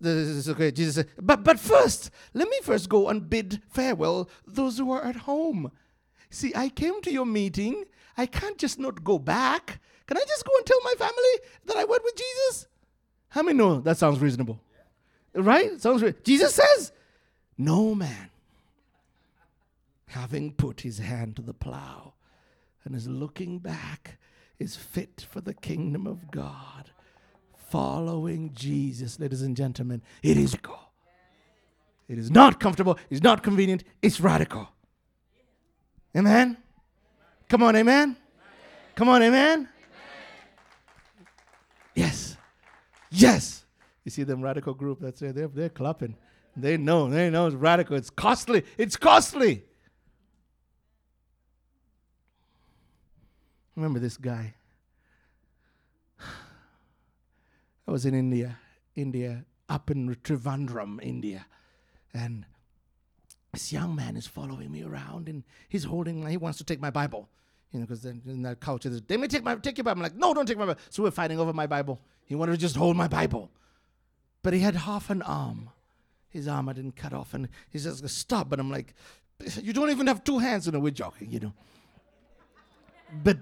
This 0.00 0.28
is 0.28 0.48
okay. 0.48 0.70
Jesus 0.70 0.94
said, 0.94 1.08
but, 1.20 1.44
but 1.44 1.60
first, 1.60 2.10
let 2.32 2.48
me 2.48 2.58
first 2.62 2.88
go 2.88 3.08
and 3.08 3.28
bid 3.28 3.60
farewell 3.68 4.30
those 4.46 4.78
who 4.78 4.90
are 4.92 5.04
at 5.04 5.16
home. 5.16 5.72
See, 6.30 6.52
I 6.54 6.68
came 6.70 7.02
to 7.02 7.12
your 7.12 7.26
meeting. 7.26 7.84
I 8.16 8.26
can't 8.26 8.56
just 8.56 8.78
not 8.78 9.04
go 9.04 9.18
back. 9.18 9.80
Can 10.06 10.16
I 10.16 10.24
just 10.26 10.44
go 10.44 10.52
and 10.56 10.66
tell 10.66 10.80
my 10.84 10.94
family 10.96 11.48
that 11.66 11.76
I 11.76 11.84
went 11.84 12.02
with 12.04 12.16
Jesus? 12.16 12.66
How 13.28 13.42
many 13.42 13.58
know 13.58 13.80
that 13.80 13.98
sounds 13.98 14.20
reasonable? 14.20 14.60
Right? 15.34 15.80
Sounds 15.80 16.02
right. 16.02 16.22
Jesus 16.24 16.54
says, 16.54 16.92
No 17.56 17.94
man, 17.94 18.30
having 20.06 20.52
put 20.52 20.80
his 20.80 20.98
hand 20.98 21.36
to 21.36 21.42
the 21.42 21.54
plow 21.54 22.14
and 22.84 22.94
is 22.94 23.06
looking 23.06 23.58
back, 23.58 24.18
is 24.58 24.76
fit 24.76 25.26
for 25.28 25.40
the 25.40 25.54
kingdom 25.54 26.06
of 26.06 26.30
God. 26.30 26.90
Following 27.68 28.52
Jesus, 28.52 29.20
ladies 29.20 29.42
and 29.42 29.56
gentlemen, 29.56 30.02
it 30.22 30.36
is 30.36 30.52
radical. 30.52 30.78
It 32.08 32.18
is 32.18 32.30
not 32.30 32.58
comfortable, 32.58 32.98
it's 33.08 33.22
not 33.22 33.44
convenient, 33.44 33.84
it's 34.02 34.20
radical. 34.20 34.68
Amen? 36.16 36.56
Come 37.48 37.62
on, 37.62 37.76
amen? 37.76 38.16
Come 38.96 39.08
on, 39.08 39.22
amen? 39.22 39.68
Yes. 41.94 42.36
Yes. 43.10 43.64
You 44.04 44.10
see 44.10 44.22
them 44.22 44.42
radical 44.42 44.74
group 44.74 45.00
that's 45.00 45.20
there, 45.20 45.32
they're, 45.32 45.48
they're 45.48 45.68
clapping. 45.68 46.16
They 46.56 46.76
know, 46.76 47.08
they 47.08 47.30
know 47.30 47.46
it's 47.46 47.56
radical. 47.56 47.96
It's 47.96 48.10
costly. 48.10 48.64
It's 48.76 48.96
costly. 48.96 49.64
Remember 53.76 53.98
this 53.98 54.16
guy. 54.16 54.54
I 57.88 57.90
was 57.90 58.04
in 58.04 58.14
India, 58.14 58.58
India, 58.96 59.44
up 59.68 59.90
in 59.90 60.14
Trivandrum, 60.16 61.02
India. 61.02 61.46
And 62.12 62.44
this 63.52 63.72
young 63.72 63.94
man 63.94 64.16
is 64.16 64.26
following 64.26 64.70
me 64.70 64.82
around 64.82 65.28
and 65.28 65.44
he's 65.68 65.84
holding, 65.84 66.26
he 66.26 66.36
wants 66.36 66.58
to 66.58 66.64
take 66.64 66.80
my 66.80 66.90
Bible. 66.90 67.28
You 67.72 67.78
know, 67.78 67.86
because 67.86 68.04
in 68.04 68.42
that 68.42 68.58
culture, 68.58 68.90
they 68.90 69.16
may 69.16 69.28
take 69.28 69.44
my 69.44 69.54
take 69.54 69.78
your 69.78 69.84
Bible. 69.84 70.00
I'm 70.00 70.02
like, 70.02 70.16
no, 70.16 70.34
don't 70.34 70.46
take 70.46 70.58
my 70.58 70.66
Bible. 70.66 70.80
So 70.90 71.04
we're 71.04 71.12
fighting 71.12 71.38
over 71.38 71.52
my 71.52 71.68
Bible. 71.68 72.00
He 72.26 72.34
wanted 72.34 72.52
to 72.52 72.58
just 72.58 72.74
hold 72.74 72.96
my 72.96 73.06
Bible. 73.06 73.50
But 74.42 74.52
he 74.52 74.60
had 74.60 74.74
half 74.74 75.10
an 75.10 75.22
arm. 75.22 75.70
His 76.28 76.48
arm 76.48 76.68
I 76.68 76.72
didn't 76.72 76.96
cut 76.96 77.12
off. 77.12 77.34
And 77.34 77.48
he 77.70 77.78
says, 77.78 78.02
Stop. 78.10 78.48
But 78.48 78.60
I'm 78.60 78.70
like, 78.70 78.94
You 79.62 79.72
don't 79.72 79.90
even 79.90 80.06
have 80.06 80.24
two 80.24 80.38
hands. 80.38 80.66
You 80.66 80.72
know, 80.72 80.80
we're 80.80 80.90
joking, 80.90 81.30
you 81.30 81.40
know. 81.40 81.52
But, 83.24 83.38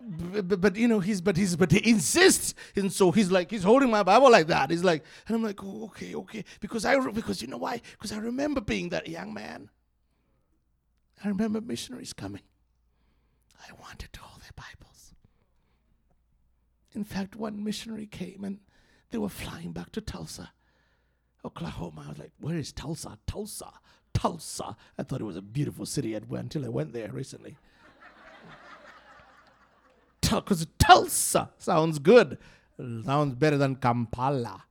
but, 0.00 0.60
but 0.60 0.76
you 0.76 0.88
know, 0.88 1.00
he's, 1.00 1.20
but 1.20 1.36
he's, 1.36 1.56
but 1.56 1.70
he 1.70 1.90
insists. 1.90 2.54
And 2.74 2.92
so 2.92 3.10
he's 3.10 3.30
like, 3.30 3.50
he's 3.50 3.62
holding 3.62 3.90
my 3.90 4.02
Bible 4.02 4.30
like 4.30 4.46
that. 4.46 4.70
He's 4.70 4.84
like, 4.84 5.04
and 5.26 5.36
I'm 5.36 5.42
like, 5.42 5.62
oh, 5.62 5.84
okay, 5.84 6.14
okay. 6.14 6.44
Because 6.60 6.84
I, 6.84 6.98
because 7.10 7.42
you 7.42 7.48
know 7.48 7.58
why? 7.58 7.82
Because 7.92 8.12
I 8.12 8.18
remember 8.18 8.60
being 8.60 8.88
that 8.90 9.08
young 9.08 9.34
man. 9.34 9.68
I 11.22 11.28
remember 11.28 11.60
missionaries 11.60 12.14
coming. 12.14 12.42
I 13.60 13.72
wanted 13.80 14.12
to 14.14 14.20
hold 14.20 14.42
their 14.42 14.52
Bibles. 14.56 15.14
In 16.92 17.04
fact, 17.04 17.36
one 17.36 17.62
missionary 17.62 18.06
came 18.06 18.42
and 18.42 18.58
they 19.10 19.18
were 19.18 19.28
flying 19.28 19.72
back 19.72 19.90
to 19.92 20.00
Tulsa, 20.00 20.52
Oklahoma. 21.44 22.04
I 22.06 22.08
was 22.10 22.18
like, 22.18 22.32
where 22.38 22.56
is 22.56 22.72
Tulsa? 22.72 23.18
Tulsa, 23.26 23.72
Tulsa. 24.14 24.76
I 24.98 25.02
thought 25.02 25.20
it 25.20 25.24
was 25.24 25.36
a 25.36 25.42
beautiful 25.42 25.86
city 25.86 26.14
until 26.14 26.64
I 26.64 26.68
went 26.68 26.92
there 26.92 27.10
recently. 27.10 27.56
Because 30.30 30.64
Tulsa 30.78 31.50
sounds 31.58 31.98
good. 31.98 32.38
Sounds 32.78 33.34
better 33.34 33.58
than 33.58 33.74
Kampala. 33.74 34.62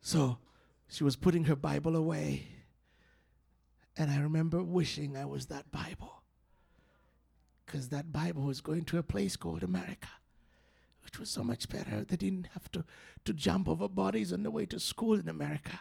So 0.00 0.38
she 0.88 1.04
was 1.04 1.14
putting 1.14 1.44
her 1.44 1.56
Bible 1.56 1.94
away. 1.94 2.48
And 3.98 4.10
I 4.10 4.18
remember 4.18 4.62
wishing 4.62 5.14
I 5.14 5.26
was 5.26 5.46
that 5.46 5.70
Bible. 5.70 6.22
Because 7.66 7.90
that 7.90 8.12
Bible 8.12 8.44
was 8.44 8.62
going 8.62 8.84
to 8.86 8.98
a 8.98 9.02
place 9.02 9.36
called 9.36 9.62
America 9.62 10.08
was 11.22 11.30
so 11.30 11.44
much 11.44 11.68
better. 11.68 12.04
They 12.04 12.16
didn't 12.16 12.48
have 12.52 12.68
to, 12.72 12.84
to 13.24 13.32
jump 13.32 13.68
over 13.68 13.88
bodies 13.88 14.32
on 14.32 14.42
the 14.42 14.50
way 14.50 14.66
to 14.66 14.80
school 14.80 15.14
in 15.14 15.28
America. 15.28 15.78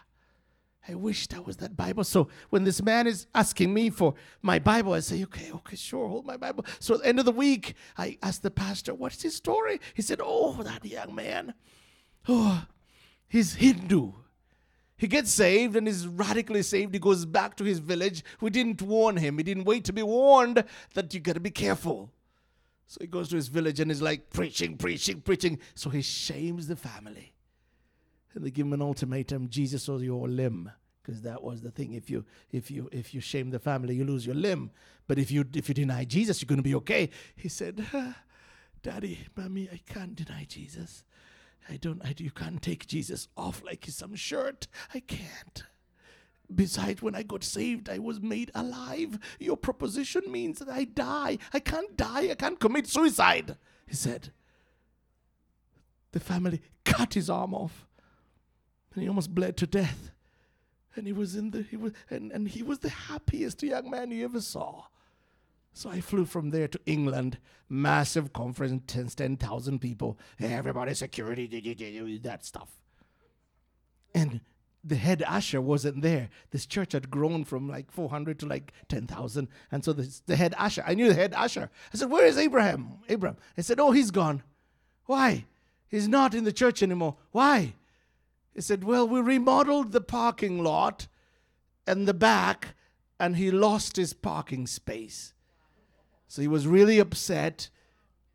I 0.87 0.93
wish 0.93 1.25
that 1.27 1.47
was 1.47 1.57
that 1.57 1.75
Bible. 1.75 2.03
So 2.03 2.27
when 2.51 2.63
this 2.63 2.79
man 2.83 3.07
is 3.07 3.25
asking 3.33 3.73
me 3.73 3.89
for 3.89 4.13
my 4.43 4.59
Bible, 4.59 4.93
I 4.93 4.99
say, 4.99 5.23
okay, 5.23 5.51
okay, 5.51 5.75
sure, 5.75 6.07
hold 6.07 6.27
my 6.27 6.37
Bible. 6.37 6.63
So 6.79 6.93
at 6.93 7.01
the 7.01 7.07
end 7.07 7.17
of 7.17 7.25
the 7.25 7.31
week, 7.31 7.73
I 7.97 8.19
asked 8.21 8.43
the 8.43 8.51
pastor, 8.51 8.93
what's 8.93 9.23
his 9.23 9.35
story? 9.35 9.81
He 9.95 10.03
said, 10.03 10.21
oh, 10.23 10.61
that 10.61 10.85
young 10.85 11.15
man, 11.15 11.55
oh, 12.27 12.65
he's 13.27 13.55
Hindu. 13.55 14.11
He 14.95 15.07
gets 15.07 15.31
saved 15.31 15.75
and 15.75 15.87
is 15.87 16.05
radically 16.05 16.61
saved. 16.61 16.93
He 16.93 16.99
goes 16.99 17.25
back 17.25 17.57
to 17.57 17.63
his 17.63 17.79
village. 17.79 18.23
We 18.41 18.51
didn't 18.51 18.83
warn 18.83 19.17
him. 19.17 19.39
He 19.39 19.43
didn't 19.43 19.63
wait 19.63 19.85
to 19.85 19.93
be 19.93 20.03
warned 20.03 20.63
that 20.93 21.11
you 21.15 21.19
got 21.19 21.33
to 21.33 21.39
be 21.39 21.49
careful. 21.49 22.11
So 22.91 22.97
he 22.99 23.07
goes 23.07 23.29
to 23.29 23.37
his 23.37 23.47
village 23.47 23.79
and 23.79 23.89
is 23.89 24.01
like 24.01 24.31
preaching, 24.31 24.75
preaching, 24.75 25.21
preaching. 25.21 25.59
So 25.75 25.89
he 25.89 26.01
shames 26.01 26.67
the 26.67 26.75
family. 26.75 27.31
And 28.33 28.43
they 28.43 28.51
give 28.51 28.67
him 28.67 28.73
an 28.73 28.81
ultimatum, 28.81 29.47
Jesus 29.47 29.87
or 29.87 30.03
your 30.03 30.27
limb. 30.27 30.69
Because 31.01 31.21
that 31.21 31.41
was 31.41 31.61
the 31.61 31.71
thing. 31.71 31.93
If 31.93 32.09
you 32.09 32.25
if 32.51 32.69
you 32.69 32.89
if 32.91 33.13
you 33.13 33.21
shame 33.21 33.49
the 33.49 33.59
family, 33.59 33.95
you 33.95 34.03
lose 34.03 34.25
your 34.25 34.35
limb. 34.35 34.71
But 35.07 35.19
if 35.19 35.31
you 35.31 35.45
if 35.53 35.69
you 35.69 35.73
deny 35.73 36.03
Jesus, 36.03 36.41
you're 36.41 36.47
gonna 36.47 36.61
be 36.63 36.75
okay. 36.75 37.09
He 37.37 37.47
said, 37.47 37.85
ah, 37.93 38.17
Daddy, 38.83 39.19
Mommy, 39.37 39.69
I 39.71 39.79
can't 39.85 40.13
deny 40.13 40.43
Jesus. 40.43 41.05
I 41.69 41.77
don't, 41.77 42.05
I, 42.05 42.13
you 42.17 42.31
can't 42.31 42.61
take 42.61 42.87
Jesus 42.87 43.29
off 43.37 43.63
like 43.63 43.85
some 43.87 44.15
shirt. 44.15 44.67
I 44.93 44.99
can't. 44.99 45.63
Besides, 46.53 47.01
when 47.01 47.15
I 47.15 47.23
got 47.23 47.43
saved, 47.43 47.89
I 47.89 47.99
was 47.99 48.21
made 48.21 48.51
alive. 48.53 49.19
Your 49.39 49.57
proposition 49.57 50.23
means 50.27 50.59
that 50.59 50.69
I 50.69 50.83
die. 50.85 51.37
I 51.53 51.59
can't 51.59 51.95
die. 51.95 52.29
I 52.31 52.35
can't 52.35 52.59
commit 52.59 52.87
suicide, 52.87 53.57
he 53.87 53.95
said. 53.95 54.31
The 56.11 56.19
family 56.19 56.61
cut 56.83 57.13
his 57.13 57.29
arm 57.29 57.53
off, 57.53 57.87
and 58.93 59.03
he 59.03 59.07
almost 59.07 59.33
bled 59.33 59.55
to 59.57 59.67
death. 59.67 60.11
And 60.95 61.07
he 61.07 61.13
was 61.13 61.35
in 61.35 61.51
the 61.51 61.61
he 61.61 61.77
was 61.77 61.93
and, 62.09 62.31
and 62.33 62.49
he 62.49 62.63
was 62.63 62.79
the 62.79 62.89
happiest 62.89 63.63
young 63.63 63.89
man 63.89 64.11
you 64.11 64.25
ever 64.25 64.41
saw. 64.41 64.83
So 65.73 65.89
I 65.89 66.01
flew 66.01 66.25
from 66.25 66.49
there 66.49 66.67
to 66.67 66.79
England, 66.85 67.37
massive 67.69 68.33
conference, 68.33 68.83
10,000 69.15 69.79
people, 69.79 70.19
everybody 70.37 70.93
security, 70.93 72.19
that 72.23 72.45
stuff. 72.45 72.81
And 74.13 74.41
the 74.83 74.95
head 74.95 75.23
usher 75.27 75.61
wasn't 75.61 76.01
there. 76.01 76.29
This 76.49 76.65
church 76.65 76.93
had 76.93 77.11
grown 77.11 77.43
from 77.43 77.69
like 77.69 77.91
400 77.91 78.39
to 78.39 78.45
like 78.47 78.73
10,000. 78.89 79.47
And 79.71 79.85
so 79.85 79.93
the, 79.93 80.21
the 80.25 80.35
head 80.35 80.55
usher, 80.57 80.83
I 80.85 80.95
knew 80.95 81.07
the 81.07 81.13
head 81.13 81.33
usher. 81.35 81.69
I 81.93 81.97
said, 81.97 82.09
Where 82.09 82.25
is 82.25 82.37
Abraham? 82.37 82.93
Abraham. 83.07 83.37
I 83.57 83.61
said, 83.61 83.79
Oh, 83.79 83.91
he's 83.91 84.11
gone. 84.11 84.43
Why? 85.05 85.45
He's 85.87 86.07
not 86.07 86.33
in 86.33 86.45
the 86.45 86.53
church 86.53 86.81
anymore. 86.81 87.17
Why? 87.31 87.73
He 88.55 88.61
said, 88.61 88.83
Well, 88.83 89.07
we 89.07 89.21
remodeled 89.21 89.91
the 89.91 90.01
parking 90.01 90.63
lot 90.63 91.07
and 91.85 92.07
the 92.07 92.13
back, 92.13 92.75
and 93.19 93.35
he 93.35 93.51
lost 93.51 93.97
his 93.97 94.13
parking 94.13 94.65
space. 94.67 95.33
So 96.27 96.41
he 96.41 96.47
was 96.47 96.65
really 96.65 96.97
upset, 96.97 97.69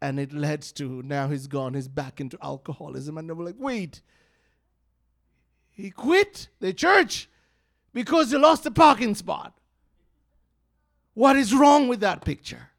and 0.00 0.20
it 0.20 0.32
led 0.32 0.62
to 0.62 1.02
now 1.02 1.28
he's 1.28 1.46
gone, 1.46 1.74
he's 1.74 1.88
back 1.88 2.20
into 2.20 2.38
alcoholism. 2.42 3.18
And 3.18 3.28
they 3.28 3.34
were 3.34 3.44
like, 3.44 3.56
Wait, 3.58 4.00
he 5.76 5.90
quit 5.90 6.48
the 6.58 6.72
church 6.72 7.28
because 7.92 8.30
he 8.30 8.38
lost 8.38 8.64
the 8.64 8.70
parking 8.70 9.14
spot. 9.14 9.52
What 11.12 11.36
is 11.36 11.54
wrong 11.54 11.86
with 11.86 12.00
that 12.00 12.24
picture? 12.24 12.70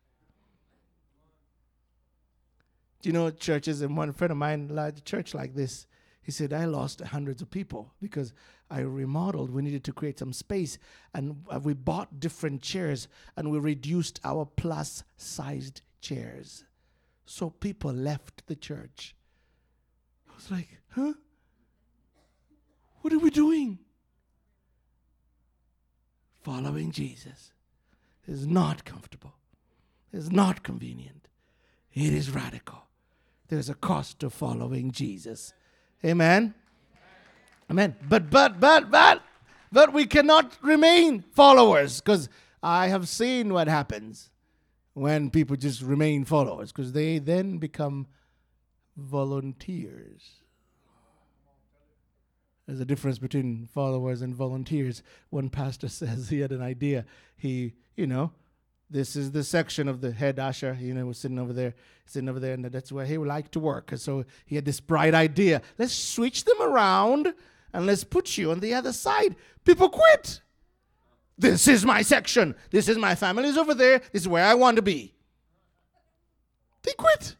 Do 3.01 3.10
you 3.10 3.13
know 3.13 3.29
churches? 3.29 3.81
And 3.81 3.95
one 3.95 4.13
friend 4.13 4.31
of 4.31 4.38
mine 4.38 4.69
led 4.69 4.97
a 4.97 5.01
church 5.01 5.36
like 5.36 5.53
this. 5.53 5.86
He 6.23 6.31
said, 6.31 6.51
I 6.51 6.65
lost 6.65 6.99
hundreds 7.01 7.41
of 7.41 7.51
people 7.51 7.93
because 8.01 8.33
I 8.69 8.79
remodeled. 8.79 9.51
We 9.51 9.62
needed 9.62 9.83
to 9.86 9.93
create 9.93 10.17
some 10.17 10.33
space. 10.33 10.79
And 11.13 11.45
uh, 11.49 11.60
we 11.60 11.73
bought 11.73 12.19
different 12.19 12.63
chairs 12.63 13.07
and 13.36 13.51
we 13.51 13.60
reduced 13.60 14.19
our 14.23 14.45
plus 14.45 15.03
sized 15.17 15.81
chairs. 16.01 16.65
So 17.25 17.51
people 17.51 17.93
left 17.93 18.47
the 18.47 18.55
church. 18.55 19.15
I 20.29 20.36
was 20.36 20.51
like, 20.51 20.79
huh? 20.89 21.13
What 23.08 23.13
are 23.13 23.20
we 23.20 23.30
doing? 23.30 23.80
Following 26.43 26.91
Jesus 26.91 27.54
is 28.28 28.46
not 28.46 28.84
comfortable, 28.84 29.34
it's 30.12 30.30
not 30.30 30.62
convenient, 30.62 31.30
it 31.93 32.12
is 32.13 32.32
radical. 32.32 32.80
There's 33.48 33.70
a 33.70 33.76
cost 33.76 34.20
to 34.20 34.30
following 34.30 34.91
Jesus. 34.91 35.54
Amen. 36.04 36.54
Amen. 37.72 37.96
But, 38.10 38.30
but, 38.30 38.60
but, 38.60 38.91
but, 38.91 39.22
but 39.72 39.93
we 39.93 40.06
cannot 40.06 40.58
remain 40.62 41.22
followers 41.32 42.02
because 42.02 42.28
I 42.62 42.89
have 42.89 43.08
seen 43.08 43.54
what 43.54 43.70
happens 43.70 44.32
when 44.96 45.30
people 45.30 45.56
just 45.56 45.82
remain 45.82 46.26
followers 46.26 46.74
because 46.74 46.91
they 46.91 47.20
then 47.20 47.58
become 47.58 48.08
volunteers. 48.98 50.41
There's 52.67 52.82
a 52.82 52.86
difference 52.86 53.17
between 53.17 53.67
followers 53.73 54.21
and 54.21 54.36
volunteers. 54.36 55.01
One 55.30 55.49
pastor 55.49 55.88
says 55.88 56.30
he 56.30 56.41
had 56.41 56.51
an 56.51 56.62
idea. 56.62 57.06
He, 57.38 57.73
you 57.95 58.06
know, 58.06 58.32
this 58.89 59.15
is 59.15 59.32
the 59.32 59.43
section 59.43 59.88
of 59.88 60.01
the 60.01 60.12
head 60.12 60.39
usher, 60.39 60.77
you 60.80 60.93
know, 60.93 61.06
was 61.06 61.17
sitting 61.17 61.39
over 61.39 61.53
there, 61.53 61.75
sitting 62.06 62.30
over 62.30 62.39
there, 62.39 62.53
and 62.53 62.65
that's 62.65 62.91
where 62.91 63.06
he 63.06 63.17
would 63.17 63.27
like 63.27 63.51
to 63.51 63.60
work. 63.60 63.91
So 63.95 64.25
he 64.45 64.56
had 64.56 64.65
this 64.65 64.80
bright 64.80 65.13
idea. 65.13 65.62
Let's 65.77 65.93
switch 65.93 66.45
them 66.45 66.62
around 66.62 67.34
and 67.73 67.86
let's 67.86 68.03
put 68.03 68.38
you 68.38 68.51
on 68.51 68.60
the 68.60 68.73
other 68.73 68.93
side. 68.93 69.36
People 69.65 69.89
quit. 69.89 70.41
This 71.38 71.67
is 71.67 71.86
my 71.86 72.01
section. 72.01 72.56
This 72.71 72.89
is 72.89 72.97
my 72.97 73.13
family's 73.15 73.58
over 73.58 73.73
there. 73.73 73.99
This 74.12 74.23
is 74.23 74.27
where 74.27 74.45
I 74.45 74.56
want 74.56 74.77
to 74.77 74.82
be. 74.82 75.13
They 76.84 76.93
quit. 76.93 77.36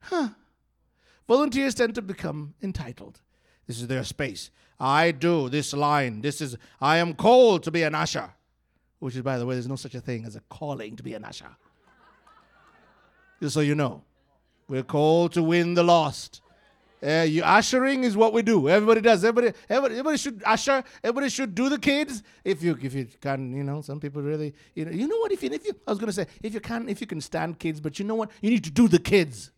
Huh. 0.00 0.28
Volunteers 1.26 1.74
tend 1.74 1.94
to 1.94 2.02
become 2.02 2.54
entitled. 2.62 3.20
This 3.66 3.80
is 3.80 3.86
their 3.86 4.04
space. 4.04 4.50
I 4.78 5.10
do 5.10 5.48
this 5.48 5.72
line. 5.72 6.20
This 6.20 6.40
is, 6.40 6.56
I 6.80 6.98
am 6.98 7.14
called 7.14 7.62
to 7.64 7.70
be 7.70 7.82
an 7.82 7.94
usher. 7.94 8.30
Which 8.98 9.14
is, 9.14 9.22
by 9.22 9.38
the 9.38 9.46
way, 9.46 9.54
there's 9.54 9.68
no 9.68 9.76
such 9.76 9.94
a 9.94 10.00
thing 10.00 10.24
as 10.24 10.36
a 10.36 10.40
calling 10.48 10.96
to 10.96 11.02
be 11.02 11.14
an 11.14 11.24
usher. 11.24 11.50
Just 13.40 13.54
so 13.54 13.60
you 13.60 13.74
know. 13.74 14.02
We're 14.68 14.82
called 14.82 15.32
to 15.34 15.42
win 15.42 15.74
the 15.74 15.84
lost. 15.84 16.40
Uh, 17.02 17.26
you 17.28 17.42
ushering 17.44 18.04
is 18.04 18.16
what 18.16 18.32
we 18.32 18.42
do. 18.42 18.68
Everybody 18.68 19.00
does. 19.00 19.24
Everybody, 19.24 19.56
everybody, 19.68 19.94
everybody 19.94 20.16
should 20.16 20.42
usher. 20.44 20.82
Everybody 21.04 21.28
should 21.28 21.54
do 21.54 21.68
the 21.68 21.78
kids. 21.78 22.22
If 22.42 22.62
you, 22.62 22.76
if 22.82 22.94
you 22.94 23.06
can, 23.20 23.54
you 23.54 23.62
know, 23.62 23.82
some 23.82 24.00
people 24.00 24.22
really, 24.22 24.54
you 24.74 24.86
know, 24.86 24.90
you 24.90 25.06
know 25.06 25.18
what? 25.18 25.30
If 25.30 25.42
you, 25.42 25.50
if 25.50 25.64
you, 25.66 25.72
I 25.86 25.90
was 25.90 25.98
gonna 25.98 26.12
say, 26.12 26.26
if 26.42 26.54
you 26.54 26.60
can, 26.60 26.88
if 26.88 27.00
you 27.00 27.06
can 27.06 27.20
stand 27.20 27.58
kids, 27.58 27.80
but 27.80 27.98
you 27.98 28.06
know 28.06 28.14
what? 28.14 28.30
You 28.40 28.50
need 28.50 28.64
to 28.64 28.70
do 28.70 28.88
the 28.88 28.98
kids. 28.98 29.52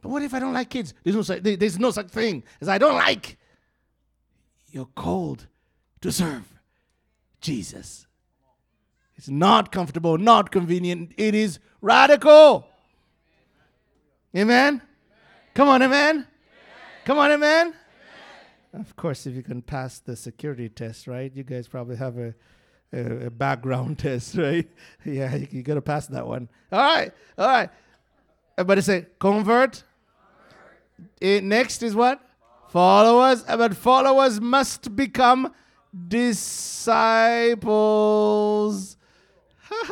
But 0.00 0.08
what 0.08 0.22
if 0.22 0.34
I 0.34 0.38
don't 0.38 0.52
like 0.52 0.70
kids? 0.70 0.94
There's 1.02 1.16
no 1.16 1.22
such, 1.22 1.42
there's 1.42 1.78
no 1.78 1.90
such 1.90 2.08
thing 2.08 2.42
as 2.60 2.68
I 2.68 2.78
don't 2.78 2.94
like. 2.94 3.38
You're 4.70 4.86
called 4.86 5.46
to 6.00 6.12
serve 6.12 6.44
Jesus. 7.40 8.06
It's 9.16 9.28
not 9.28 9.72
comfortable, 9.72 10.16
not 10.16 10.50
convenient. 10.50 11.12
It 11.16 11.34
is 11.34 11.58
radical. 11.80 12.66
Amen? 14.34 14.80
Come 15.54 15.68
on, 15.68 15.82
amen? 15.82 16.26
Come 17.04 17.18
on, 17.18 17.32
amen? 17.32 17.74
Of 18.72 18.94
course, 18.94 19.26
if 19.26 19.34
you 19.34 19.42
can 19.42 19.62
pass 19.62 19.98
the 19.98 20.14
security 20.14 20.68
test, 20.68 21.08
right? 21.08 21.32
You 21.34 21.42
guys 21.42 21.66
probably 21.66 21.96
have 21.96 22.16
a, 22.18 22.34
a, 22.92 23.26
a 23.26 23.30
background 23.30 23.98
test, 24.00 24.36
right? 24.36 24.68
Yeah, 25.04 25.34
you, 25.34 25.48
you 25.50 25.62
got 25.62 25.74
to 25.74 25.82
pass 25.82 26.06
that 26.06 26.26
one. 26.26 26.48
All 26.70 26.78
right, 26.78 27.12
all 27.36 27.48
right. 27.48 27.70
Everybody 28.56 28.82
say 28.82 29.06
convert. 29.18 29.82
Eh, 31.20 31.40
next 31.42 31.82
is 31.82 31.94
what? 31.94 32.20
Followers. 32.68 33.42
But 33.42 33.76
followers 33.76 34.40
must 34.40 34.94
become 34.96 35.52
disciples. 36.08 37.66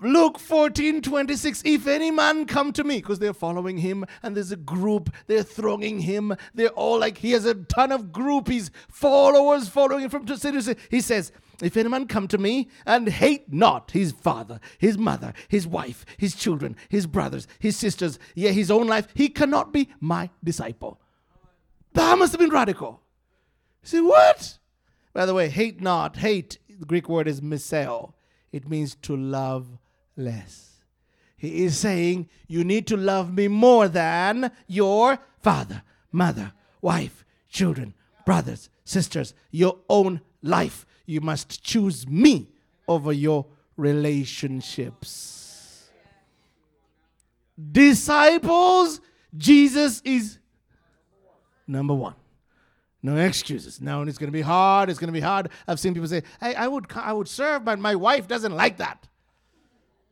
Luke 0.00 0.38
14, 0.38 1.02
26. 1.02 1.62
If 1.64 1.88
any 1.88 2.12
man 2.12 2.46
come 2.46 2.72
to 2.74 2.84
me, 2.84 2.98
because 2.98 3.18
they're 3.18 3.32
following 3.32 3.78
him, 3.78 4.04
and 4.22 4.36
there's 4.36 4.52
a 4.52 4.56
group, 4.56 5.10
they're 5.26 5.42
thronging 5.42 6.00
him. 6.00 6.36
They're 6.54 6.68
all 6.68 7.00
like, 7.00 7.18
he 7.18 7.32
has 7.32 7.44
a 7.44 7.54
ton 7.54 7.90
of 7.90 8.06
groupies, 8.06 8.70
followers 8.88 9.68
following 9.68 10.04
him 10.04 10.10
from 10.10 10.26
city 10.36 10.58
to 10.58 10.62
city. 10.62 10.80
He 10.88 11.00
says, 11.00 11.32
if 11.62 11.76
any 11.76 11.88
man 11.88 12.06
come 12.06 12.28
to 12.28 12.38
me 12.38 12.68
and 12.86 13.08
hate 13.08 13.52
not 13.52 13.90
his 13.90 14.12
father, 14.12 14.60
his 14.78 14.96
mother, 14.96 15.32
his 15.48 15.66
wife, 15.66 16.04
his 16.16 16.34
children, 16.34 16.76
his 16.88 17.06
brothers, 17.06 17.46
his 17.58 17.76
sisters, 17.76 18.18
yea, 18.34 18.52
his 18.52 18.70
own 18.70 18.86
life, 18.86 19.08
he 19.14 19.28
cannot 19.28 19.72
be 19.72 19.88
my 20.00 20.30
disciple. 20.42 21.00
That 21.94 22.18
must 22.18 22.32
have 22.32 22.40
been 22.40 22.50
radical. 22.50 23.00
You 23.82 23.88
say, 23.88 24.00
what? 24.00 24.58
By 25.12 25.26
the 25.26 25.34
way, 25.34 25.48
hate 25.48 25.80
not, 25.80 26.16
hate, 26.16 26.58
the 26.78 26.86
Greek 26.86 27.08
word 27.08 27.26
is 27.26 27.40
miseo. 27.40 28.12
It 28.52 28.68
means 28.68 28.94
to 29.02 29.16
love 29.16 29.78
less. 30.16 30.76
He 31.36 31.64
is 31.64 31.78
saying, 31.78 32.28
You 32.46 32.64
need 32.64 32.86
to 32.88 32.96
love 32.96 33.32
me 33.32 33.48
more 33.48 33.88
than 33.88 34.50
your 34.66 35.18
father, 35.40 35.82
mother, 36.12 36.52
wife, 36.80 37.24
children, 37.48 37.94
brothers, 38.26 38.70
sisters, 38.84 39.34
your 39.50 39.78
own 39.88 40.20
life. 40.42 40.84
You 41.08 41.22
must 41.22 41.64
choose 41.64 42.06
me 42.06 42.50
over 42.86 43.14
your 43.14 43.46
relationships. 43.78 45.88
Disciples, 47.72 49.00
Jesus 49.34 50.02
is 50.04 50.38
number 51.66 51.94
one. 51.94 52.14
No 53.02 53.16
excuses. 53.16 53.80
No, 53.80 54.02
it's 54.02 54.18
going 54.18 54.28
to 54.28 54.32
be 54.32 54.42
hard. 54.42 54.90
It's 54.90 54.98
going 54.98 55.08
to 55.08 55.14
be 55.14 55.20
hard. 55.20 55.48
I've 55.66 55.80
seen 55.80 55.94
people 55.94 56.08
say, 56.08 56.24
"Hey, 56.42 56.54
I 56.54 56.68
would, 56.68 56.84
I 56.94 57.14
would 57.14 57.28
serve, 57.28 57.64
but 57.64 57.78
my 57.78 57.94
wife 57.94 58.28
doesn't 58.28 58.54
like 58.54 58.76
that." 58.76 59.08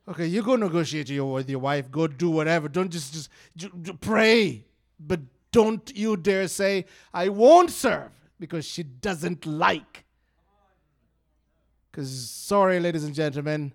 Okay, 0.07 0.25
you 0.25 0.41
go 0.41 0.55
negotiate 0.55 1.09
your, 1.09 1.31
with 1.31 1.47
your 1.47 1.59
wife. 1.59 1.91
Go 1.91 2.07
do 2.07 2.31
whatever. 2.31 2.67
Don't 2.67 2.89
just 2.89 3.13
just, 3.13 3.29
just 3.55 4.01
pray, 4.01 4.65
but 4.99 5.19
don't 5.51 5.95
you 5.95 6.17
dare 6.17 6.47
say, 6.47 6.85
"I 7.13 7.29
won't 7.29 7.69
serve," 7.69 8.09
because 8.39 8.65
she 8.65 8.81
doesn't 8.81 9.45
like. 9.45 10.06
Because 11.97 12.29
sorry, 12.29 12.79
ladies 12.79 13.05
and 13.05 13.15
gentlemen, 13.15 13.73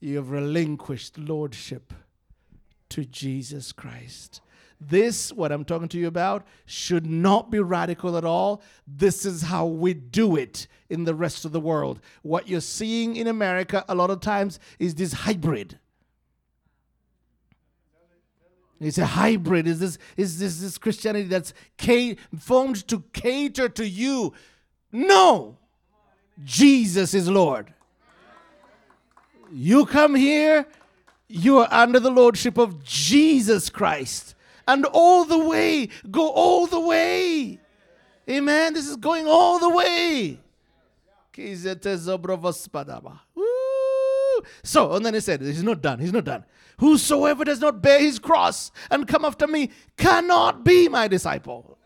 you 0.00 0.16
have 0.16 0.30
relinquished 0.30 1.18
lordship 1.18 1.92
to 2.88 3.04
Jesus 3.04 3.72
Christ. 3.72 4.40
This, 4.80 5.34
what 5.34 5.52
I'm 5.52 5.66
talking 5.66 5.88
to 5.88 5.98
you 5.98 6.06
about, 6.06 6.46
should 6.64 7.04
not 7.04 7.50
be 7.50 7.58
radical 7.58 8.16
at 8.16 8.24
all. 8.24 8.62
This 8.86 9.26
is 9.26 9.42
how 9.42 9.66
we 9.66 9.92
do 9.92 10.34
it 10.34 10.66
in 10.88 11.04
the 11.04 11.14
rest 11.14 11.44
of 11.44 11.52
the 11.52 11.60
world. 11.60 12.00
What 12.22 12.48
you're 12.48 12.62
seeing 12.62 13.16
in 13.16 13.26
America 13.26 13.84
a 13.86 13.94
lot 13.94 14.08
of 14.08 14.20
times 14.20 14.58
is 14.78 14.94
this 14.94 15.12
hybrid. 15.12 15.78
It's 18.80 18.96
a 18.96 19.04
hybrid. 19.04 19.66
Is 19.66 19.78
this 19.78 19.98
is 20.16 20.38
this 20.38 20.58
this 20.62 20.78
Christianity 20.78 21.28
that's 21.28 21.52
ca- 21.76 22.16
formed 22.38 22.88
to 22.88 23.04
cater 23.12 23.68
to 23.68 23.86
you? 23.86 24.32
No. 24.90 25.58
Jesus 26.44 27.14
is 27.14 27.28
Lord. 27.28 27.72
You 29.50 29.86
come 29.86 30.14
here, 30.14 30.66
you 31.28 31.58
are 31.58 31.68
under 31.70 32.00
the 32.00 32.10
lordship 32.10 32.58
of 32.58 32.84
Jesus 32.84 33.70
Christ. 33.70 34.34
And 34.66 34.84
all 34.84 35.24
the 35.24 35.38
way, 35.38 35.88
go 36.10 36.28
all 36.28 36.66
the 36.66 36.80
way. 36.80 37.58
Amen. 38.28 38.74
This 38.74 38.86
is 38.86 38.96
going 38.96 39.26
all 39.26 39.58
the 39.58 39.70
way. 39.70 40.38
Woo. 43.34 43.44
So, 44.62 44.94
and 44.94 45.06
then 45.06 45.14
he 45.14 45.20
said, 45.20 45.40
He's 45.40 45.62
not 45.62 45.80
done. 45.80 45.98
He's 45.98 46.12
not 46.12 46.24
done. 46.24 46.44
Whosoever 46.78 47.44
does 47.44 47.60
not 47.60 47.80
bear 47.80 48.00
his 48.00 48.18
cross 48.18 48.70
and 48.90 49.08
come 49.08 49.24
after 49.24 49.46
me 49.46 49.70
cannot 49.96 50.64
be 50.64 50.88
my 50.88 51.08
disciple. 51.08 51.77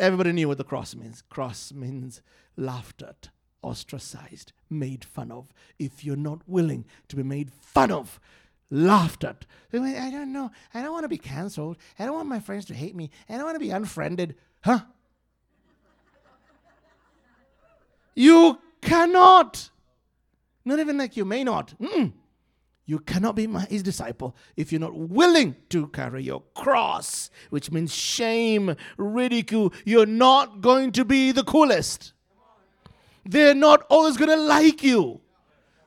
Everybody 0.00 0.32
knew 0.32 0.48
what 0.48 0.56
the 0.56 0.64
cross 0.64 0.94
means. 0.94 1.22
Cross 1.28 1.74
means 1.74 2.22
laughed 2.56 3.02
at, 3.02 3.28
ostracized, 3.60 4.52
made 4.70 5.04
fun 5.04 5.30
of. 5.30 5.52
If 5.78 6.04
you're 6.04 6.16
not 6.16 6.40
willing 6.46 6.86
to 7.08 7.16
be 7.16 7.22
made 7.22 7.52
fun 7.52 7.90
of, 7.90 8.18
laughed 8.70 9.24
at, 9.24 9.44
I 9.74 10.10
don't 10.10 10.32
know. 10.32 10.50
I 10.72 10.80
don't 10.80 10.92
want 10.92 11.04
to 11.04 11.08
be 11.08 11.18
canceled. 11.18 11.76
I 11.98 12.06
don't 12.06 12.14
want 12.14 12.28
my 12.28 12.40
friends 12.40 12.64
to 12.66 12.74
hate 12.74 12.96
me. 12.96 13.10
I 13.28 13.34
don't 13.34 13.44
want 13.44 13.56
to 13.56 13.60
be 13.60 13.70
unfriended. 13.70 14.36
Huh? 14.64 14.80
You 18.14 18.58
cannot. 18.80 19.68
Not 20.64 20.78
even 20.78 20.96
like 20.96 21.16
you 21.16 21.26
may 21.26 21.44
not. 21.44 21.74
Mm-mm. 21.78 22.12
You 22.90 22.98
cannot 22.98 23.36
be 23.36 23.46
my, 23.46 23.66
his 23.66 23.84
disciple 23.84 24.34
if 24.56 24.72
you're 24.72 24.80
not 24.80 24.96
willing 24.96 25.54
to 25.68 25.86
carry 25.86 26.24
your 26.24 26.42
cross, 26.56 27.30
which 27.50 27.70
means 27.70 27.94
shame, 27.94 28.74
ridicule. 28.96 29.72
You're 29.84 30.06
not 30.06 30.60
going 30.60 30.90
to 30.92 31.04
be 31.04 31.30
the 31.30 31.44
coolest. 31.44 32.14
They're 33.24 33.54
not 33.54 33.86
always 33.90 34.16
going 34.16 34.36
to 34.36 34.44
like 34.44 34.82
you. 34.82 35.20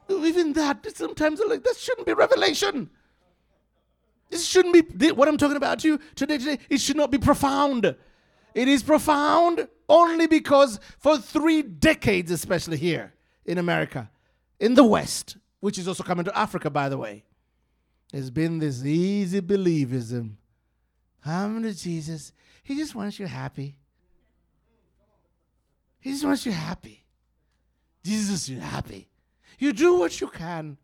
Even 0.10 0.54
that, 0.54 0.96
sometimes 0.96 1.42
like 1.46 1.66
that 1.66 1.76
shouldn't 1.76 2.08
be 2.08 2.14
revelation. 2.14 2.90
This 4.30 4.48
shouldn't 4.48 4.98
be 4.98 5.12
what 5.12 5.28
I'm 5.28 5.36
talking 5.36 5.58
about 5.58 5.80
to 5.80 5.90
you 5.90 6.00
today. 6.16 6.38
Today, 6.38 6.60
it 6.70 6.80
should 6.80 6.96
not 6.96 7.12
be 7.12 7.18
profound. 7.18 7.98
It 8.56 8.68
is 8.70 8.82
profound 8.82 9.68
only 9.90 10.28
because 10.28 10.80
for 11.00 11.18
three 11.18 11.64
decades, 11.64 12.32
especially 12.32 12.78
here 12.78 13.14
in 13.46 13.58
America, 13.58 14.10
in 14.58 14.76
the 14.76 14.86
West, 14.86 15.36
which 15.64 15.78
is 15.78 15.88
also 15.88 16.04
coming 16.04 16.26
to 16.26 16.38
Africa, 16.38 16.70
by 16.70 16.90
the 16.90 16.98
way. 16.98 17.24
There's 18.12 18.30
been 18.30 18.60
this 18.60 18.84
easy 18.84 19.40
believism. 19.40 20.32
Come 21.24 21.64
to 21.64 21.74
Jesus. 21.74 22.34
He 22.64 22.76
just 22.76 22.94
wants 22.94 23.18
you 23.18 23.28
happy. 23.28 23.78
He 26.02 26.12
just 26.12 26.26
wants 26.26 26.46
you 26.46 26.52
happy. 26.52 27.06
Jesus 28.04 28.50
you 28.50 28.60
happy. 28.60 29.08
You 29.58 29.72
do 29.72 29.98
what 29.98 30.20
you 30.20 30.28
can. 30.28 30.78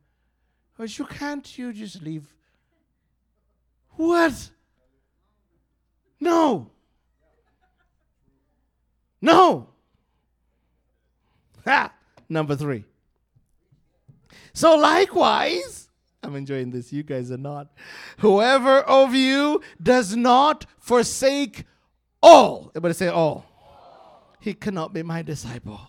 What 0.77 0.97
you 0.97 1.03
can't, 1.03 1.57
you 1.57 1.73
just 1.73 2.01
leave. 2.01 2.33
What? 3.97 4.49
No. 6.21 6.71
No. 9.21 9.67
Ha! 11.65 11.91
Number 12.29 12.55
three. 12.55 12.85
So 14.53 14.75
likewise, 14.75 15.89
I'm 16.23 16.35
enjoying 16.35 16.71
this. 16.71 16.91
You 16.91 17.03
guys 17.03 17.31
are 17.31 17.37
not. 17.37 17.67
Whoever 18.19 18.79
of 18.79 19.13
you 19.13 19.61
does 19.81 20.15
not 20.15 20.65
forsake 20.77 21.65
all, 22.21 22.71
everybody 22.71 22.93
say 22.93 23.07
all. 23.07 23.45
He 24.39 24.53
cannot 24.53 24.93
be 24.93 25.03
my 25.03 25.21
disciple. 25.21 25.81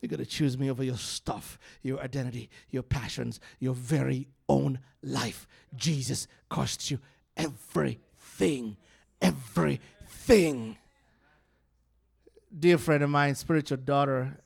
You 0.00 0.08
got 0.08 0.18
to 0.18 0.26
choose 0.26 0.56
me 0.58 0.70
over 0.70 0.84
your 0.84 0.96
stuff, 0.96 1.58
your 1.82 2.00
identity, 2.00 2.50
your 2.70 2.82
passions, 2.82 3.40
your 3.58 3.74
very 3.74 4.28
own 4.48 4.78
life. 5.02 5.48
Jesus 5.74 6.28
costs 6.48 6.90
you 6.90 7.00
everything. 7.36 8.76
Everything. 9.20 10.76
Dear 12.56 12.78
friend 12.78 13.02
of 13.02 13.10
mine, 13.10 13.34
spiritual 13.34 13.78
daughter 13.78 14.38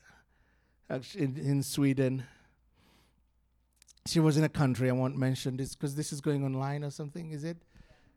in, 1.14 1.36
in 1.36 1.62
Sweden, 1.62 2.24
she 4.06 4.20
was 4.20 4.36
in 4.36 4.44
a 4.44 4.48
country, 4.48 4.88
I 4.88 4.92
won't 4.92 5.16
mention 5.16 5.56
this 5.56 5.74
because 5.74 5.94
this 5.94 6.12
is 6.12 6.20
going 6.20 6.44
online 6.44 6.84
or 6.84 6.90
something, 6.90 7.32
is 7.32 7.44
it? 7.44 7.58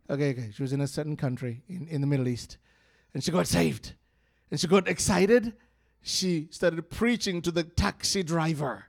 Okay, 0.09 0.31
okay. 0.31 0.49
She 0.53 0.61
was 0.61 0.73
in 0.73 0.81
a 0.81 0.87
certain 0.87 1.15
country 1.15 1.63
in, 1.67 1.87
in 1.87 2.01
the 2.01 2.07
Middle 2.07 2.27
East 2.27 2.57
and 3.13 3.23
she 3.23 3.31
got 3.31 3.47
saved. 3.47 3.93
And 4.51 4.59
she 4.59 4.67
got 4.67 4.87
excited. 4.87 5.53
She 6.01 6.47
started 6.51 6.89
preaching 6.89 7.41
to 7.41 7.51
the 7.51 7.63
taxi 7.63 8.23
driver. 8.23 8.85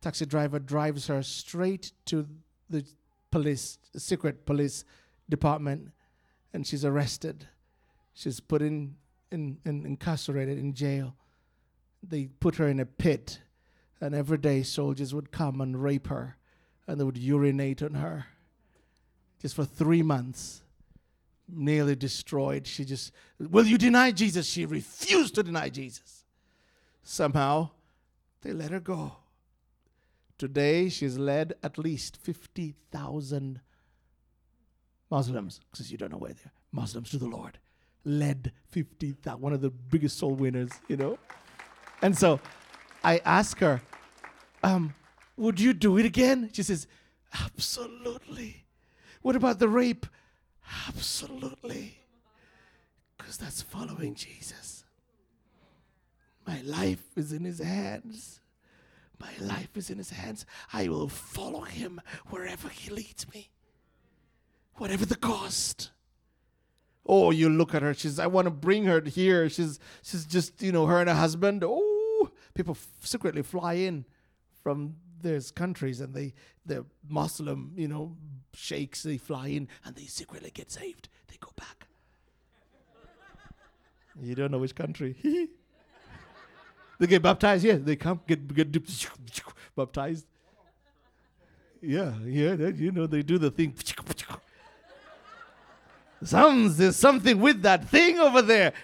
Taxi 0.00 0.26
driver 0.26 0.58
drives 0.58 1.06
her 1.06 1.22
straight 1.22 1.92
to 2.06 2.26
the 2.68 2.84
police, 3.30 3.78
secret 3.96 4.46
police 4.46 4.84
department, 5.28 5.90
and 6.52 6.66
she's 6.66 6.84
arrested. 6.84 7.46
She's 8.14 8.40
put 8.40 8.62
in, 8.62 8.96
in, 9.30 9.58
in 9.64 9.86
incarcerated 9.86 10.58
in 10.58 10.74
jail. 10.74 11.14
They 12.02 12.26
put 12.26 12.56
her 12.56 12.68
in 12.68 12.80
a 12.80 12.86
pit 12.86 13.40
and 14.00 14.14
every 14.14 14.38
day, 14.38 14.62
soldiers 14.62 15.14
would 15.14 15.30
come 15.30 15.60
and 15.60 15.82
rape 15.82 16.06
her 16.08 16.36
and 16.86 16.98
they 16.98 17.04
would 17.04 17.18
urinate 17.18 17.82
on 17.82 17.94
her. 17.94 18.26
Just 19.40 19.54
for 19.54 19.64
three 19.64 20.02
months, 20.02 20.62
nearly 21.48 21.94
destroyed. 21.94 22.66
She 22.66 22.84
just, 22.84 23.12
Will 23.38 23.66
you 23.66 23.78
deny 23.78 24.10
Jesus? 24.10 24.46
She 24.46 24.66
refused 24.66 25.34
to 25.36 25.42
deny 25.42 25.68
Jesus. 25.68 26.24
Somehow, 27.02 27.70
they 28.42 28.52
let 28.52 28.70
her 28.70 28.80
go. 28.80 29.12
Today, 30.38 30.88
she's 30.88 31.18
led 31.18 31.54
at 31.62 31.78
least 31.78 32.16
50,000 32.16 33.60
Muslims, 35.10 35.60
because 35.70 35.90
you 35.90 35.98
don't 35.98 36.12
know 36.12 36.18
where 36.18 36.32
they're, 36.32 36.52
Muslims 36.72 37.10
to 37.10 37.18
the 37.18 37.26
Lord. 37.26 37.58
Led 38.04 38.52
50,000, 38.68 39.40
one 39.40 39.52
of 39.52 39.60
the 39.60 39.70
biggest 39.70 40.18
soul 40.18 40.34
winners, 40.34 40.70
you 40.88 40.96
know? 40.96 41.18
And 42.00 42.16
so 42.16 42.40
I 43.02 43.18
ask 43.24 43.58
her, 43.58 43.80
um, 44.62 44.94
would 45.36 45.58
you 45.58 45.72
do 45.72 45.96
it 45.98 46.04
again? 46.04 46.50
She 46.52 46.62
says, 46.62 46.86
absolutely. 47.32 48.64
What 49.22 49.36
about 49.36 49.58
the 49.58 49.68
rape? 49.68 50.06
Absolutely. 50.88 51.98
Because 53.16 53.36
that's 53.36 53.62
following 53.62 54.14
Jesus. 54.14 54.84
My 56.46 56.60
life 56.62 57.04
is 57.16 57.32
in 57.32 57.44
his 57.44 57.58
hands. 57.58 58.40
My 59.18 59.32
life 59.40 59.76
is 59.76 59.90
in 59.90 59.98
his 59.98 60.10
hands. 60.10 60.46
I 60.72 60.88
will 60.88 61.08
follow 61.08 61.60
him 61.60 62.00
wherever 62.28 62.68
he 62.68 62.90
leads 62.90 63.32
me, 63.32 63.50
whatever 64.76 65.04
the 65.04 65.16
cost. 65.16 65.90
Oh, 67.06 67.30
you 67.30 67.48
look 67.50 67.74
at 67.74 67.82
her. 67.82 67.92
She's, 67.92 68.18
I 68.18 68.26
want 68.26 68.46
to 68.46 68.50
bring 68.50 68.84
her 68.84 69.00
here. 69.02 69.48
She's, 69.48 69.78
she's 70.02 70.24
just, 70.24 70.62
you 70.62 70.72
know, 70.72 70.86
her 70.86 71.00
and 71.00 71.08
her 71.08 71.14
husband. 71.14 71.62
Oh, 71.64 71.89
people 72.60 72.76
f- 72.76 72.88
secretly 73.00 73.42
fly 73.42 73.72
in 73.72 74.04
from 74.62 74.94
those 75.22 75.50
countries 75.50 76.00
and 76.00 76.12
they 76.14 76.34
the 76.66 76.84
Muslim, 77.08 77.72
you 77.74 77.88
know, 77.88 78.16
sheikhs 78.52 79.02
they 79.02 79.16
fly 79.16 79.48
in 79.48 79.66
and 79.84 79.96
they 79.96 80.04
secretly 80.04 80.50
get 80.52 80.70
saved. 80.70 81.08
They 81.28 81.36
go 81.40 81.50
back. 81.56 81.86
you 84.22 84.34
don't 84.34 84.50
know 84.50 84.58
which 84.58 84.74
country. 84.74 85.16
they 86.98 87.06
get 87.06 87.22
baptized. 87.22 87.64
Yeah, 87.64 87.78
they 87.78 87.96
come 87.96 88.20
get 88.26 88.54
get 88.54 88.68
baptized. 89.76 90.26
Yeah, 91.80 92.12
yeah, 92.26 92.54
you 92.68 92.92
know 92.92 93.06
they 93.06 93.22
do 93.22 93.38
the 93.38 93.50
thing. 93.50 93.74
Sounds 96.22 96.76
there's 96.76 96.96
something 96.96 97.40
with 97.40 97.62
that 97.62 97.88
thing 97.88 98.18
over 98.18 98.42
there. 98.42 98.74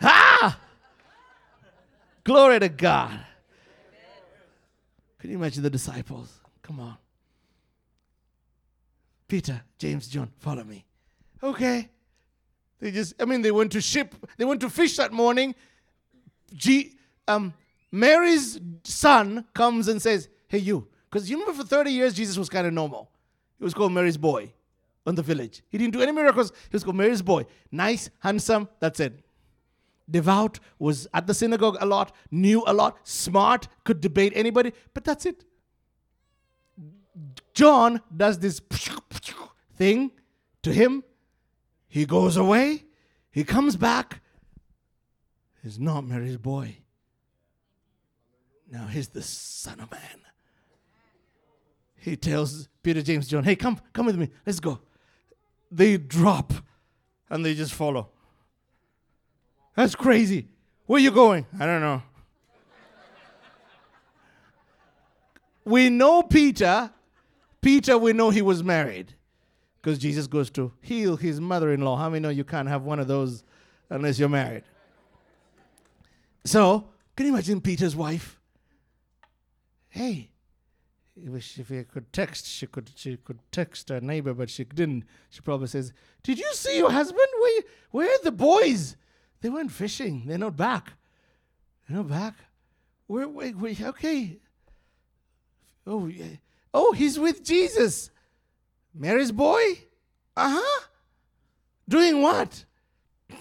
ah! 0.00 0.58
Glory 2.24 2.60
to 2.60 2.68
God. 2.68 3.18
Can 5.18 5.30
you 5.30 5.36
imagine 5.36 5.62
the 5.62 5.70
disciples? 5.70 6.40
Come 6.62 6.80
on. 6.80 6.96
Peter, 9.28 9.62
James, 9.78 10.08
John, 10.08 10.30
follow 10.38 10.64
me. 10.64 10.84
Okay. 11.42 11.88
They 12.80 12.90
just, 12.90 13.14
I 13.20 13.24
mean, 13.24 13.42
they 13.42 13.52
went 13.52 13.72
to 13.72 13.80
ship, 13.80 14.14
they 14.36 14.44
went 14.44 14.60
to 14.60 14.68
fish 14.68 14.96
that 14.96 15.12
morning. 15.12 15.54
G, 16.52 16.96
um, 17.28 17.54
Mary's 17.90 18.58
son 18.84 19.46
comes 19.54 19.88
and 19.88 20.02
says, 20.02 20.28
Hey, 20.48 20.58
you, 20.58 20.88
Because 21.08 21.30
you 21.30 21.38
remember 21.38 21.62
for 21.62 21.66
30 21.68 21.92
years, 21.92 22.14
Jesus 22.14 22.36
was 22.36 22.48
kind 22.48 22.66
of 22.66 22.72
normal. 22.72 23.10
He 23.58 23.64
was 23.64 23.74
called 23.74 23.92
Mary's 23.92 24.16
boy 24.16 24.52
in 25.06 25.14
the 25.14 25.22
village. 25.22 25.62
He 25.68 25.78
didn't 25.78 25.92
do 25.92 26.02
any 26.02 26.12
miracles. 26.12 26.50
He 26.50 26.74
was 26.74 26.84
called 26.84 26.96
Mary's 26.96 27.22
boy. 27.22 27.46
Nice, 27.70 28.10
handsome, 28.18 28.68
that's 28.80 29.00
it. 29.00 29.24
Devout, 30.10 30.58
was 30.78 31.06
at 31.14 31.26
the 31.26 31.34
synagogue 31.34 31.76
a 31.80 31.86
lot, 31.86 32.14
knew 32.30 32.62
a 32.66 32.72
lot, 32.72 32.98
smart, 33.04 33.68
could 33.84 34.00
debate 34.00 34.32
anybody, 34.34 34.72
but 34.94 35.04
that's 35.04 35.26
it. 35.26 35.44
John 37.54 38.00
does 38.14 38.38
this 38.38 38.60
thing 39.74 40.10
to 40.62 40.72
him. 40.72 41.04
He 41.88 42.06
goes 42.06 42.36
away. 42.36 42.84
He 43.30 43.44
comes 43.44 43.76
back. 43.76 44.22
He's 45.62 45.78
not 45.78 46.04
Mary's 46.04 46.38
boy. 46.38 46.78
Now 48.70 48.86
he's 48.86 49.08
the 49.08 49.22
Son 49.22 49.80
of 49.80 49.90
Man. 49.90 50.20
He 51.96 52.16
tells 52.16 52.68
Peter, 52.82 53.02
James, 53.02 53.28
John, 53.28 53.44
hey, 53.44 53.54
come, 53.54 53.78
come 53.92 54.06
with 54.06 54.16
me. 54.16 54.30
Let's 54.44 54.58
go. 54.58 54.80
They 55.70 55.98
drop 55.98 56.52
and 57.30 57.44
they 57.44 57.54
just 57.54 57.74
follow. 57.74 58.10
That's 59.74 59.94
crazy. 59.94 60.48
Where 60.86 61.00
you 61.00 61.10
going? 61.10 61.46
I 61.58 61.66
don't 61.66 61.80
know. 61.80 62.02
we 65.64 65.88
know 65.88 66.22
Peter. 66.22 66.90
Peter, 67.60 67.96
we 67.96 68.12
know 68.12 68.30
he 68.30 68.42
was 68.42 68.62
married 68.62 69.14
because 69.80 69.98
Jesus 69.98 70.26
goes 70.26 70.50
to 70.50 70.72
heal 70.80 71.16
his 71.16 71.40
mother 71.40 71.72
in 71.72 71.80
law. 71.80 71.96
How 71.96 72.10
many 72.10 72.20
know 72.20 72.28
you 72.28 72.44
can't 72.44 72.68
have 72.68 72.82
one 72.82 72.98
of 72.98 73.06
those 73.06 73.44
unless 73.88 74.18
you're 74.18 74.28
married? 74.28 74.64
So, 76.44 76.88
can 77.16 77.26
you 77.26 77.32
imagine 77.32 77.60
Peter's 77.60 77.94
wife? 77.94 78.40
Hey, 79.88 80.30
if 81.16 81.44
she 81.44 81.62
could 81.62 82.12
text, 82.12 82.46
she 82.46 82.66
could 82.66 82.90
she 82.96 83.16
could 83.16 83.38
text 83.52 83.90
her 83.90 84.00
neighbor, 84.00 84.34
but 84.34 84.50
she 84.50 84.64
didn't. 84.64 85.04
She 85.30 85.40
probably 85.40 85.68
says, 85.68 85.92
"Did 86.22 86.38
you 86.38 86.50
see 86.54 86.78
your 86.78 86.90
husband? 86.90 87.28
Where 87.38 87.62
where 87.90 88.08
are 88.08 88.22
the 88.24 88.32
boys? 88.32 88.96
They 89.42 89.48
went 89.48 89.72
fishing. 89.72 90.22
They're 90.26 90.38
not 90.38 90.56
back. 90.56 90.92
They're 91.86 91.98
not 91.98 92.08
back. 92.08 92.34
Where 93.08 93.28
wait, 93.28 93.56
wait 93.56 93.82
okay. 93.82 94.38
Oh 95.86 96.06
yeah. 96.06 96.36
Oh, 96.72 96.92
he's 96.92 97.18
with 97.18 97.44
Jesus. 97.44 98.10
Mary's 98.94 99.32
boy? 99.32 99.62
Uh 100.36 100.60
huh. 100.60 100.86
Doing 101.88 102.22
what? 102.22 102.64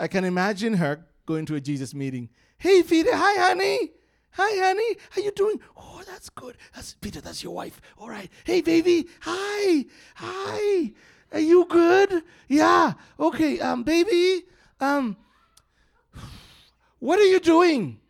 I 0.00 0.08
can 0.08 0.24
imagine 0.24 0.74
her 0.74 1.04
going 1.26 1.44
to 1.46 1.54
a 1.54 1.60
Jesus 1.60 1.94
meeting. 1.94 2.30
Hey, 2.58 2.82
Peter. 2.82 3.10
Hi, 3.12 3.48
honey. 3.48 3.92
Hi, 4.32 4.66
honey. 4.66 4.96
How 5.10 5.22
you 5.22 5.30
doing? 5.32 5.60
Oh, 5.76 6.02
that's 6.06 6.30
good. 6.30 6.56
That's 6.74 6.94
Peter. 6.94 7.20
That's 7.20 7.42
your 7.42 7.52
wife. 7.54 7.80
All 7.98 8.08
right. 8.08 8.30
Hey, 8.44 8.62
baby. 8.62 9.06
Hi. 9.20 9.84
Hi. 10.16 10.92
Are 11.36 11.40
you 11.40 11.66
good? 11.66 12.22
Yeah. 12.48 12.94
Okay. 13.20 13.60
Um, 13.60 13.82
baby. 13.82 14.46
Um, 14.80 15.18
what 16.98 17.18
are 17.18 17.26
you 17.26 17.40
doing? 17.40 18.00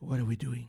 What 0.00 0.20
are 0.20 0.26
we 0.26 0.36
doing? 0.36 0.68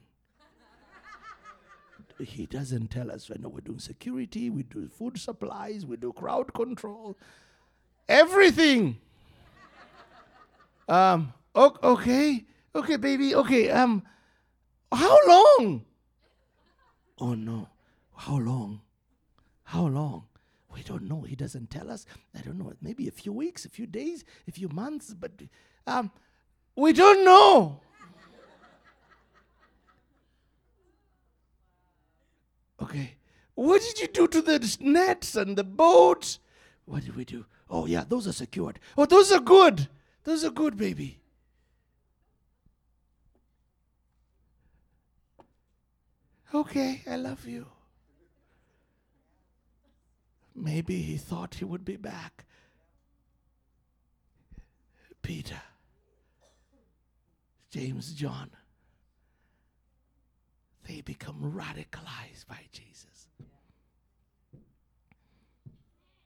he 2.19 2.45
doesn't 2.45 2.88
tell 2.88 3.12
us. 3.12 3.30
Know 3.30 3.50
we're 3.50 3.60
doing 3.60 3.80
security, 3.80 4.50
we 4.50 4.63
do 4.63 4.88
food 4.88 5.19
supplies, 5.19 5.86
we 5.86 5.97
do 5.97 6.13
crowd 6.13 6.54
control, 6.54 7.17
everything. 8.08 8.97
um, 10.88 11.34
okay, 11.54 12.45
okay, 12.73 12.95
baby, 12.95 13.36
okay. 13.36 13.69
Um, 13.69 14.04
how 14.91 15.17
long? 15.28 15.86
Oh 17.19 17.34
no, 17.34 17.67
how 18.15 18.38
long? 18.38 18.82
How 19.65 19.86
long? 19.86 20.23
We 20.77 20.83
don't 20.83 21.09
know. 21.09 21.21
He 21.21 21.35
doesn't 21.35 21.71
tell 21.71 21.89
us. 21.89 22.05
I 22.37 22.41
don't 22.41 22.59
know. 22.59 22.71
Maybe 22.83 23.07
a 23.07 23.11
few 23.11 23.33
weeks, 23.33 23.65
a 23.65 23.69
few 23.69 23.87
days, 23.87 24.23
a 24.47 24.51
few 24.51 24.69
months, 24.69 25.11
but 25.11 25.31
um, 25.87 26.11
we 26.75 26.93
don't 26.93 27.25
know. 27.25 27.81
Okay. 32.79 33.15
What 33.55 33.81
did 33.81 33.99
you 33.99 34.07
do 34.07 34.27
to 34.27 34.39
the 34.39 34.77
nets 34.79 35.35
and 35.35 35.57
the 35.57 35.63
boats? 35.63 36.37
What 36.85 37.03
did 37.03 37.15
we 37.15 37.25
do? 37.25 37.45
Oh, 37.71 37.87
yeah, 37.87 38.03
those 38.07 38.27
are 38.27 38.31
secured. 38.31 38.79
Oh, 38.95 39.07
those 39.07 39.31
are 39.31 39.39
good. 39.39 39.87
Those 40.25 40.45
are 40.45 40.51
good, 40.51 40.77
baby. 40.77 41.19
Okay, 46.53 47.01
I 47.09 47.15
love 47.15 47.47
you. 47.47 47.65
Maybe 50.67 51.01
he 51.01 51.15
thought 51.15 51.56
he 51.56 51.63
would 51.63 51.86
be 51.86 51.95
back. 51.95 52.43
Peter, 55.21 55.62
James, 57.69 58.12
John 58.12 58.49
they 60.86 60.99
become 60.99 61.53
radicalized 61.56 62.47
by 62.47 62.60
Jesus. 62.73 63.27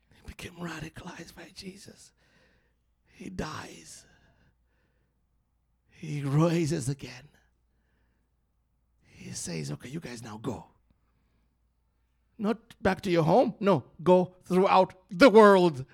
They 0.09 0.21
become 0.25 0.55
radicalized 0.57 1.35
by 1.35 1.49
Jesus. 1.53 2.11
He 3.13 3.29
dies. 3.29 4.05
He 5.91 6.23
rises 6.23 6.89
again. 6.89 7.29
He 9.03 9.31
says, 9.33 9.71
Okay, 9.71 9.89
you 9.89 9.99
guys 9.99 10.23
now 10.23 10.39
go. 10.41 10.65
Not 12.41 12.57
back 12.81 13.01
to 13.01 13.11
your 13.11 13.21
home. 13.21 13.53
No, 13.59 13.83
go 14.01 14.33
throughout 14.45 14.95
the 15.11 15.29
world. 15.29 15.85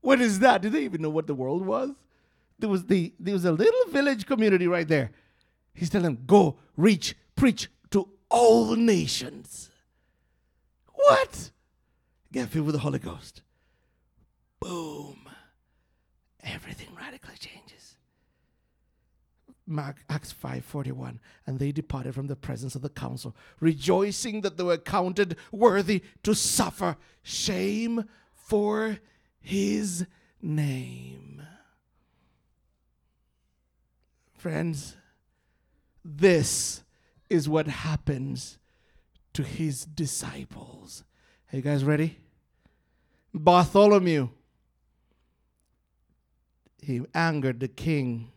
What 0.00 0.18
is 0.22 0.38
that? 0.38 0.62
Did 0.62 0.72
they 0.72 0.84
even 0.84 1.02
know 1.02 1.10
what 1.10 1.26
the 1.26 1.34
world 1.34 1.66
was? 1.66 1.90
There 2.58 2.70
was 2.70 2.86
the 2.86 3.12
there 3.20 3.34
was 3.34 3.44
a 3.44 3.52
little 3.52 3.84
village 3.90 4.24
community 4.24 4.66
right 4.66 4.88
there. 4.88 5.10
He's 5.74 5.90
telling 5.90 6.04
them, 6.14 6.24
go 6.26 6.56
reach 6.78 7.14
preach 7.36 7.68
to 7.90 8.08
all 8.30 8.74
nations. 8.74 9.68
What? 10.94 11.50
Get 12.32 12.48
filled 12.48 12.64
with 12.64 12.76
the 12.76 12.80
Holy 12.80 12.98
Ghost. 12.98 13.42
Boom. 14.60 15.28
Everything 16.42 16.88
radically 16.98 17.36
changes. 17.36 17.83
Mark 19.66 20.04
Acts 20.08 20.32
5:41 20.32 21.18
and 21.46 21.58
they 21.58 21.72
departed 21.72 22.14
from 22.14 22.26
the 22.26 22.36
presence 22.36 22.74
of 22.74 22.82
the 22.82 22.90
council 22.90 23.34
rejoicing 23.60 24.42
that 24.42 24.56
they 24.56 24.64
were 24.64 24.76
counted 24.76 25.36
worthy 25.50 26.02
to 26.22 26.34
suffer 26.34 26.96
shame 27.22 28.04
for 28.34 28.98
his 29.40 30.06
name. 30.42 31.42
Friends, 34.36 34.96
this 36.04 36.82
is 37.30 37.48
what 37.48 37.66
happens 37.66 38.58
to 39.32 39.42
his 39.42 39.86
disciples. 39.86 41.04
Are 41.52 41.56
you 41.56 41.62
guys 41.62 41.84
ready? 41.84 42.18
Bartholomew. 43.32 44.28
He 46.82 47.00
angered 47.14 47.60
the 47.60 47.68
king 47.68 48.30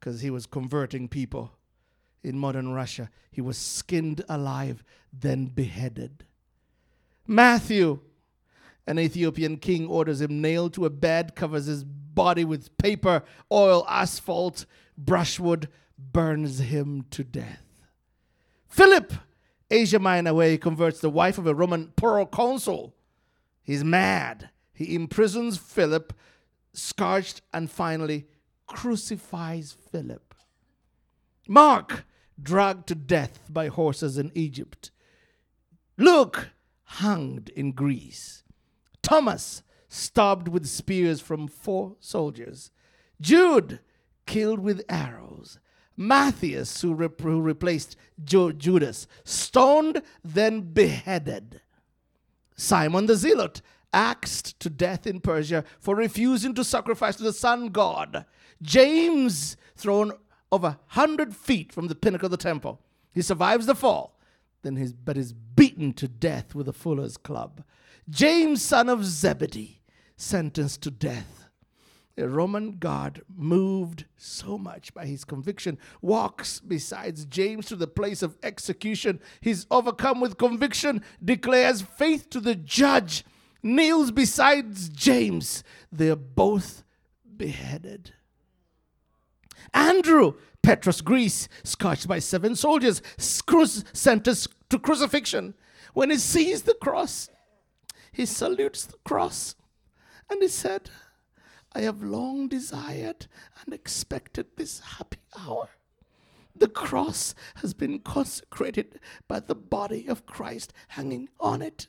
because 0.00 0.22
he 0.22 0.30
was 0.30 0.46
converting 0.46 1.08
people 1.08 1.52
in 2.22 2.38
modern 2.38 2.72
Russia. 2.72 3.10
He 3.30 3.40
was 3.40 3.58
skinned 3.58 4.24
alive, 4.28 4.82
then 5.12 5.46
beheaded. 5.46 6.24
Matthew, 7.26 8.00
an 8.86 8.98
Ethiopian 8.98 9.58
king, 9.58 9.86
orders 9.86 10.20
him 10.20 10.40
nailed 10.40 10.74
to 10.74 10.86
a 10.86 10.90
bed, 10.90 11.36
covers 11.36 11.66
his 11.66 11.84
body 11.84 12.44
with 12.44 12.76
paper, 12.78 13.22
oil, 13.52 13.86
asphalt, 13.88 14.64
brushwood, 14.96 15.68
burns 15.98 16.58
him 16.58 17.04
to 17.10 17.22
death. 17.22 17.66
Philip, 18.68 19.12
Asia 19.70 19.98
Minor, 19.98 20.34
where 20.34 20.50
he 20.50 20.58
converts 20.58 21.00
the 21.00 21.10
wife 21.10 21.38
of 21.38 21.46
a 21.46 21.54
Roman 21.54 21.92
proconsul. 21.94 22.94
He's 23.62 23.84
mad. 23.84 24.50
He 24.72 24.94
imprisons 24.94 25.58
Philip, 25.58 26.12
scourged, 26.72 27.42
and 27.52 27.70
finally 27.70 28.26
crucifies 28.70 29.76
Philip. 29.90 30.34
Mark, 31.46 32.06
dragged 32.40 32.86
to 32.86 32.94
death 32.94 33.40
by 33.50 33.68
horses 33.68 34.16
in 34.16 34.30
Egypt. 34.34 34.90
Luke, 35.98 36.50
hanged 36.84 37.50
in 37.50 37.72
Greece. 37.72 38.42
Thomas, 39.02 39.62
stabbed 39.88 40.48
with 40.48 40.66
spears 40.66 41.20
from 41.20 41.48
four 41.48 41.96
soldiers. 42.00 42.70
Jude, 43.20 43.80
killed 44.26 44.60
with 44.60 44.84
arrows. 44.88 45.58
Matthias, 45.96 46.80
who, 46.80 46.94
rep- 46.94 47.20
who 47.20 47.40
replaced 47.40 47.96
jo- 48.24 48.52
Judas, 48.52 49.06
stoned, 49.24 50.00
then 50.24 50.72
beheaded. 50.72 51.60
Simon 52.56 53.06
the 53.06 53.16
Zealot, 53.16 53.60
axed 53.92 54.58
to 54.60 54.70
death 54.70 55.06
in 55.06 55.20
Persia 55.20 55.64
for 55.78 55.94
refusing 55.94 56.54
to 56.54 56.64
sacrifice 56.64 57.16
to 57.16 57.22
the 57.22 57.32
sun 57.32 57.68
god. 57.68 58.24
James, 58.62 59.56
thrown 59.76 60.12
over 60.52 60.66
a 60.66 60.78
hundred 60.88 61.34
feet 61.34 61.72
from 61.72 61.88
the 61.88 61.94
pinnacle 61.94 62.26
of 62.26 62.30
the 62.30 62.36
temple. 62.36 62.80
He 63.12 63.22
survives 63.22 63.66
the 63.66 63.74
fall, 63.74 64.18
then 64.62 64.76
he's, 64.76 64.92
but 64.92 65.16
is 65.16 65.32
beaten 65.32 65.92
to 65.94 66.08
death 66.08 66.54
with 66.54 66.68
a 66.68 66.72
fuller's 66.72 67.16
club. 67.16 67.64
James, 68.08 68.62
son 68.62 68.88
of 68.88 69.04
Zebedee, 69.04 69.80
sentenced 70.16 70.82
to 70.82 70.90
death. 70.90 71.48
A 72.18 72.28
Roman 72.28 72.72
guard, 72.72 73.22
moved 73.34 74.04
so 74.16 74.58
much 74.58 74.92
by 74.92 75.06
his 75.06 75.24
conviction, 75.24 75.78
walks 76.02 76.60
besides 76.60 77.24
James 77.24 77.66
to 77.66 77.76
the 77.76 77.86
place 77.86 78.22
of 78.22 78.36
execution. 78.42 79.20
He's 79.40 79.66
overcome 79.70 80.20
with 80.20 80.36
conviction, 80.36 81.02
declares 81.24 81.80
faith 81.80 82.28
to 82.30 82.40
the 82.40 82.54
judge, 82.54 83.24
kneels 83.62 84.10
besides 84.10 84.88
James. 84.88 85.62
They're 85.90 86.16
both 86.16 86.84
beheaded. 87.36 88.12
Andrew, 89.72 90.34
Patras, 90.62 91.00
Greece, 91.00 91.48
scorched 91.62 92.08
by 92.08 92.18
seven 92.18 92.56
soldiers, 92.56 93.02
sentenced 93.18 94.48
to 94.68 94.78
crucifixion. 94.78 95.54
When 95.94 96.10
he 96.10 96.16
sees 96.16 96.62
the 96.62 96.74
cross, 96.74 97.28
he 98.12 98.26
salutes 98.26 98.84
the 98.84 98.98
cross 99.04 99.54
and 100.28 100.42
he 100.42 100.48
said, 100.48 100.90
I 101.72 101.82
have 101.82 102.02
long 102.02 102.48
desired 102.48 103.26
and 103.64 103.72
expected 103.74 104.46
this 104.56 104.80
happy 104.80 105.18
hour. 105.38 105.70
The 106.54 106.68
cross 106.68 107.34
has 107.56 107.74
been 107.74 108.00
consecrated 108.00 108.98
by 109.28 109.40
the 109.40 109.54
body 109.54 110.06
of 110.08 110.26
Christ 110.26 110.72
hanging 110.88 111.28
on 111.38 111.62
it. 111.62 111.86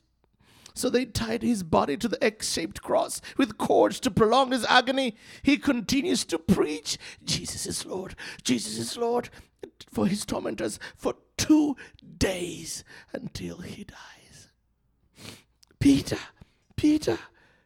So 0.73 0.89
they 0.89 1.05
tied 1.05 1.43
his 1.43 1.63
body 1.63 1.97
to 1.97 2.07
the 2.07 2.23
X 2.23 2.51
shaped 2.51 2.81
cross 2.81 3.21
with 3.37 3.57
cords 3.57 3.99
to 4.01 4.11
prolong 4.11 4.51
his 4.51 4.65
agony. 4.65 5.15
He 5.41 5.57
continues 5.57 6.25
to 6.25 6.39
preach 6.39 6.97
Jesus 7.23 7.65
is 7.65 7.85
Lord, 7.85 8.15
Jesus 8.43 8.77
is 8.77 8.97
Lord 8.97 9.29
for 9.91 10.07
his 10.07 10.25
tormentors 10.25 10.79
for 10.95 11.15
two 11.37 11.75
days 12.17 12.83
until 13.13 13.59
he 13.59 13.83
dies. 13.83 14.49
Peter, 15.79 16.17
Peter, 16.75 17.17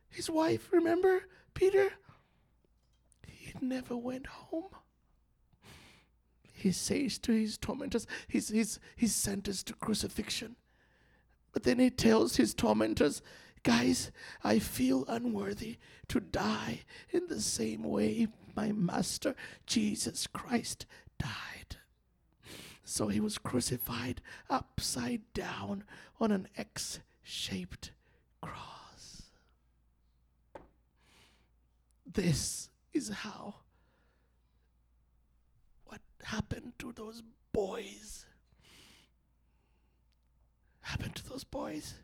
his 0.10 0.30
wife, 0.30 0.70
remember? 0.72 1.24
Peter, 1.54 1.92
he 3.28 3.54
never 3.62 3.96
went 3.96 4.28
home. 4.28 4.70
He 6.54 6.72
says 6.72 7.20
to 7.20 7.32
his 7.34 7.58
tormentors, 7.58 8.08
he's, 8.28 8.50
he's, 8.50 8.80
he's 8.96 9.14
sentenced 9.14 9.68
to 9.68 9.74
crucifixion. 9.74 10.56
But 11.56 11.64
then 11.64 11.80
he 11.80 11.90
tells 11.90 12.36
his 12.36 12.54
tormentors, 12.54 13.22
Guys, 13.64 14.12
I 14.44 14.60
feel 14.60 15.06
unworthy 15.08 15.78
to 16.10 16.20
die 16.20 16.82
in 17.12 17.28
the 17.28 17.40
same 17.40 17.82
way 17.84 18.28
my 18.58 18.74
master 18.74 19.36
Jesus 19.66 20.28
Christ 20.28 20.86
died. 21.18 21.78
So 22.84 23.08
he 23.08 23.22
was 23.22 23.38
crucified 23.38 24.20
upside 24.50 25.22
down 25.34 25.86
on 26.20 26.34
an 26.34 26.50
X 26.58 27.00
shaped 27.24 27.92
cross. 28.42 29.24
This 32.06 32.70
is 32.94 33.08
how 33.08 33.56
what 35.86 36.02
happened 36.22 36.74
to 36.80 36.92
those 36.92 37.24
boys 37.54 38.26
happened 40.86 41.16
to 41.16 41.28
those 41.28 41.44
boys? 41.44 41.96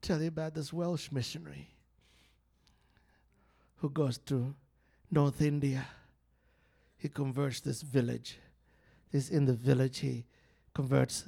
Tell 0.00 0.22
you 0.22 0.28
about 0.28 0.54
this 0.54 0.72
Welsh 0.72 1.10
missionary 1.10 1.68
who 3.76 3.90
goes 3.90 4.18
to 4.18 4.54
North 5.10 5.42
India. 5.42 5.84
He 6.96 7.08
converts 7.08 7.58
this 7.58 7.82
village. 7.82 8.38
This 9.10 9.30
in 9.30 9.46
the 9.46 9.52
village 9.52 9.98
he 9.98 10.24
converts 10.74 11.24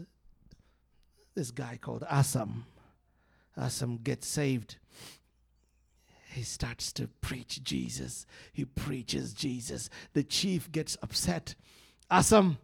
this 1.34 1.50
guy 1.50 1.76
called 1.80 2.02
Asam. 2.02 2.62
Asam 3.56 4.02
gets 4.04 4.28
saved 4.28 4.76
he 6.30 6.42
starts 6.42 6.92
to 6.92 7.08
preach 7.20 7.62
Jesus. 7.62 8.26
He 8.52 8.64
preaches 8.64 9.32
Jesus. 9.32 9.88
The 10.12 10.22
chief 10.22 10.70
gets 10.70 10.96
upset. 11.02 11.54
Asam, 12.10 12.58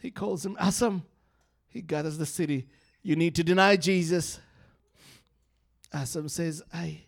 he 0.00 0.10
calls 0.10 0.44
him 0.44 0.56
Asam. 0.56 1.02
He 1.68 1.82
gathers 1.82 2.18
the 2.18 2.26
city. 2.26 2.66
You 3.02 3.16
need 3.16 3.34
to 3.36 3.44
deny 3.44 3.76
Jesus. 3.76 4.40
Asam 5.94 6.30
says, 6.30 6.62
I, 6.72 7.02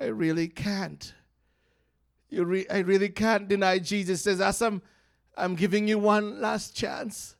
I 0.00 0.06
really 0.06 0.48
can't. 0.48 1.14
You 2.28 2.44
re- 2.44 2.66
I 2.68 2.78
really 2.78 3.08
can't 3.08 3.48
deny 3.48 3.78
Jesus. 3.78 4.22
Says 4.22 4.40
Asam, 4.40 4.82
I'm 5.36 5.54
giving 5.54 5.86
you 5.86 5.98
one 5.98 6.40
last 6.40 6.74
chance. 6.74 7.36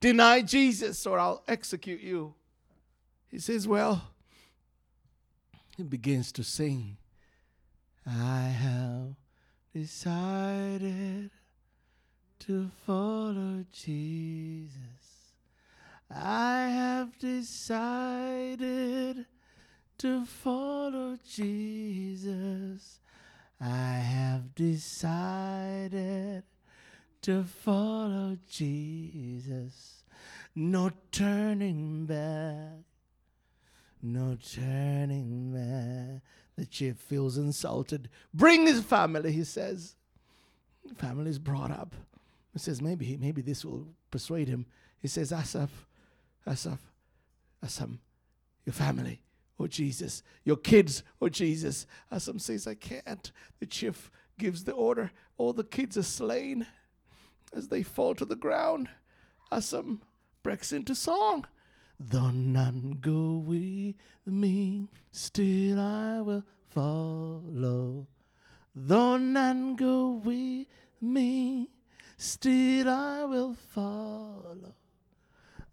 Deny 0.00 0.42
Jesus 0.42 1.06
or 1.06 1.18
I'll 1.18 1.42
execute 1.48 2.00
you. 2.00 2.34
He 3.28 3.38
says, 3.38 3.66
Well, 3.66 4.02
he 5.78 5.84
begins 5.84 6.32
to 6.32 6.42
sing. 6.42 6.96
I 8.04 8.48
have 8.48 9.14
decided 9.72 11.30
to 12.40 12.68
follow 12.84 13.64
Jesus. 13.72 14.74
I 16.10 16.62
have 16.62 17.16
decided 17.20 18.66
to 19.98 20.24
follow 20.24 21.16
Jesus. 21.24 22.98
I 23.60 23.92
have 23.98 24.56
decided 24.56 26.42
to 27.22 27.44
follow 27.44 28.36
Jesus. 28.48 30.02
No 30.56 30.90
turning 31.12 32.06
back 32.06 32.87
no 34.02 34.36
turning 34.54 35.52
back. 35.52 36.22
The 36.56 36.66
chief 36.66 36.96
feels 36.96 37.38
insulted. 37.38 38.08
Bring 38.34 38.66
his 38.66 38.82
family, 38.82 39.32
he 39.32 39.44
says. 39.44 39.94
Family 40.96 41.30
is 41.30 41.38
brought 41.38 41.70
up. 41.70 41.94
He 42.52 42.58
says, 42.58 42.82
maybe, 42.82 43.16
maybe 43.16 43.42
this 43.42 43.64
will 43.64 43.86
persuade 44.10 44.48
him. 44.48 44.66
He 45.00 45.08
says, 45.08 45.32
Asaf, 45.32 45.86
Asaf, 46.46 46.80
Asam, 47.64 47.98
your 48.64 48.72
family, 48.72 49.22
oh 49.60 49.66
Jesus, 49.66 50.22
your 50.44 50.56
kids, 50.56 51.02
oh 51.20 51.28
Jesus. 51.28 51.86
Asam 52.12 52.40
says, 52.40 52.66
I 52.66 52.74
can't. 52.74 53.30
The 53.60 53.66
chief 53.66 54.10
gives 54.38 54.64
the 54.64 54.72
order. 54.72 55.12
All 55.36 55.52
the 55.52 55.64
kids 55.64 55.96
are 55.96 56.02
slain 56.02 56.66
as 57.54 57.68
they 57.68 57.82
fall 57.82 58.14
to 58.16 58.24
the 58.24 58.36
ground. 58.36 58.88
Asam 59.52 60.00
breaks 60.42 60.72
into 60.72 60.94
song. 60.94 61.46
Though 62.00 62.30
none 62.30 62.98
go 63.00 63.42
with 63.44 63.96
me, 64.24 64.88
still 65.10 65.80
I 65.80 66.20
will 66.20 66.44
follow. 66.70 68.06
Though 68.74 69.16
none 69.16 69.74
go 69.74 70.20
with 70.24 70.68
me, 71.00 71.68
still 72.16 72.88
I 72.88 73.24
will 73.24 73.54
follow. 73.54 74.74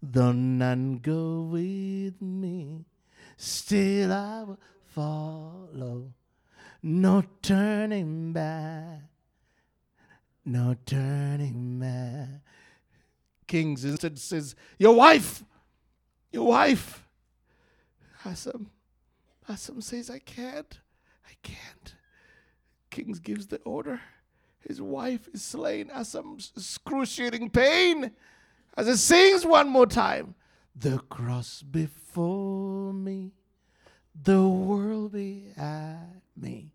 Though 0.02 0.32
none 0.32 0.98
go 0.98 1.42
with 1.42 2.20
me, 2.20 2.84
still 3.36 4.12
I 4.12 4.42
will 4.42 4.60
follow. 4.84 6.12
No 6.82 7.22
turning 7.40 8.32
back, 8.32 9.02
no 10.44 10.74
turning 10.84 11.78
back. 11.78 12.40
Kings 13.46 13.84
instead 13.84 14.18
says, 14.18 14.56
Your 14.78 14.94
wife 14.94 15.44
your 16.36 16.46
wife. 16.46 17.08
Asam, 18.22 18.66
Asam 19.48 19.82
says, 19.82 20.10
I 20.10 20.18
can't. 20.18 20.80
I 21.24 21.32
can't. 21.42 21.94
Kings 22.90 23.18
gives 23.20 23.46
the 23.46 23.58
order. 23.64 24.00
His 24.60 24.80
wife 24.82 25.28
is 25.32 25.42
slain. 25.42 25.88
Asam's 25.88 26.52
excruciating 26.54 27.50
pain. 27.50 28.10
As 28.76 28.86
it 28.86 28.98
sings 28.98 29.46
one 29.46 29.68
more 29.68 29.86
time. 29.86 30.34
The 30.74 30.98
cross 30.98 31.62
before 31.62 32.92
me, 32.92 33.32
the 34.14 34.46
world 34.46 35.12
behind 35.12 36.20
me. 36.36 36.72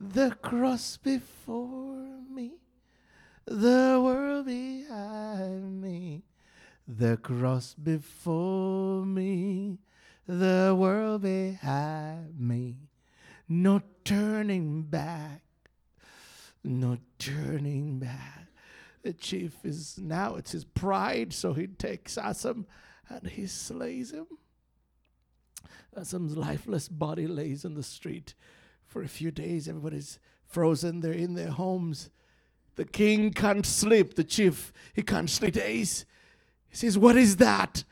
The 0.00 0.36
cross 0.42 0.96
before 0.96 2.18
me, 2.28 2.54
the 3.46 4.00
world 4.02 4.46
behind 4.46 5.80
me. 5.80 6.24
The 6.86 7.16
cross 7.16 7.74
before 7.74 9.06
me, 9.06 9.78
the 10.26 10.74
world 10.76 11.22
behind 11.22 12.38
me. 12.38 12.76
No 13.48 13.82
turning 14.04 14.82
back, 14.82 15.42
no 16.64 16.98
turning 17.18 17.98
back. 17.98 18.48
The 19.02 19.12
chief 19.12 19.64
is 19.64 19.98
now, 19.98 20.34
it's 20.36 20.52
his 20.52 20.64
pride, 20.64 21.32
so 21.32 21.52
he 21.52 21.66
takes 21.66 22.16
Asam 22.16 22.66
and 23.08 23.28
he 23.28 23.46
slays 23.46 24.12
him. 24.12 24.26
Asam's 25.96 26.36
lifeless 26.36 26.88
body 26.88 27.26
lays 27.26 27.64
in 27.64 27.74
the 27.74 27.82
street 27.82 28.34
for 28.86 29.02
a 29.02 29.08
few 29.08 29.30
days. 29.30 29.68
Everybody's 29.68 30.18
frozen. 30.46 31.00
They're 31.00 31.12
in 31.12 31.34
their 31.34 31.50
homes. 31.50 32.10
The 32.76 32.84
king 32.84 33.32
can't 33.32 33.66
sleep. 33.66 34.14
The 34.14 34.24
chief, 34.24 34.72
he 34.94 35.02
can't 35.02 35.28
sleep 35.30 35.54
days. 35.54 36.06
He 36.72 36.78
says, 36.78 36.96
What 36.96 37.16
is 37.16 37.36
that? 37.36 37.84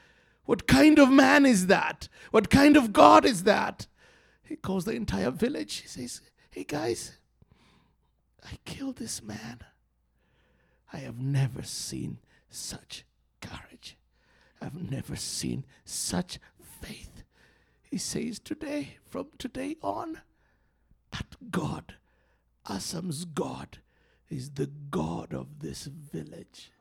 What 0.47 0.67
kind 0.67 0.99
of 0.99 1.11
man 1.11 1.45
is 1.45 1.67
that? 1.67 2.09
What 2.31 2.49
kind 2.49 2.79
of 2.79 2.95
God 2.95 3.27
is 3.27 3.45
that? 3.45 3.87
He 4.43 4.57
calls 4.57 4.87
the 4.87 4.93
entire 4.93 5.31
village. 5.31 5.77
He 5.77 5.87
says, 5.87 6.23
Hey 6.51 6.65
guys, 6.65 7.13
I 8.43 8.57
killed 8.65 8.97
this 8.97 9.23
man. 9.23 9.61
I 10.93 10.97
have 10.97 11.21
never 11.21 11.63
seen 11.63 12.19
such 12.49 13.05
courage. 13.43 13.99
I've 14.63 14.91
never 14.91 15.15
seen 15.15 15.67
such 15.85 16.39
faith. 16.81 17.23
He 17.83 17.99
says 17.99 18.39
today, 18.39 18.97
from 19.05 19.29
today 19.37 19.77
on, 19.83 20.23
that 21.13 21.51
God, 21.51 21.97
Asam's 22.69 23.27
God, 23.27 23.79
is 24.31 24.53
the 24.53 24.71
God 24.91 25.35
of 25.35 25.61
this 25.61 25.85
village. 25.85 26.73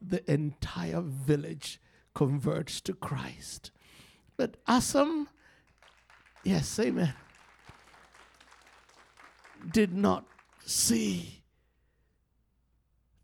The 0.00 0.30
entire 0.30 1.00
village 1.00 1.80
converts 2.14 2.80
to 2.82 2.94
Christ. 2.94 3.70
But 4.36 4.64
Asam, 4.66 5.26
yes, 6.44 6.78
amen, 6.78 7.14
did 9.72 9.92
not 9.92 10.24
see 10.64 11.42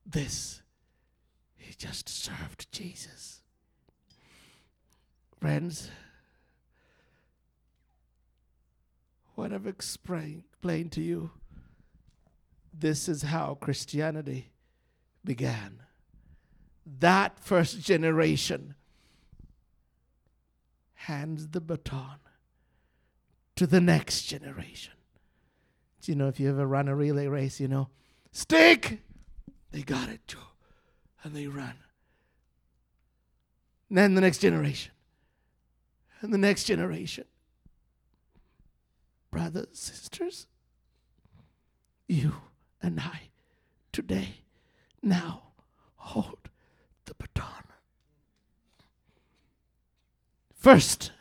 this. 0.04 0.62
He 1.56 1.74
just 1.74 2.08
served 2.08 2.70
Jesus. 2.72 3.42
Friends, 5.40 5.90
what 9.34 9.52
I've 9.52 9.66
explained 9.66 10.92
to 10.92 11.00
you, 11.00 11.30
this 12.72 13.08
is 13.08 13.22
how 13.22 13.54
Christianity 13.60 14.50
began. 15.24 15.80
That 16.86 17.38
first 17.38 17.80
generation 17.80 18.74
hands 20.94 21.48
the 21.48 21.60
baton 21.60 22.18
to 23.56 23.66
the 23.66 23.80
next 23.80 24.22
generation. 24.22 24.92
Do 26.00 26.12
you 26.12 26.16
know 26.16 26.28
if 26.28 26.38
you 26.38 26.50
ever 26.50 26.66
run 26.66 26.88
a 26.88 26.94
relay 26.94 27.26
race, 27.26 27.60
you 27.60 27.68
know, 27.68 27.88
stick, 28.32 29.00
they 29.70 29.82
got 29.82 30.08
it, 30.08 30.20
Joe, 30.26 30.38
and 31.22 31.34
they 31.34 31.46
run. 31.46 31.74
And 33.88 33.98
then 33.98 34.14
the 34.14 34.20
next 34.20 34.38
generation, 34.38 34.92
and 36.20 36.32
the 36.32 36.38
next 36.38 36.64
generation. 36.64 37.24
Brothers, 39.30 39.68
sisters, 39.72 40.46
you 42.06 42.34
and 42.82 43.00
I 43.00 43.30
today, 43.92 44.42
now, 45.02 45.42
hold 45.96 46.50
the 47.06 47.14
baton. 47.14 47.64
First, 50.56 51.12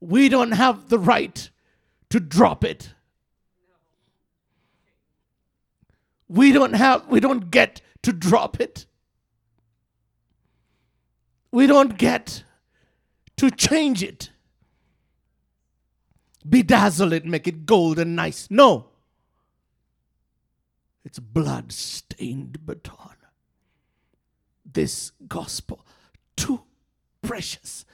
we 0.00 0.28
don't 0.28 0.52
have 0.52 0.88
the 0.88 0.98
right 0.98 1.50
to 2.10 2.18
drop 2.18 2.64
it. 2.64 2.94
We 6.28 6.52
don't 6.52 6.72
have, 6.72 7.06
we 7.08 7.20
don't 7.20 7.50
get 7.50 7.82
to 8.02 8.12
drop 8.12 8.58
it. 8.60 8.86
We 11.50 11.66
don't 11.66 11.98
get 11.98 12.44
to 13.36 13.50
change 13.50 14.02
it, 14.02 14.30
bedazzle 16.48 17.12
it, 17.12 17.26
make 17.26 17.46
it 17.46 17.66
gold 17.66 17.98
and 17.98 18.16
nice. 18.16 18.48
No. 18.50 18.86
It's 21.04 21.18
blood 21.18 21.72
stained 21.72 22.64
baton. 22.64 23.16
This 24.72 25.12
gospel, 25.28 25.84
too 26.36 26.62
precious 27.20 27.84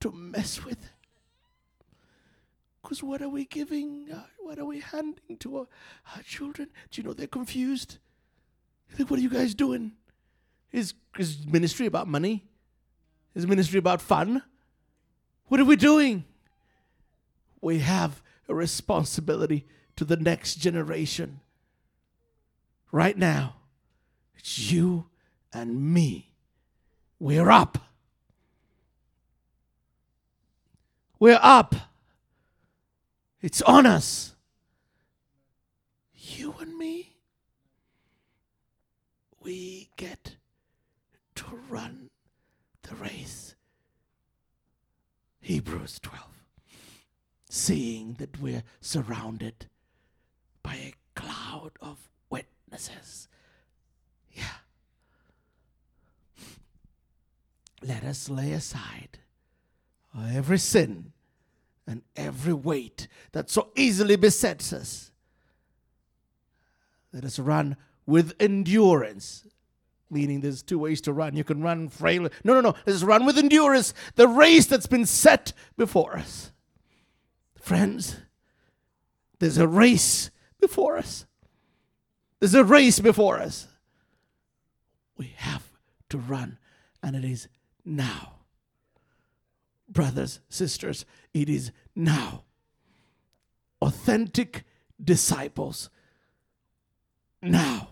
to 0.00 0.12
mess 0.12 0.64
with. 0.64 0.90
Because 2.82 3.02
what 3.02 3.20
are 3.20 3.28
we 3.28 3.44
giving? 3.44 4.08
What 4.38 4.58
are 4.58 4.64
we 4.64 4.80
handing 4.80 5.36
to 5.40 5.58
our, 5.58 5.66
our, 6.16 6.22
children? 6.22 6.70
Do 6.90 7.00
you 7.00 7.06
know 7.06 7.12
they're 7.12 7.26
confused? 7.26 7.98
Like, 8.98 9.10
what 9.10 9.18
are 9.18 9.22
you 9.22 9.28
guys 9.28 9.54
doing? 9.54 9.92
Is, 10.72 10.94
is 11.18 11.46
ministry 11.46 11.86
about 11.86 12.08
money? 12.08 12.46
Is 13.34 13.46
ministry 13.46 13.78
about 13.78 14.00
fun? 14.00 14.42
What 15.46 15.60
are 15.60 15.64
we 15.64 15.76
doing? 15.76 16.24
We 17.60 17.80
have 17.80 18.22
a 18.48 18.54
responsibility 18.54 19.66
to 19.96 20.04
the 20.04 20.16
next 20.16 20.56
generation. 20.56 21.40
Right 22.90 23.18
now, 23.18 23.56
it's 24.36 24.72
you 24.72 25.06
and 25.52 25.92
me. 25.92 26.27
We're 27.20 27.50
up. 27.50 27.78
We're 31.18 31.40
up. 31.42 31.74
It's 33.40 33.60
on 33.62 33.86
us. 33.86 34.36
You 36.14 36.54
and 36.60 36.76
me, 36.76 37.16
we 39.40 39.88
get 39.96 40.36
to 41.36 41.44
run 41.68 42.10
the 42.82 42.94
race. 42.94 43.56
Hebrews 45.40 45.98
12. 46.02 46.24
Seeing 47.50 48.14
that 48.14 48.40
we're 48.40 48.62
surrounded 48.80 49.66
by 50.62 50.74
a 50.74 50.94
cloud 51.16 51.72
of 51.80 51.98
witnesses. 52.30 53.28
Yeah. 54.30 54.44
Let 57.82 58.04
us 58.04 58.28
lay 58.28 58.52
aside 58.52 59.18
every 60.32 60.58
sin 60.58 61.12
and 61.86 62.02
every 62.16 62.52
weight 62.52 63.08
that 63.32 63.50
so 63.50 63.70
easily 63.76 64.16
besets 64.16 64.72
us. 64.72 65.10
Let 67.12 67.24
us 67.24 67.38
run 67.38 67.76
with 68.06 68.34
endurance. 68.38 69.46
Meaning, 70.10 70.40
there's 70.40 70.62
two 70.62 70.78
ways 70.78 71.00
to 71.02 71.12
run. 71.12 71.36
You 71.36 71.44
can 71.44 71.62
run 71.62 71.88
frail. 71.88 72.28
No, 72.42 72.54
no, 72.54 72.60
no. 72.60 72.74
Let's 72.86 73.02
run 73.02 73.26
with 73.26 73.38
endurance 73.38 73.92
the 74.14 74.26
race 74.26 74.66
that's 74.66 74.86
been 74.86 75.06
set 75.06 75.52
before 75.76 76.16
us. 76.16 76.52
Friends, 77.60 78.16
there's 79.38 79.58
a 79.58 79.68
race 79.68 80.30
before 80.60 80.96
us. 80.96 81.26
There's 82.40 82.54
a 82.54 82.64
race 82.64 83.00
before 83.00 83.38
us. 83.38 83.66
We 85.18 85.34
have 85.36 85.68
to 86.08 86.18
run, 86.18 86.58
and 87.02 87.14
it 87.16 87.24
is 87.24 87.48
now 87.88 88.38
brothers, 89.88 90.40
sisters, 90.48 91.04
it 91.32 91.48
is 91.48 91.72
now. 91.94 92.44
Authentic 93.80 94.64
disciples 95.02 95.88
now. 97.42 97.88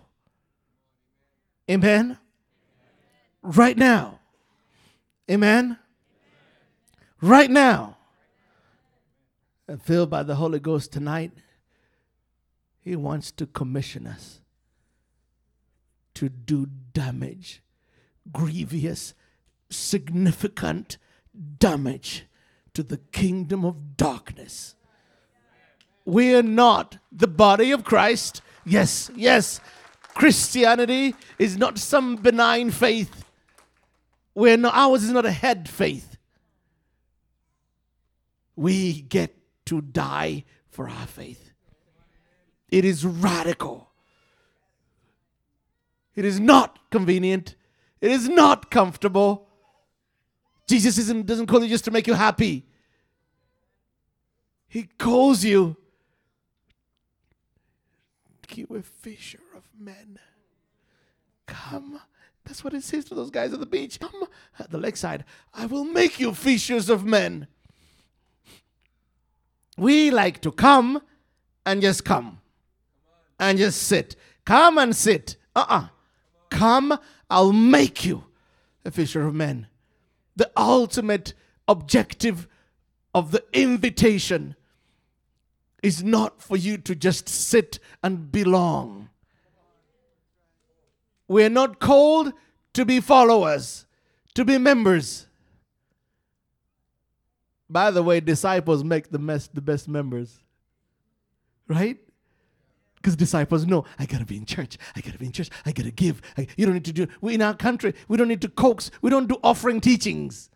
Amen? 1.70 2.18
Right 3.42 3.76
now. 3.76 4.20
Amen? 5.30 5.78
Right 7.20 7.50
now. 7.50 7.96
And 9.68 9.82
filled 9.82 10.10
by 10.10 10.22
the 10.22 10.36
Holy 10.36 10.60
Ghost 10.60 10.92
tonight, 10.92 11.32
He 12.80 12.94
wants 12.94 13.32
to 13.32 13.46
commission 13.46 14.06
us 14.06 14.40
to 16.14 16.28
do 16.28 16.66
damage, 16.92 17.62
grievous, 18.32 19.14
significant 19.70 20.98
damage 21.58 22.24
to 22.74 22.82
the 22.82 22.98
kingdom 22.98 23.64
of 23.64 23.96
darkness. 23.96 24.74
We 26.04 26.34
are 26.34 26.42
not 26.42 26.98
the 27.10 27.26
body 27.26 27.72
of 27.72 27.84
Christ. 27.84 28.42
Yes, 28.64 29.10
yes. 29.14 29.60
Christianity 30.14 31.14
is 31.38 31.58
not 31.58 31.78
some 31.78 32.16
benign 32.16 32.70
faith. 32.70 33.24
We're 34.34 34.56
not, 34.56 34.74
ours 34.74 35.02
is 35.02 35.10
not 35.10 35.26
a 35.26 35.30
head 35.30 35.68
faith. 35.68 36.16
We 38.54 39.02
get 39.02 39.36
to 39.66 39.80
die 39.80 40.44
for 40.70 40.88
our 40.88 41.06
faith. 41.06 41.52
It 42.70 42.84
is 42.84 43.04
radical. 43.04 43.90
It 46.14 46.24
is 46.24 46.40
not 46.40 46.90
convenient. 46.90 47.54
It 48.00 48.10
is 48.10 48.28
not 48.28 48.70
comfortable. 48.70 49.48
Jesus 50.66 50.98
isn't, 50.98 51.26
doesn't 51.26 51.46
call 51.46 51.62
you 51.62 51.68
just 51.68 51.84
to 51.84 51.90
make 51.90 52.06
you 52.06 52.14
happy. 52.14 52.64
He 54.68 54.84
calls 54.98 55.44
you 55.44 55.76
you 58.56 58.66
a 58.74 58.82
fisher 58.82 59.40
of 59.54 59.62
men. 59.78 60.18
Come. 61.46 62.00
That's 62.44 62.62
what 62.62 62.74
it 62.74 62.82
says 62.82 63.04
to 63.06 63.14
those 63.14 63.30
guys 63.30 63.52
at 63.52 63.60
the 63.60 63.66
beach. 63.66 64.00
Come 64.00 64.24
at 64.58 64.70
the 64.70 64.78
lakeside. 64.78 65.24
I 65.52 65.66
will 65.66 65.84
make 65.84 66.20
you 66.20 66.32
fishers 66.32 66.88
of 66.88 67.04
men. 67.04 67.48
We 69.76 70.10
like 70.10 70.40
to 70.42 70.52
come 70.52 71.02
and 71.64 71.82
just 71.82 72.04
come 72.04 72.40
and 73.38 73.58
just 73.58 73.82
sit. 73.82 74.16
Come 74.44 74.78
and 74.78 74.94
sit. 74.94 75.36
Uh 75.54 75.66
uh 75.68 75.86
Come, 76.48 76.96
I'll 77.28 77.52
make 77.52 78.04
you 78.04 78.24
a 78.84 78.90
fisher 78.90 79.26
of 79.26 79.34
men. 79.34 79.66
The 80.36 80.50
ultimate 80.56 81.34
objective 81.66 82.46
of 83.14 83.30
the 83.30 83.42
invitation 83.52 84.54
is 85.82 86.04
not 86.04 86.42
for 86.42 86.56
you 86.56 86.76
to 86.78 86.94
just 86.94 87.28
sit 87.28 87.78
and 88.02 88.30
belong. 88.30 89.08
We're 91.28 91.50
not 91.50 91.80
called 91.80 92.32
to 92.74 92.84
be 92.84 93.00
followers, 93.00 93.86
to 94.34 94.44
be 94.44 94.58
members. 94.58 95.26
By 97.68 97.90
the 97.90 98.02
way, 98.02 98.20
disciples 98.20 98.84
make 98.84 99.10
the 99.10 99.18
best, 99.18 99.54
the 99.54 99.60
best 99.60 99.88
members. 99.88 100.38
Right? 101.66 101.98
Because 103.06 103.14
disciples 103.14 103.64
know, 103.66 103.84
I 104.00 104.06
gotta 104.06 104.24
be 104.24 104.36
in 104.36 104.46
church. 104.46 104.76
I 104.96 105.00
gotta 105.00 105.16
be 105.16 105.26
in 105.26 105.30
church. 105.30 105.48
I 105.64 105.70
gotta 105.70 105.92
give. 105.92 106.20
I, 106.36 106.48
you 106.56 106.66
don't 106.66 106.74
need 106.74 106.86
to 106.86 106.92
do. 106.92 107.06
We 107.20 107.34
in 107.34 107.40
our 107.40 107.54
country, 107.54 107.94
we 108.08 108.16
don't 108.16 108.26
need 108.26 108.40
to 108.40 108.48
coax. 108.48 108.90
We 109.00 109.10
don't 109.10 109.28
do 109.28 109.36
offering 109.44 109.80
teachings. 109.80 110.50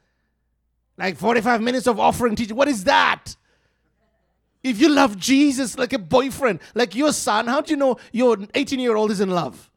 Like 0.98 1.16
45 1.16 1.62
minutes 1.62 1.86
of 1.86 2.00
offering 2.00 2.34
teaching. 2.34 2.56
What 2.56 2.66
is 2.66 2.82
that? 2.82 3.36
If 4.64 4.80
you 4.80 4.88
love 4.88 5.16
Jesus 5.16 5.78
like 5.78 5.92
a 5.92 5.98
boyfriend, 6.00 6.58
like 6.74 6.96
your 6.96 7.12
son, 7.12 7.46
how 7.46 7.60
do 7.60 7.70
you 7.70 7.76
know 7.76 7.98
your 8.10 8.36
18 8.52 8.80
year 8.80 8.96
old 8.96 9.12
is 9.12 9.20
in 9.20 9.30
love? 9.30 9.70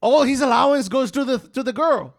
All 0.00 0.24
his 0.24 0.40
allowance 0.40 0.88
goes 0.88 1.12
to 1.12 1.24
the 1.24 1.38
to 1.38 1.62
the 1.62 1.72
girl. 1.72 2.12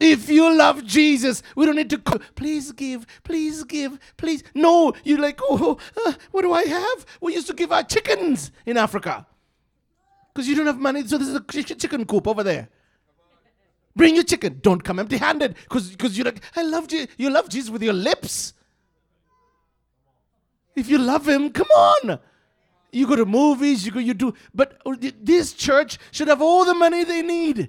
If 0.00 0.28
you 0.28 0.56
love 0.56 0.84
Jesus, 0.84 1.42
we 1.56 1.66
don't 1.66 1.76
need 1.76 1.90
to 1.90 1.98
please 1.98 2.72
give, 2.72 3.06
please 3.24 3.64
give, 3.64 3.98
please. 4.16 4.44
No, 4.54 4.92
you're 5.04 5.20
like, 5.20 5.40
oh, 5.42 5.78
uh, 6.06 6.12
what 6.30 6.42
do 6.42 6.52
I 6.52 6.64
have? 6.64 7.06
We 7.20 7.34
used 7.34 7.48
to 7.48 7.54
give 7.54 7.72
our 7.72 7.82
chickens 7.82 8.52
in 8.64 8.76
Africa 8.76 9.26
because 10.32 10.48
you 10.48 10.54
don't 10.54 10.66
have 10.66 10.78
money. 10.78 11.06
So 11.06 11.18
there's 11.18 11.34
a 11.34 11.74
chicken 11.74 12.04
coop 12.04 12.28
over 12.28 12.42
there. 12.42 12.68
Bring 13.96 14.14
your 14.14 14.24
chicken. 14.24 14.60
Don't 14.62 14.84
come 14.84 15.00
empty 15.00 15.16
handed 15.16 15.56
because 15.68 16.16
you're 16.16 16.24
like, 16.24 16.42
I 16.54 16.62
love 16.62 16.92
you. 16.92 17.08
You 17.16 17.30
love 17.30 17.48
Jesus 17.48 17.70
with 17.70 17.82
your 17.82 17.92
lips. 17.92 18.54
If 20.76 20.88
you 20.88 20.98
love 20.98 21.28
him, 21.28 21.50
come 21.50 21.66
on. 21.66 22.20
You 22.92 23.08
go 23.08 23.16
to 23.16 23.26
movies, 23.26 23.84
you 23.84 23.90
go, 23.90 23.98
you 23.98 24.14
do. 24.14 24.32
But 24.54 24.80
this 25.20 25.52
church 25.52 25.98
should 26.12 26.28
have 26.28 26.40
all 26.40 26.64
the 26.64 26.74
money 26.74 27.02
they 27.02 27.22
need. 27.22 27.68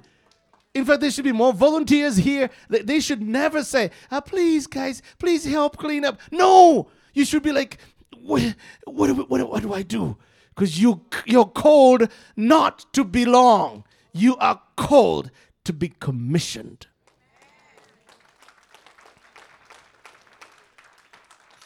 In 0.73 0.85
fact, 0.85 1.01
there 1.01 1.11
should 1.11 1.23
be 1.23 1.31
more 1.31 1.53
volunteers 1.53 2.17
here. 2.17 2.49
They 2.69 2.99
should 2.99 3.21
never 3.21 3.63
say, 3.63 3.91
oh, 4.11 4.21
please, 4.21 4.67
guys, 4.67 5.01
please 5.17 5.45
help 5.45 5.77
clean 5.77 6.05
up. 6.05 6.19
No! 6.31 6.89
You 7.13 7.25
should 7.25 7.43
be 7.43 7.51
like, 7.51 7.79
what, 8.21 8.55
what, 8.85 9.29
what, 9.29 9.49
what 9.49 9.61
do 9.63 9.73
I 9.73 9.81
do? 9.81 10.17
Because 10.53 10.79
you, 10.79 11.01
you're 11.25 11.45
called 11.45 12.09
not 12.35 12.85
to 12.93 13.03
belong, 13.03 13.83
you 14.13 14.35
are 14.37 14.61
called 14.75 15.31
to 15.63 15.73
be 15.73 15.89
commissioned. 15.99 16.87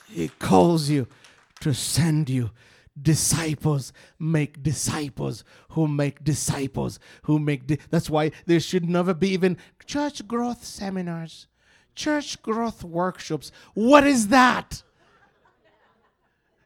He 0.09 0.27
calls 0.27 0.89
you 0.89 1.07
to 1.61 1.73
send 1.73 2.29
you 2.29 2.51
disciples 3.01 3.91
make 4.19 4.61
disciples 4.61 5.43
who 5.69 5.87
make 5.87 6.23
disciples 6.23 6.99
who 7.23 7.39
make 7.39 7.65
di- 7.65 7.79
that's 7.89 8.07
why 8.07 8.31
there 8.45 8.59
should 8.59 8.87
never 8.87 9.15
be 9.15 9.29
even 9.29 9.57
church 9.85 10.27
growth 10.27 10.63
seminars 10.63 11.47
church 11.95 12.41
growth 12.41 12.83
workshops. 12.83 13.51
What 13.73 14.05
is 14.05 14.27
that? 14.29 14.83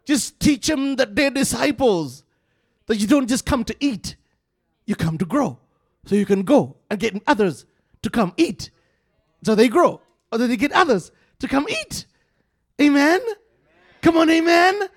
Just 0.05 0.39
teach 0.39 0.67
them 0.67 0.95
that 0.95 1.15
they're 1.15 1.32
disciples 1.32 2.23
that 2.86 2.97
you 2.97 3.07
don't 3.07 3.28
just 3.28 3.45
come 3.45 3.63
to 3.65 3.75
eat 3.80 4.15
you 4.86 4.95
come 4.95 5.17
to 5.17 5.25
grow. 5.25 5.59
So 6.05 6.15
you 6.15 6.25
can 6.25 6.43
go 6.43 6.78
and 6.89 6.99
get 6.99 7.21
others 7.28 7.65
to 8.01 8.09
come 8.09 8.34
eat 8.38 8.71
so 9.43 9.53
they 9.53 9.67
grow 9.67 9.99
or 10.32 10.38
that 10.38 10.47
they 10.47 10.55
get 10.55 10.71
others 10.71 11.11
to 11.39 11.47
come 11.47 11.67
eat. 11.69 12.05
Amen, 12.80 13.19
amen. 13.19 13.36
come 14.01 14.17
on 14.17 14.30
amen 14.30 14.88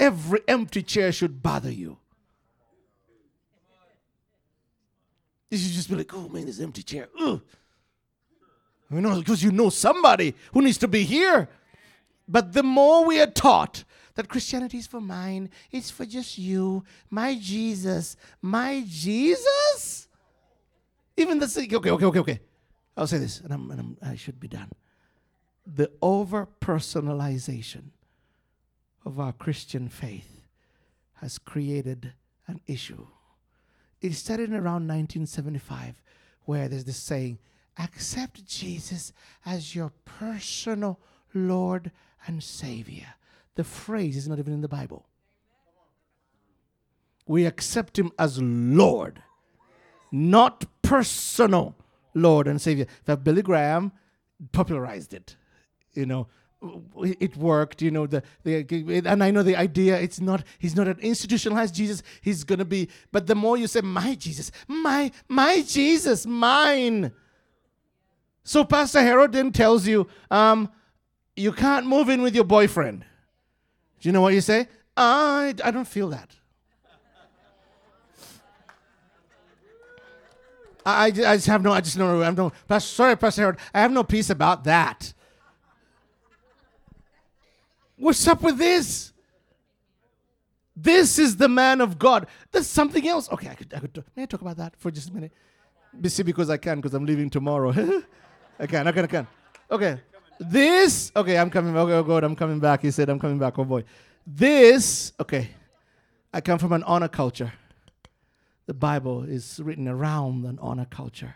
Every 0.00 0.40
empty 0.48 0.82
chair 0.82 1.12
should 1.12 1.42
bother 1.42 1.70
you. 1.70 1.98
You 5.50 5.58
should 5.58 5.72
just 5.72 5.90
be 5.90 5.96
like, 5.96 6.14
oh 6.14 6.26
man, 6.28 6.46
this 6.46 6.58
empty 6.58 6.82
chair. 6.82 7.08
Ugh. 7.20 7.42
You 8.90 9.00
know, 9.00 9.18
because 9.18 9.42
you 9.42 9.52
know 9.52 9.68
somebody 9.68 10.34
who 10.52 10.62
needs 10.62 10.78
to 10.78 10.88
be 10.88 11.04
here. 11.04 11.50
But 12.26 12.54
the 12.54 12.62
more 12.62 13.04
we 13.04 13.20
are 13.20 13.26
taught 13.26 13.84
that 14.14 14.28
Christianity 14.28 14.78
is 14.78 14.86
for 14.86 15.00
mine, 15.00 15.50
it's 15.70 15.90
for 15.90 16.06
just 16.06 16.38
you, 16.38 16.82
my 17.10 17.36
Jesus, 17.38 18.16
my 18.40 18.82
Jesus. 18.86 20.08
Even 21.16 21.38
the 21.38 21.68
okay, 21.74 21.90
okay, 21.90 22.04
okay, 22.06 22.18
okay. 22.20 22.40
I'll 22.96 23.06
say 23.06 23.18
this, 23.18 23.40
and, 23.40 23.52
I'm, 23.52 23.70
and 23.70 23.80
I'm, 23.80 23.96
I 24.02 24.16
should 24.16 24.40
be 24.40 24.48
done. 24.48 24.70
The 25.66 25.90
over 26.00 26.48
personalization 26.60 27.90
of 29.04 29.18
our 29.18 29.32
Christian 29.32 29.88
faith 29.88 30.46
has 31.14 31.38
created 31.38 32.12
an 32.46 32.60
issue. 32.66 33.06
It 34.00 34.14
started 34.14 34.50
around 34.50 34.88
1975, 34.88 36.00
where 36.44 36.68
there's 36.68 36.84
this 36.84 36.96
saying, 36.96 37.38
accept 37.78 38.44
Jesus 38.46 39.12
as 39.44 39.74
your 39.74 39.92
personal 40.04 40.98
Lord 41.34 41.90
and 42.26 42.42
Savior. 42.42 43.14
The 43.54 43.64
phrase 43.64 44.16
is 44.16 44.28
not 44.28 44.38
even 44.38 44.52
in 44.52 44.60
the 44.60 44.68
Bible. 44.68 45.06
We 47.26 47.46
accept 47.46 47.98
Him 47.98 48.10
as 48.18 48.40
Lord, 48.40 49.22
not 50.10 50.64
personal 50.82 51.76
Lord 52.14 52.48
and 52.48 52.60
Savior. 52.60 52.86
That 53.04 53.22
Billy 53.22 53.42
Graham 53.42 53.92
popularized 54.52 55.14
it. 55.14 55.36
You 55.92 56.06
know, 56.06 56.26
it 57.02 57.36
worked 57.36 57.80
you 57.80 57.90
know 57.90 58.06
the, 58.06 58.22
the 58.44 59.02
and 59.06 59.24
i 59.24 59.30
know 59.30 59.42
the 59.42 59.56
idea 59.56 59.98
it's 59.98 60.20
not 60.20 60.44
he's 60.58 60.76
not 60.76 60.86
an 60.86 60.98
institutionalized 61.00 61.74
jesus 61.74 62.02
he's 62.20 62.44
gonna 62.44 62.64
be 62.64 62.88
but 63.12 63.26
the 63.26 63.34
more 63.34 63.56
you 63.56 63.66
say 63.66 63.80
my 63.80 64.14
jesus 64.14 64.52
my 64.68 65.10
my 65.28 65.62
jesus 65.62 66.26
mine. 66.26 67.12
So 68.44 68.64
pastor 68.64 69.00
harold 69.00 69.32
then 69.32 69.52
tells 69.52 69.86
you 69.86 70.06
um 70.30 70.68
you 71.34 71.52
can't 71.52 71.86
move 71.86 72.10
in 72.10 72.20
with 72.20 72.34
your 72.34 72.44
boyfriend. 72.44 73.04
Do 74.00 74.08
you 74.08 74.12
know 74.12 74.20
what 74.20 74.34
you 74.34 74.42
say? 74.42 74.68
I 74.96 75.54
i 75.64 75.70
don't 75.70 75.88
feel 75.88 76.08
that. 76.10 76.36
I, 80.84 81.06
I 81.06 81.10
just 81.10 81.46
have 81.46 81.62
no, 81.62 81.72
I 81.72 81.80
just 81.82 81.98
know, 81.98 82.22
I'm 82.22 82.34
no, 82.34 82.52
Pastor, 82.66 82.88
sorry, 82.88 83.16
Pastor 83.16 83.42
Harold, 83.42 83.58
I 83.74 83.80
have 83.80 83.92
no 83.92 84.02
peace 84.02 84.30
about 84.30 84.64
that. 84.64 85.12
What's 88.00 88.26
up 88.26 88.40
with 88.40 88.56
this? 88.56 89.12
This 90.74 91.18
is 91.18 91.36
the 91.36 91.48
man 91.48 91.82
of 91.82 91.98
God. 91.98 92.26
There's 92.50 92.66
something 92.66 93.06
else. 93.06 93.30
Okay, 93.30 93.50
I 93.50 93.54
could, 93.54 93.74
I 93.76 93.80
could 93.80 94.02
may 94.16 94.22
I 94.22 94.26
talk 94.26 94.40
about 94.40 94.56
that 94.56 94.74
for 94.78 94.90
just 94.90 95.10
a 95.10 95.12
minute? 95.12 95.32
See, 96.06 96.22
because 96.22 96.48
I 96.48 96.56
can, 96.56 96.78
because 96.78 96.94
I'm 96.94 97.04
leaving 97.04 97.28
tomorrow. 97.28 97.70
I 98.58 98.66
can, 98.66 98.88
I 98.88 98.92
can, 98.92 99.04
I 99.04 99.06
can. 99.06 99.26
Okay. 99.70 100.00
This, 100.38 101.12
okay, 101.14 101.36
I'm 101.36 101.50
coming. 101.50 101.76
Okay, 101.76 101.92
oh 101.92 102.02
God, 102.02 102.24
I'm 102.24 102.34
coming 102.34 102.58
back. 102.58 102.80
He 102.80 102.90
said, 102.90 103.10
I'm 103.10 103.18
coming 103.18 103.38
back. 103.38 103.58
Oh 103.58 103.64
boy. 103.64 103.84
This, 104.26 105.12
okay. 105.20 105.50
I 106.32 106.40
come 106.40 106.58
from 106.58 106.72
an 106.72 106.82
honor 106.84 107.08
culture. 107.08 107.52
The 108.64 108.72
Bible 108.72 109.24
is 109.24 109.60
written 109.62 109.86
around 109.86 110.46
an 110.46 110.58
honor 110.62 110.86
culture. 110.88 111.34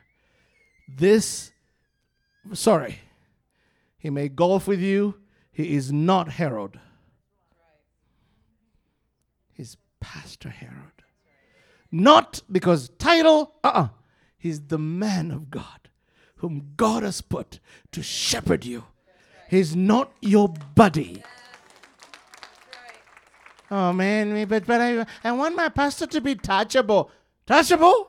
This, 0.89 1.51
sorry, 2.55 3.01
he 3.99 4.09
may 4.09 4.29
golf 4.29 4.67
with 4.67 4.81
you, 4.81 5.17
he 5.55 5.75
is 5.77 5.93
not 5.93 6.33
Harold. 6.33 6.79
He's 9.53 9.77
Pastor 10.01 10.51
Harold. 10.51 11.03
Not 11.91 12.43
because 12.51 12.91
title, 12.99 13.55
uh 13.63 13.69
uh-uh. 13.69 13.83
uh 13.85 13.89
He's 14.37 14.63
the 14.63 14.79
man 14.79 15.31
of 15.31 15.51
God 15.51 15.89
whom 16.45 16.73
God 16.77 17.03
has 17.03 17.23
put 17.23 17.61
to 17.93 18.03
shepherd 18.03 18.67
you. 18.67 18.85
He's 19.49 19.75
not 19.75 20.13
your 20.21 20.53
buddy. 20.75 21.23
Oh 23.71 23.93
man, 23.93 24.45
but 24.47 24.67
but 24.67 24.81
I 24.81 25.07
I 25.23 25.33
want 25.33 25.57
my 25.57 25.71
pastor 25.71 26.07
to 26.09 26.21
be 26.21 26.35
touchable. 26.35 27.09
Touchable? 27.47 28.09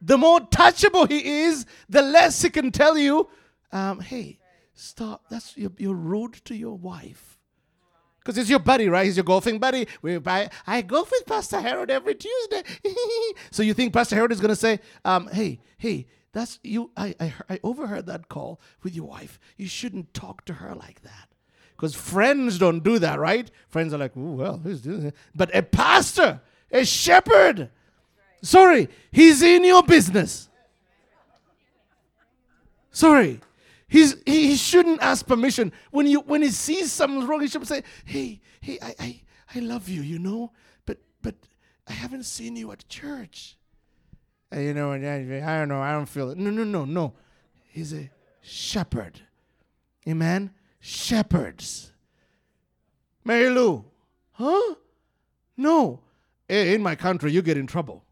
The 0.00 0.18
more 0.18 0.40
touchable 0.40 1.08
he 1.08 1.42
is, 1.44 1.64
the 1.88 2.02
less 2.02 2.42
he 2.42 2.50
can 2.50 2.72
tell 2.72 2.98
you, 2.98 3.28
um, 3.70 4.00
hey, 4.00 4.38
Stop. 4.74 5.24
That's 5.30 5.56
you're, 5.56 5.94
rude 5.94 6.34
to 6.46 6.54
your 6.54 6.76
wife. 6.76 7.38
Because 8.18 8.38
it's 8.38 8.50
your 8.50 8.58
buddy, 8.58 8.88
right? 8.88 9.04
He's 9.04 9.16
your 9.16 9.24
golfing 9.24 9.58
buddy. 9.58 9.86
We, 10.00 10.18
I, 10.26 10.48
I 10.66 10.82
golf 10.82 11.10
with 11.10 11.26
Pastor 11.26 11.60
Harold 11.60 11.90
every 11.90 12.14
Tuesday. 12.14 12.62
so 13.50 13.62
you 13.62 13.74
think 13.74 13.92
Pastor 13.92 14.14
Harold 14.16 14.32
is 14.32 14.40
going 14.40 14.48
to 14.48 14.56
say, 14.56 14.80
um, 15.04 15.28
hey, 15.28 15.60
hey, 15.76 16.06
that's 16.32 16.58
you. 16.62 16.90
I, 16.96 17.14
I, 17.20 17.34
I 17.50 17.60
overheard 17.62 18.06
that 18.06 18.28
call 18.28 18.60
with 18.82 18.94
your 18.94 19.04
wife. 19.04 19.38
You 19.56 19.68
shouldn't 19.68 20.14
talk 20.14 20.44
to 20.46 20.54
her 20.54 20.74
like 20.74 21.02
that. 21.02 21.28
Because 21.76 21.94
friends 21.94 22.58
don't 22.58 22.82
do 22.82 22.98
that, 22.98 23.18
right? 23.18 23.50
Friends 23.68 23.92
are 23.92 23.98
like, 23.98 24.12
well, 24.14 24.58
who's 24.58 24.80
doing 24.80 25.06
it? 25.06 25.14
But 25.34 25.54
a 25.54 25.62
pastor, 25.62 26.40
a 26.72 26.84
shepherd, 26.84 27.68
sorry, 28.42 28.88
he's 29.12 29.42
in 29.42 29.64
your 29.64 29.82
business. 29.82 30.48
Sorry. 32.90 33.40
He's, 33.94 34.16
he, 34.26 34.56
shouldn't 34.56 35.00
ask 35.00 35.24
permission. 35.24 35.70
When, 35.92 36.08
you, 36.08 36.18
when 36.18 36.42
he 36.42 36.48
sees 36.48 36.90
something 36.90 37.28
wrong, 37.28 37.42
he 37.42 37.46
should 37.46 37.64
say, 37.64 37.84
hey, 38.04 38.40
hey, 38.60 38.76
I, 38.82 38.94
I, 38.98 39.22
I 39.54 39.58
love 39.60 39.88
you, 39.88 40.02
you 40.02 40.18
know, 40.18 40.50
but, 40.84 40.98
but 41.22 41.36
I 41.86 41.92
haven't 41.92 42.24
seen 42.24 42.56
you 42.56 42.72
at 42.72 42.88
church. 42.88 43.56
And 44.50 44.64
you 44.64 44.74
know, 44.74 44.94
I, 44.94 44.98
don't 44.98 45.68
know, 45.68 45.80
I 45.80 45.92
don't 45.92 46.08
feel 46.08 46.30
it. 46.30 46.38
No, 46.38 46.50
no, 46.50 46.64
no, 46.64 46.84
no. 46.84 47.12
He's 47.68 47.94
a 47.94 48.10
shepherd. 48.42 49.20
Amen? 50.08 50.50
Shepherds. 50.80 51.92
Mary 53.24 53.48
Lou. 53.48 53.84
Huh? 54.32 54.74
No. 55.56 56.00
Eh, 56.48 56.74
in 56.74 56.82
my 56.82 56.96
country, 56.96 57.30
you 57.30 57.42
get 57.42 57.56
in 57.56 57.68
trouble. 57.68 58.02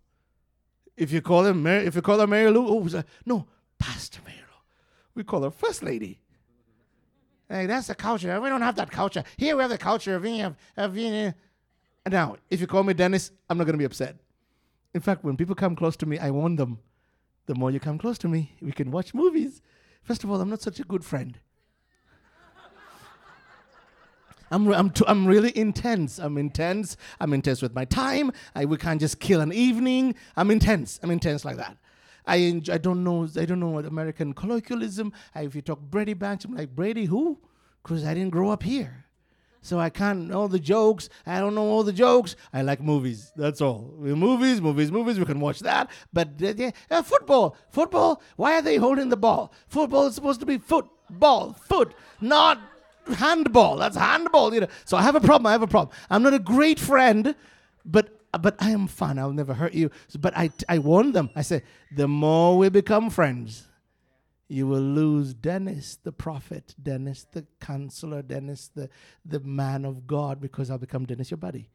If 0.96 1.10
you 1.10 1.22
call 1.22 1.42
them 1.42 1.64
Mary, 1.64 1.86
if 1.86 1.96
you 1.96 2.02
call 2.02 2.20
her 2.20 2.28
Mary 2.28 2.52
Lou, 2.52 2.68
oh, 2.68 2.86
it's 2.86 2.94
no, 3.26 3.48
Pastor 3.80 4.20
Mary. 4.24 4.41
We 5.14 5.24
call 5.24 5.42
her 5.42 5.50
First 5.50 5.82
Lady. 5.82 6.18
Hey, 7.48 7.66
that's 7.66 7.88
the 7.88 7.94
culture. 7.94 8.40
We 8.40 8.48
don't 8.48 8.62
have 8.62 8.76
that 8.76 8.90
culture. 8.90 9.24
Here 9.36 9.54
we 9.56 9.62
have 9.62 9.70
the 9.70 9.78
culture 9.78 10.14
of 10.14 10.24
of, 10.24 10.56
of 10.76 10.96
Now, 12.10 12.36
if 12.50 12.60
you 12.60 12.66
call 12.66 12.82
me 12.82 12.94
Dennis, 12.94 13.30
I'm 13.50 13.58
not 13.58 13.64
going 13.64 13.74
to 13.74 13.78
be 13.78 13.84
upset. 13.84 14.16
In 14.94 15.00
fact, 15.00 15.22
when 15.24 15.36
people 15.36 15.54
come 15.54 15.76
close 15.76 15.96
to 15.96 16.06
me, 16.06 16.18
I 16.18 16.30
warn 16.30 16.56
them. 16.56 16.78
The 17.46 17.54
more 17.54 17.70
you 17.70 17.80
come 17.80 17.98
close 17.98 18.18
to 18.18 18.28
me, 18.28 18.52
we 18.62 18.72
can 18.72 18.90
watch 18.90 19.12
movies. 19.14 19.60
First 20.02 20.24
of 20.24 20.30
all, 20.30 20.40
I'm 20.40 20.48
not 20.48 20.62
such 20.62 20.80
a 20.80 20.84
good 20.84 21.04
friend. 21.04 21.38
I'm, 24.50 24.68
re- 24.68 24.76
I'm, 24.76 24.92
I'm 25.06 25.26
really 25.26 25.56
intense. 25.56 26.18
I'm 26.18 26.36
intense. 26.36 26.96
I'm 27.18 27.32
intense 27.32 27.62
with 27.62 27.74
my 27.74 27.86
time. 27.86 28.32
I, 28.54 28.66
we 28.66 28.76
can't 28.76 29.00
just 29.00 29.18
kill 29.18 29.40
an 29.40 29.52
evening. 29.52 30.14
I'm 30.36 30.50
intense. 30.50 31.00
I'm 31.02 31.10
intense 31.10 31.44
like 31.44 31.56
that. 31.56 31.76
I, 32.26 32.36
enjoy, 32.36 32.74
I 32.74 32.78
don't 32.78 33.02
know. 33.04 33.28
I 33.36 33.44
don't 33.44 33.60
know 33.60 33.78
American 33.78 34.32
colloquialism. 34.32 35.12
I, 35.34 35.42
if 35.42 35.54
you 35.54 35.62
talk 35.62 35.80
Brady 35.80 36.14
Bunch, 36.14 36.44
I'm 36.44 36.54
like 36.54 36.74
Brady 36.74 37.06
who? 37.06 37.38
Because 37.82 38.04
I 38.04 38.14
didn't 38.14 38.30
grow 38.30 38.50
up 38.50 38.62
here, 38.62 39.06
so 39.60 39.80
I 39.80 39.90
can't 39.90 40.28
know 40.28 40.46
the 40.46 40.60
jokes. 40.60 41.08
I 41.26 41.40
don't 41.40 41.54
know 41.54 41.64
all 41.64 41.82
the 41.82 41.92
jokes. 41.92 42.36
I 42.52 42.62
like 42.62 42.80
movies. 42.80 43.32
That's 43.34 43.60
all. 43.60 43.92
Movies, 43.98 44.60
movies, 44.60 44.92
movies. 44.92 45.18
We 45.18 45.24
can 45.24 45.40
watch 45.40 45.60
that. 45.60 45.90
But 46.12 46.28
uh, 46.40 46.54
yeah, 46.56 46.70
uh, 46.90 47.02
football, 47.02 47.56
football. 47.70 48.22
Why 48.36 48.58
are 48.58 48.62
they 48.62 48.76
holding 48.76 49.08
the 49.08 49.16
ball? 49.16 49.52
Football 49.66 50.06
is 50.06 50.14
supposed 50.14 50.38
to 50.40 50.46
be 50.46 50.58
football, 50.58 51.54
foot, 51.54 51.92
not 52.20 52.60
handball. 53.16 53.78
That's 53.78 53.96
handball. 53.96 54.54
You 54.54 54.60
know. 54.60 54.68
So 54.84 54.96
I 54.96 55.02
have 55.02 55.16
a 55.16 55.20
problem. 55.20 55.46
I 55.46 55.52
have 55.52 55.62
a 55.62 55.66
problem. 55.66 55.96
I'm 56.08 56.22
not 56.22 56.34
a 56.34 56.38
great 56.38 56.78
friend, 56.78 57.34
but 57.84 58.21
but 58.40 58.56
I 58.58 58.70
am 58.70 58.86
fun. 58.86 59.18
I'll 59.18 59.32
never 59.32 59.54
hurt 59.54 59.74
you. 59.74 59.90
But 60.18 60.36
I 60.36 60.50
I 60.68 60.78
warn 60.78 61.12
them. 61.12 61.30
I 61.36 61.42
say 61.42 61.62
the 61.94 62.08
more 62.08 62.56
we 62.56 62.68
become 62.68 63.10
friends, 63.10 63.68
you 64.48 64.66
will 64.66 64.80
lose 64.80 65.34
Dennis 65.34 65.98
the 66.02 66.12
prophet, 66.12 66.74
Dennis 66.82 67.26
the 67.30 67.46
counselor, 67.60 68.22
Dennis 68.22 68.70
the 68.74 68.88
the 69.24 69.40
man 69.40 69.84
of 69.84 70.06
God, 70.06 70.40
because 70.40 70.70
I'll 70.70 70.78
become 70.78 71.04
Dennis 71.04 71.30
your 71.30 71.38
buddy. 71.38 71.70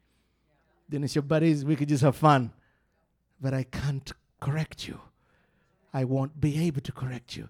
Dennis 0.89 1.15
your 1.15 1.23
buddies. 1.23 1.65
We 1.65 1.75
could 1.75 1.89
just 1.89 2.03
have 2.03 2.15
fun, 2.15 2.51
but 3.41 3.53
I 3.53 3.63
can't 3.63 4.11
correct 4.39 4.87
you. 4.87 4.99
I 5.93 6.03
won't 6.03 6.39
be 6.39 6.65
able 6.65 6.81
to 6.81 6.91
correct 6.91 7.35
you. 7.35 7.49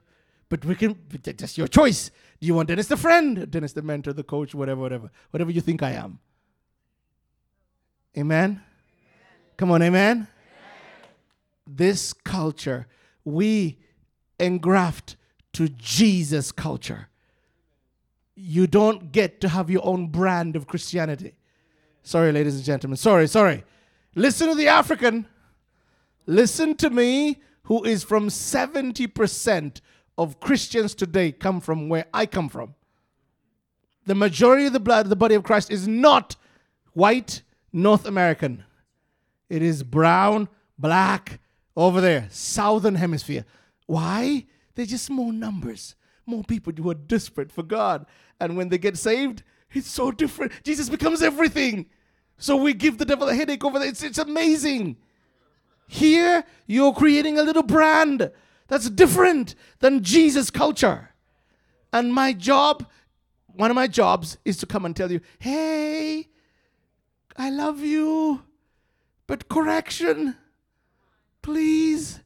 But 0.49 0.63
we 0.63 0.75
can, 0.75 0.97
that's 1.21 1.57
your 1.57 1.67
choice. 1.67 2.09
Do 2.39 2.47
you 2.47 2.53
want 2.53 2.69
Dennis 2.69 2.87
the 2.87 2.95
friend, 2.95 3.49
Dennis 3.51 3.73
the 3.73 3.81
mentor, 3.81 4.13
the 4.13 4.23
coach, 4.23 4.55
whatever, 4.55 4.79
whatever, 4.79 5.11
whatever 5.31 5.51
you 5.51 5.59
think 5.59 5.83
I 5.83 5.91
am? 5.91 6.19
Amen? 8.17 8.61
Come 9.57 9.71
on, 9.71 9.81
amen? 9.81 10.27
This 11.65 12.13
culture, 12.13 12.87
we 13.25 13.79
engraft 14.39 15.15
to 15.53 15.67
Jesus 15.69 16.51
culture. 16.51 17.09
You 18.35 18.67
don't 18.67 19.11
get 19.11 19.41
to 19.41 19.49
have 19.49 19.69
your 19.69 19.83
own 19.83 20.07
brand 20.07 20.55
of 20.55 20.67
Christianity. 20.67 21.33
Sorry, 22.03 22.31
ladies 22.31 22.55
and 22.55 22.63
gentlemen. 22.63 22.97
Sorry, 22.97 23.27
sorry. 23.27 23.63
Listen 24.13 24.49
to 24.49 24.55
the 24.55 24.67
African. 24.67 25.25
Listen 26.27 26.75
to 26.75 26.89
me, 26.89 27.41
who 27.63 27.83
is 27.83 28.03
from 28.03 28.29
70% 28.29 29.81
of 30.17 30.39
Christians 30.39 30.95
today 30.95 31.31
come 31.31 31.59
from 31.59 31.89
where 31.89 32.05
I 32.13 32.25
come 32.25 32.47
from. 32.47 32.75
The 34.05 34.15
majority 34.15 34.67
of 34.67 34.73
the 34.73 34.79
blood 34.79 35.05
of 35.05 35.09
the 35.09 35.15
body 35.15 35.35
of 35.35 35.43
Christ 35.43 35.69
is 35.69 35.87
not 35.87 36.35
white 36.93 37.41
North 37.73 38.05
American. 38.05 38.63
It 39.49 39.61
is 39.61 39.83
brown, 39.83 40.49
black, 40.77 41.39
over 41.75 42.01
there, 42.01 42.27
southern 42.31 42.95
hemisphere. 42.95 43.45
Why? 43.85 44.45
They're 44.75 44.85
just 44.85 45.09
more 45.09 45.31
numbers, 45.31 45.95
more 46.25 46.43
people 46.43 46.73
who 46.75 46.89
are 46.89 46.95
desperate 46.95 47.51
for 47.51 47.63
God. 47.63 48.05
And 48.39 48.57
when 48.57 48.69
they 48.69 48.77
get 48.77 48.97
saved, 48.97 49.43
it's 49.71 49.89
so 49.89 50.11
different. 50.11 50.51
Jesus 50.63 50.89
becomes 50.89 51.21
everything. 51.21 51.85
So 52.37 52.55
we 52.55 52.73
give 52.73 52.97
the 52.97 53.05
devil 53.05 53.29
a 53.29 53.35
headache 53.35 53.63
over 53.63 53.79
there. 53.79 53.87
It's, 53.87 54.03
it's 54.03 54.17
amazing. 54.17 54.97
Here, 55.87 56.43
you're 56.65 56.93
creating 56.93 57.39
a 57.39 57.43
little 57.43 57.63
brand 57.63 58.31
that's 58.67 58.89
different 58.89 59.55
than 59.79 60.03
Jesus 60.03 60.49
culture. 60.51 61.11
And 61.93 62.13
my 62.13 62.33
job, 62.33 62.85
one 63.47 63.71
of 63.71 63.75
my 63.75 63.87
jobs, 63.87 64.37
is 64.43 64.57
to 64.57 64.65
come 64.65 64.85
and 64.85 64.95
tell 64.95 65.11
you, 65.11 65.21
hey, 65.39 66.27
I 67.35 67.49
love 67.49 67.79
you, 67.79 68.43
but 69.27 69.49
correction, 69.49 70.35
please. 71.41 72.21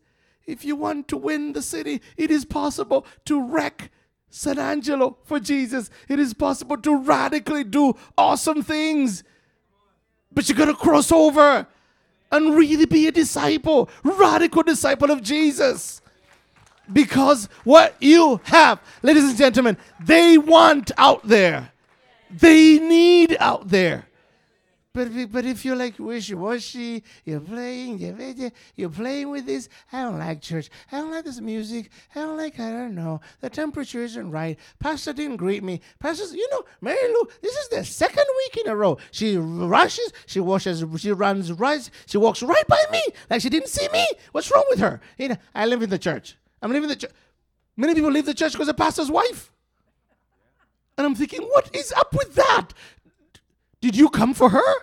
If 0.46 0.66
you 0.66 0.76
want 0.76 1.08
to 1.10 1.18
win 1.18 1.54
the 1.54 1.62
city, 1.62 2.02
it 2.18 2.32
is 2.32 2.46
possible 2.46 3.06
to 3.26 3.42
wreck 3.42 3.92
San 4.30 4.58
Angelo 4.58 5.18
for 5.24 5.40
Jesus. 5.40 5.90
It 6.08 6.20
is 6.20 6.34
possible 6.34 6.78
to 6.78 6.98
radically 6.98 7.64
do 7.64 7.96
awesome 8.18 8.64
things. 8.64 9.24
But 10.34 10.48
you 10.48 10.56
gotta 10.56 10.74
cross 10.74 11.12
over 11.12 11.68
and 12.32 12.56
really 12.56 12.86
be 12.86 13.08
a 13.08 13.12
disciple, 13.12 13.90
radical 14.04 14.64
disciple 14.64 15.12
of 15.12 15.22
Jesus. 15.22 16.02
Because 16.92 17.48
what 17.64 17.96
you 18.00 18.40
have, 18.46 18.82
ladies 19.02 19.26
and 19.26 19.38
gentlemen, 19.38 19.78
they 20.04 20.38
want 20.38 20.92
out 20.98 21.28
there. 21.28 21.72
They 22.30 22.80
need 22.80 23.36
out 23.40 23.70
there. 23.70 24.08
But 24.94 25.08
if, 25.08 25.32
but 25.32 25.46
if 25.46 25.64
you're 25.64 25.78
like 25.78 25.98
wishy 26.00 26.36
washy, 26.36 27.04
you're 27.24 27.40
playing, 27.40 28.00
you're, 28.76 28.90
playing 28.90 29.30
with 29.30 29.46
this. 29.46 29.70
I 29.94 30.04
don't 30.04 30.20
like 30.20 30.42
church. 30.42 30.70
I 30.92 30.98
don't 30.98 31.12
like 31.12 31.24
this 31.24 31.40
music. 31.40 31.90
I 32.14 32.22
don't 32.22 32.36
like. 32.36 32.60
I 32.60 32.72
don't 32.72 32.96
know. 32.96 33.22
The 33.40 33.50
temperature 33.50 34.04
isn't 34.04 34.30
right. 34.32 34.60
Pastor 34.80 35.14
didn't 35.14 35.38
greet 35.38 35.64
me. 35.64 35.80
Pastor's, 36.00 36.34
you 36.34 36.48
know, 36.52 36.64
Mary 36.82 37.08
Lou. 37.08 37.26
This 37.42 37.56
is 37.56 37.70
the 37.70 37.86
second 37.86 38.26
week 38.38 38.66
in 38.66 38.70
a 38.70 38.76
row. 38.76 38.98
She 39.12 39.38
rushes. 39.38 40.12
She 40.26 40.42
washes. 40.42 40.84
She 40.98 41.14
runs 41.14 41.54
right. 41.54 41.90
She 42.06 42.18
walks 42.18 42.44
right 42.44 42.68
by 42.68 42.84
me 42.92 43.02
like 43.30 43.42
she 43.42 43.50
didn't 43.50 43.70
see 43.70 43.88
me. 43.94 44.06
What's 44.34 44.52
wrong 44.52 44.66
with 44.70 44.80
her? 44.80 45.00
You 45.18 45.30
know, 45.30 45.38
I 45.56 45.68
live 45.68 45.82
in 45.84 45.90
the 45.90 46.00
church. 46.00 46.36
I'm 46.62 46.74
living 46.74 46.90
the 46.90 46.98
church. 46.98 47.12
Many 47.78 47.96
people 47.96 48.12
leave 48.12 48.26
the 48.26 48.34
church 48.34 48.52
because 48.52 48.68
of 48.68 48.76
pastor's 48.76 49.10
wife. 49.10 49.52
And 50.98 51.08
I'm 51.08 51.16
thinking, 51.16 51.42
what 51.44 51.74
is 51.74 51.94
up 51.94 52.14
with 52.14 52.36
that? 52.36 52.74
Did 53.82 53.96
you 53.96 54.10
come 54.10 54.34
for 54.34 54.50
her? 54.50 54.74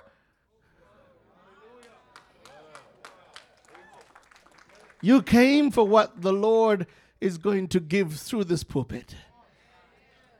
You 5.00 5.22
came 5.22 5.70
for 5.70 5.86
what 5.86 6.22
the 6.22 6.32
Lord 6.32 6.86
is 7.20 7.38
going 7.38 7.68
to 7.68 7.80
give 7.80 8.14
through 8.14 8.44
this 8.44 8.64
pulpit. 8.64 9.14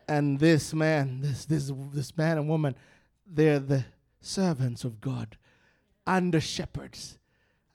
And 0.09 0.41
this 0.41 0.75
man, 0.75 1.21
this 1.21 1.45
this 1.45 1.71
this 1.93 2.17
man 2.17 2.39
and 2.39 2.49
woman, 2.49 2.75
they're 3.27 3.61
the 3.61 3.85
servants 4.21 4.83
of 4.83 5.01
God, 5.01 5.37
under 6.07 6.41
shepherds 6.41 7.19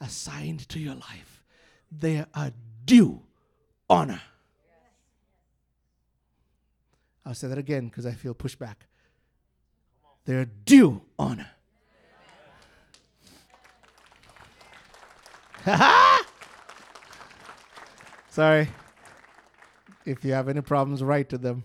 assigned 0.02 0.68
to 0.70 0.80
your 0.80 0.96
life. 0.96 1.44
They 1.92 2.26
are 2.34 2.52
due 2.86 3.22
honor. 3.90 4.22
I'll 7.26 7.36
say 7.36 7.48
that 7.48 7.58
again 7.58 7.88
because 7.88 8.06
I 8.06 8.12
feel 8.12 8.36
pushback. 8.36 8.76
They're 10.26 10.46
due 10.46 11.02
honor. 11.20 11.50
Sorry. 18.30 18.70
If 20.06 20.26
you 20.26 20.34
have 20.34 20.50
any 20.50 20.62
problems, 20.62 21.02
write 21.04 21.30
to 21.30 21.38
them. 21.38 21.64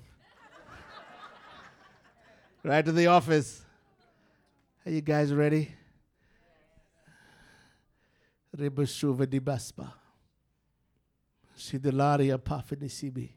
write 2.62 2.84
to 2.84 2.92
the 2.92 3.08
office. 3.08 3.64
Are 4.86 4.90
you 4.90 5.00
guys 5.00 5.32
ready? 5.32 5.74
Rebushuva 8.56 9.28
di 9.28 9.40
baspa. 9.40 9.92
Sidelaria 11.56 12.38
pafinisibi. 12.38 13.30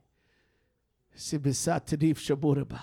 Sibisatadif 1.15 2.19
shaburaba. 2.19 2.81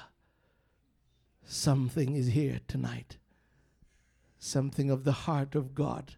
Something 1.49 2.15
is 2.15 2.29
here 2.29 2.61
tonight. 2.69 3.17
Something 4.39 4.91
of 4.91 5.05
the 5.05 5.13
heart 5.13 5.55
of 5.55 5.75
God 5.75 6.15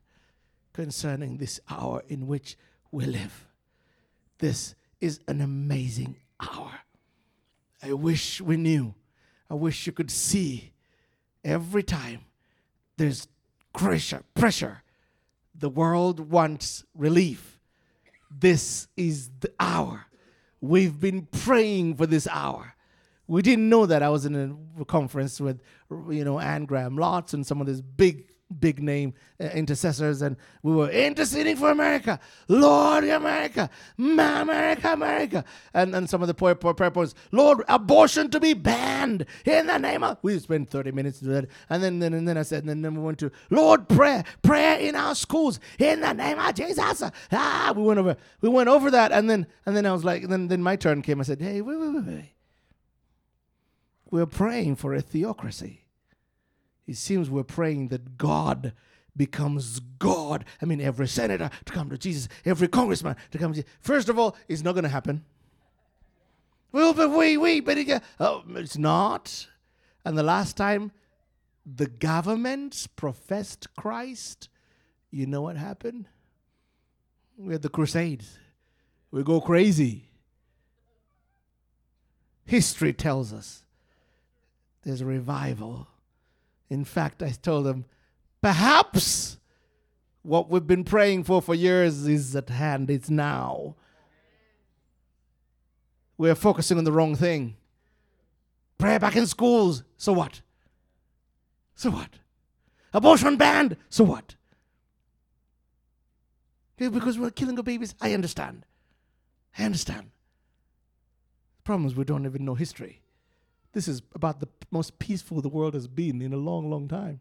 concerning 0.72 1.36
this 1.36 1.60
hour 1.70 2.02
in 2.08 2.26
which 2.26 2.58
we 2.90 3.06
live. 3.06 3.46
This 4.38 4.74
is 5.00 5.20
an 5.28 5.40
amazing 5.40 6.16
hour. 6.40 6.72
I 7.82 7.92
wish 7.92 8.40
we 8.40 8.56
knew. 8.56 8.94
I 9.48 9.54
wish 9.54 9.86
you 9.86 9.92
could 9.92 10.10
see 10.10 10.72
every 11.44 11.82
time 11.82 12.20
there's 12.96 13.28
pressure, 13.72 14.22
pressure. 14.34 14.82
The 15.54 15.70
world 15.70 16.30
wants 16.30 16.84
relief. 16.94 17.58
This 18.30 18.88
is 18.96 19.30
the 19.40 19.52
hour. 19.58 20.06
We've 20.60 21.00
been 21.00 21.26
praying 21.26 21.96
for 21.96 22.06
this 22.06 22.28
hour. 22.28 22.74
We 23.30 23.42
didn't 23.42 23.68
know 23.68 23.86
that. 23.86 24.02
I 24.02 24.08
was 24.08 24.26
in 24.26 24.58
a 24.80 24.84
conference 24.84 25.40
with, 25.40 25.62
you 26.10 26.24
know, 26.24 26.40
Anne 26.40 26.64
Graham 26.64 26.96
Lotz 26.96 27.32
and 27.32 27.46
some 27.46 27.60
of 27.60 27.68
these 27.68 27.80
big 27.80 28.26
big 28.58 28.82
name 28.82 29.14
uh, 29.40 29.44
intercessors 29.44 30.22
and 30.22 30.36
we 30.64 30.72
were 30.72 30.90
interceding 30.90 31.54
for 31.54 31.70
America. 31.70 32.18
Lord 32.48 33.04
America, 33.04 33.70
America, 33.96 34.92
America. 34.92 35.44
And, 35.72 35.94
and 35.94 36.10
some 36.10 36.22
of 36.22 36.26
the 36.26 36.34
prayer, 36.34 36.56
prayer 36.56 36.90
points, 36.90 37.14
Lord, 37.30 37.62
abortion 37.68 38.30
to 38.30 38.40
be 38.40 38.52
banned 38.54 39.24
in 39.44 39.68
the 39.68 39.78
name 39.78 40.02
of. 40.02 40.18
We 40.22 40.36
spent 40.40 40.68
30 40.68 40.90
minutes 40.90 41.20
to 41.20 41.26
do 41.26 41.30
that. 41.30 41.46
And 41.68 41.84
then, 41.84 42.00
then, 42.00 42.12
and 42.14 42.26
then 42.26 42.36
I 42.36 42.42
said, 42.42 42.64
and 42.64 42.84
then 42.84 42.96
we 42.96 43.00
went 43.00 43.20
to, 43.20 43.30
Lord, 43.50 43.88
prayer, 43.88 44.24
prayer 44.42 44.80
in 44.80 44.96
our 44.96 45.14
schools 45.14 45.60
in 45.78 46.00
the 46.00 46.12
name 46.14 46.40
of 46.40 46.52
Jesus. 46.52 47.04
Ah, 47.30 47.72
we 47.76 47.84
went 47.84 48.00
over, 48.00 48.16
we 48.40 48.48
went 48.48 48.68
over 48.68 48.90
that. 48.90 49.12
And 49.12 49.30
then, 49.30 49.46
and 49.66 49.76
then 49.76 49.86
I 49.86 49.92
was 49.92 50.04
like, 50.04 50.26
then, 50.26 50.48
then 50.48 50.64
my 50.64 50.74
turn 50.74 51.00
came. 51.02 51.20
I 51.20 51.22
said, 51.22 51.40
hey, 51.40 51.60
wait, 51.60 51.78
wait, 51.78 51.94
wait, 51.94 52.04
wait. 52.04 52.32
We're 54.10 54.26
praying 54.26 54.76
for 54.76 54.94
a 54.94 55.00
theocracy 55.00 55.80
it 56.90 56.96
seems 56.96 57.30
we're 57.30 57.44
praying 57.44 57.88
that 57.88 58.18
God 58.18 58.72
becomes 59.16 59.78
God. 59.78 60.44
I 60.60 60.64
mean, 60.64 60.80
every 60.80 61.06
senator 61.06 61.48
to 61.64 61.72
come 61.72 61.88
to 61.90 61.96
Jesus, 61.96 62.28
every 62.44 62.66
congressman 62.66 63.14
to 63.30 63.38
come 63.38 63.52
to 63.52 63.60
Jesus. 63.60 63.70
First 63.80 64.08
of 64.08 64.18
all, 64.18 64.36
it's 64.48 64.64
not 64.64 64.72
going 64.72 64.82
to 64.82 64.90
happen. 64.90 65.24
Well, 66.72 66.92
but 66.92 67.10
we, 67.10 67.36
we, 67.36 67.60
but 67.60 67.78
it, 67.78 68.02
oh, 68.18 68.42
it's 68.56 68.76
not. 68.76 69.46
And 70.04 70.18
the 70.18 70.24
last 70.24 70.56
time 70.56 70.90
the 71.64 71.86
government 71.86 72.88
professed 72.96 73.68
Christ, 73.76 74.48
you 75.12 75.26
know 75.26 75.42
what 75.42 75.56
happened? 75.56 76.06
We 77.36 77.52
had 77.52 77.62
the 77.62 77.68
Crusades. 77.68 78.36
We 79.12 79.22
go 79.22 79.40
crazy. 79.40 80.08
History 82.46 82.92
tells 82.92 83.32
us 83.32 83.62
there's 84.82 85.00
a 85.00 85.06
revival 85.06 85.86
in 86.70 86.84
fact, 86.84 87.22
I 87.22 87.30
told 87.30 87.66
them, 87.66 87.84
perhaps 88.40 89.38
what 90.22 90.48
we've 90.48 90.66
been 90.66 90.84
praying 90.84 91.24
for 91.24 91.42
for 91.42 91.54
years 91.54 92.06
is 92.06 92.36
at 92.36 92.48
hand. 92.48 92.88
It's 92.88 93.10
now. 93.10 93.74
We're 96.16 96.36
focusing 96.36 96.78
on 96.78 96.84
the 96.84 96.92
wrong 96.92 97.16
thing. 97.16 97.56
Prayer 98.78 99.00
back 99.00 99.16
in 99.16 99.26
schools. 99.26 99.82
So 99.96 100.12
what? 100.12 100.42
So 101.74 101.90
what? 101.90 102.10
Abortion 102.92 103.36
banned. 103.36 103.76
So 103.88 104.04
what? 104.04 104.36
Yeah, 106.78 106.88
because 106.88 107.18
we're 107.18 107.30
killing 107.30 107.56
our 107.58 107.62
babies. 107.62 107.94
I 108.00 108.14
understand. 108.14 108.64
I 109.58 109.64
understand. 109.64 110.12
The 111.58 111.62
problem 111.64 111.86
is 111.86 111.96
we 111.96 112.04
don't 112.04 112.24
even 112.24 112.44
know 112.44 112.54
history. 112.54 113.02
This 113.72 113.86
is 113.86 114.02
about 114.14 114.40
the 114.40 114.48
most 114.70 114.98
peaceful 114.98 115.40
the 115.40 115.48
world 115.48 115.74
has 115.74 115.86
been 115.86 116.20
in 116.20 116.32
a 116.32 116.36
long, 116.36 116.70
long 116.70 116.88
time. 116.88 117.20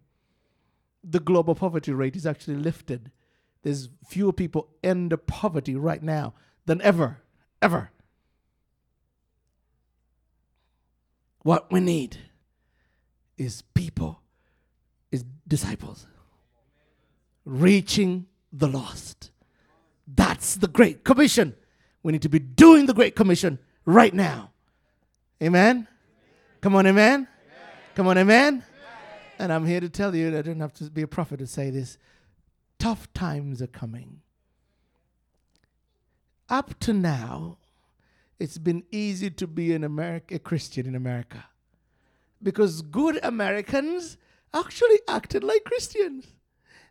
The 1.03 1.19
global 1.19 1.55
poverty 1.55 1.91
rate 1.91 2.15
is 2.15 2.25
actually 2.25 2.57
lifted. 2.57 3.11
There's 3.63 3.89
fewer 4.07 4.33
people 4.33 4.69
in 4.81 5.09
the 5.09 5.17
poverty 5.17 5.75
right 5.75 6.01
now 6.01 6.33
than 6.65 6.81
ever, 6.81 7.21
ever. 7.61 7.91
What 11.43 11.71
we 11.71 11.79
need 11.79 12.17
is 13.37 13.61
people, 13.73 14.21
is 15.11 15.23
disciples, 15.47 16.05
reaching 17.45 18.25
the 18.51 18.67
lost. 18.67 19.31
That's 20.07 20.55
the 20.55 20.67
Great 20.67 21.03
Commission. 21.03 21.55
We 22.03 22.11
need 22.11 22.23
to 22.23 22.29
be 22.29 22.39
doing 22.39 22.87
the 22.87 22.93
Great 22.93 23.15
Commission 23.15 23.59
right 23.85 24.13
now. 24.13 24.51
Amen. 25.41 25.87
Come 26.61 26.75
on, 26.75 26.85
amen? 26.87 27.27
Come 27.95 28.07
on, 28.07 28.17
amen? 28.17 28.47
amen? 28.47 28.63
And 29.39 29.53
I'm 29.53 29.65
here 29.65 29.79
to 29.79 29.89
tell 29.89 30.13
you, 30.15 30.37
I 30.37 30.41
don't 30.41 30.59
have 30.59 30.73
to 30.73 30.85
be 30.85 31.01
a 31.01 31.07
prophet 31.07 31.39
to 31.39 31.47
say 31.47 31.69
this. 31.69 31.97
Tough 32.77 33.11
times 33.13 33.61
are 33.61 33.67
coming. 33.67 34.21
Up 36.49 36.77
to 36.81 36.93
now, 36.93 37.57
it's 38.39 38.57
been 38.57 38.83
easy 38.91 39.29
to 39.29 39.47
be 39.47 39.73
an 39.73 39.83
America, 39.83 40.35
a 40.35 40.39
Christian 40.39 40.85
in 40.85 40.95
America 40.95 41.45
because 42.41 42.81
good 42.81 43.19
Americans 43.23 44.17
actually 44.53 44.99
acted 45.07 45.43
like 45.43 45.63
Christians. 45.63 46.27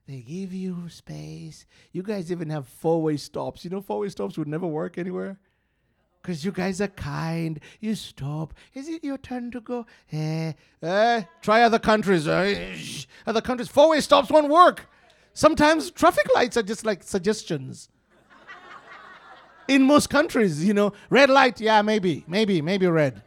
They 0.07 0.21
give 0.21 0.55
you 0.55 0.89
space. 0.89 1.67
You 1.93 2.03
guys 2.03 2.33
even 2.33 2.49
have 2.51 2.67
four 2.67 3.03
way 3.03 3.17
stops. 3.17 3.65
You 3.65 3.71
know, 3.71 3.83
four 3.83 4.01
way 4.01 4.09
stops 4.09 4.39
would 4.39 4.49
never 4.49 4.67
work 4.67 4.97
anywhere 4.97 5.39
because 6.23 6.45
you 6.45 6.53
guys 6.53 6.81
are 6.81 6.89
kind. 6.89 7.61
You 7.81 7.95
stop. 7.95 8.55
Is 8.75 8.89
it 8.89 9.05
your 9.05 9.19
turn 9.19 9.51
to 9.53 9.61
go? 9.61 9.87
Eh, 10.13 10.53
eh, 10.83 11.23
try 11.43 11.63
other 11.63 11.79
countries. 11.79 12.27
Eh, 12.29 12.77
other 13.27 13.41
countries. 13.41 13.69
Four 13.69 13.91
way 13.91 14.01
stops 14.01 14.31
won't 14.31 14.49
work. 14.49 14.87
Sometimes 15.33 15.91
traffic 15.91 16.27
lights 16.35 16.57
are 16.57 16.63
just 16.63 16.85
like 16.85 17.03
suggestions. 17.03 17.89
In 19.69 19.83
most 19.83 20.09
countries, 20.09 20.65
you 20.65 20.73
know, 20.73 20.93
red 21.11 21.29
light, 21.29 21.61
yeah, 21.61 21.83
maybe, 21.83 22.25
maybe, 22.27 22.63
maybe 22.63 22.87
red. 22.87 23.23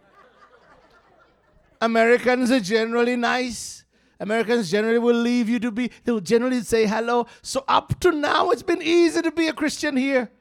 Americans 1.80 2.52
are 2.52 2.60
generally 2.60 3.16
nice. 3.16 3.86
Americans 4.20 4.70
generally 4.70 5.00
will 5.00 5.16
leave 5.16 5.50
you 5.50 5.60
to 5.60 5.72
be, 5.72 5.90
they'll 6.04 6.20
generally 6.20 6.62
say 6.62 6.86
hello. 6.86 7.28
So 7.42 7.64
up 7.68 8.00
to 8.02 8.12
now, 8.12 8.50
it's 8.52 8.64
been 8.64 8.82
easy 8.82 9.22
to 9.22 9.32
be 9.32 9.48
a 9.48 9.54
Christian 9.54 9.98
here. 9.98 10.32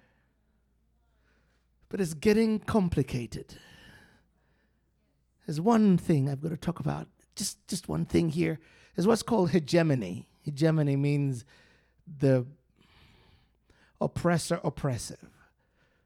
But 1.90 2.00
it's 2.00 2.14
getting 2.14 2.60
complicated. 2.60 3.54
There's 5.46 5.60
one 5.60 5.98
thing 5.98 6.30
I've 6.30 6.40
got 6.40 6.50
to 6.50 6.56
talk 6.56 6.80
about, 6.80 7.08
just, 7.36 7.66
just 7.68 7.88
one 7.88 8.06
thing 8.06 8.30
here, 8.30 8.58
is 8.96 9.06
what's 9.06 9.22
called 9.22 9.50
hegemony. 9.50 10.28
Hegemony 10.42 10.96
means 10.96 11.44
the 12.18 12.46
oppressor 14.00 14.60
oppressive, 14.64 15.28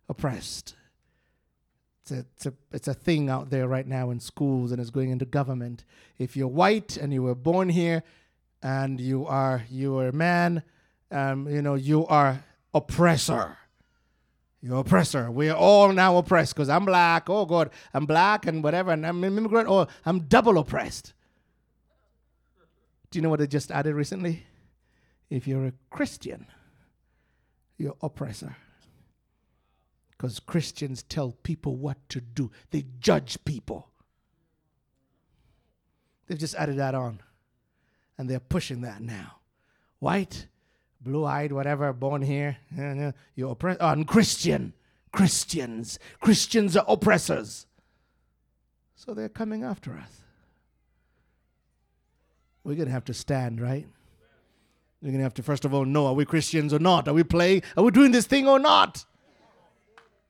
oppressed. 0.09 0.75
It's 2.03 2.11
a, 2.11 2.19
it's, 2.19 2.47
a, 2.47 2.55
it's 2.73 2.89
a 2.89 2.95
thing 2.95 3.31
out 3.31 3.51
there 3.51 3.69
right 3.69 3.87
now 3.87 4.11
in 4.11 4.21
schools 4.21 4.73
and 4.73 4.81
it's 4.81 4.91
going 4.91 5.11
into 5.11 5.25
government. 5.25 5.85
If 6.19 6.37
you're 6.37 6.49
white 6.49 6.97
and 6.97 7.13
you 7.13 7.23
were 7.23 7.35
born 7.35 7.69
here 7.69 8.03
and 8.63 9.01
you 9.01 9.27
are 9.27 9.65
you 9.71 9.99
are 9.99 10.09
a 10.09 10.13
man, 10.13 10.63
um, 11.11 11.49
you 11.49 11.63
know, 11.63 11.75
you 11.75 12.07
are 12.07 12.45
oppressor. 12.75 13.57
You're 14.65 14.79
oppressor. 14.79 15.31
We're 15.31 15.53
all 15.53 15.93
now 15.93 16.17
oppressed 16.17 16.55
because 16.55 16.71
I'm 16.71 16.87
black. 16.87 17.29
Oh 17.29 17.45
God, 17.45 17.69
I'm 17.93 18.07
black 18.07 18.47
and 18.47 18.65
whatever, 18.65 18.93
and 18.93 19.07
I'm 19.07 19.23
an 19.23 19.37
immigrant. 19.37 19.69
Or 19.69 19.89
I'm 20.07 20.21
double 20.21 20.57
oppressed. 20.57 21.13
Do 23.11 23.19
you 23.19 23.23
know 23.23 23.29
what 23.29 23.43
I 23.43 23.47
just 23.47 23.71
added 23.71 23.95
recently? 23.95 24.47
If 25.29 25.47
you're 25.47 25.67
a 25.67 25.75
Christian, 25.91 26.47
you're 27.77 27.97
oppressor. 28.01 28.57
Because 30.13 30.41
Christians 30.41 31.03
tell 31.03 31.33
people 31.43 31.77
what 31.77 31.99
to 32.09 32.23
do. 32.23 32.51
They 32.71 32.87
judge 33.01 33.37
people. 33.45 33.91
They've 36.27 36.39
just 36.39 36.55
added 36.55 36.79
that 36.79 36.95
on. 36.95 37.21
And 38.17 38.31
they're 38.31 38.41
pushing 38.41 38.81
that 38.81 39.03
now. 39.03 39.41
White, 39.99 40.47
blue 41.05 41.25
eyed, 41.25 41.53
whatever, 41.53 41.93
born 41.93 42.23
here, 42.23 42.57
you're 43.37 43.53
oppressed. 43.53 43.81
Oh, 43.81 44.05
Christian. 44.05 44.73
Christians. 45.13 45.99
Christians 46.21 46.77
are 46.77 46.85
oppressors. 46.89 47.67
So 48.97 49.15
they're 49.15 49.29
coming 49.29 49.63
after 49.63 49.93
us. 49.93 50.23
We're 52.65 52.75
going 52.75 52.89
to 52.89 52.93
have 52.93 53.05
to 53.05 53.15
stand, 53.15 53.61
right? 53.61 53.87
We're 55.03 55.11
going 55.11 55.19
to 55.19 55.25
have 55.25 55.35
to, 55.35 55.43
first 55.43 55.67
of 55.67 55.75
all, 55.75 55.85
know 55.85 56.07
are 56.07 56.15
we 56.15 56.25
Christians 56.25 56.73
or 56.73 56.79
not? 56.79 57.07
Are 57.07 57.13
we 57.13 57.23
playing? 57.23 57.63
Are 57.77 57.85
we 57.85 57.91
doing 57.91 58.11
this 58.11 58.27
thing 58.27 58.49
or 58.49 58.59
not? 58.59 59.05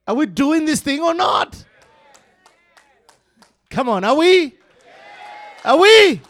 Are 0.06 0.14
we 0.14 0.26
doing 0.26 0.64
this 0.64 0.80
thing 0.80 1.00
or 1.00 1.14
not? 1.14 1.64
Come 3.70 3.88
on, 3.88 4.04
are 4.04 4.16
we? 4.16 4.54
Are 5.64 5.78
we? 5.78 6.20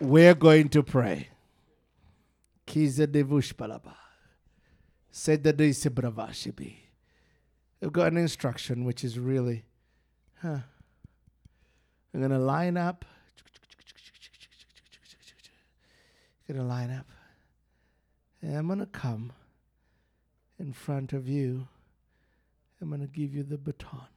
We're 0.00 0.34
going 0.34 0.70
to 0.70 0.82
pray. 0.82 1.28
We've 7.80 7.92
got 7.92 8.12
an 8.12 8.16
instruction 8.16 8.84
which 8.84 9.04
is 9.04 9.18
really, 9.18 9.64
huh? 10.40 10.58
We're 12.12 12.20
gonna 12.22 12.38
line 12.38 12.76
up. 12.76 13.04
Gonna 16.48 16.64
line 16.64 16.90
up. 16.90 17.06
And 18.42 18.56
I'm 18.56 18.66
gonna 18.68 18.86
come 18.86 19.32
in 20.58 20.72
front 20.72 21.12
of 21.12 21.28
you. 21.28 21.66
I'm 22.80 22.88
going 22.88 23.00
to 23.00 23.06
give 23.06 23.34
you 23.34 23.42
the 23.42 23.58
baton. 23.58 24.08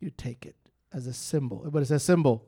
You 0.00 0.10
take 0.10 0.46
it 0.46 0.56
as 0.92 1.06
a 1.06 1.12
symbol. 1.12 1.64
But 1.70 1.82
it's 1.82 1.90
a 1.90 1.98
symbol. 1.98 2.44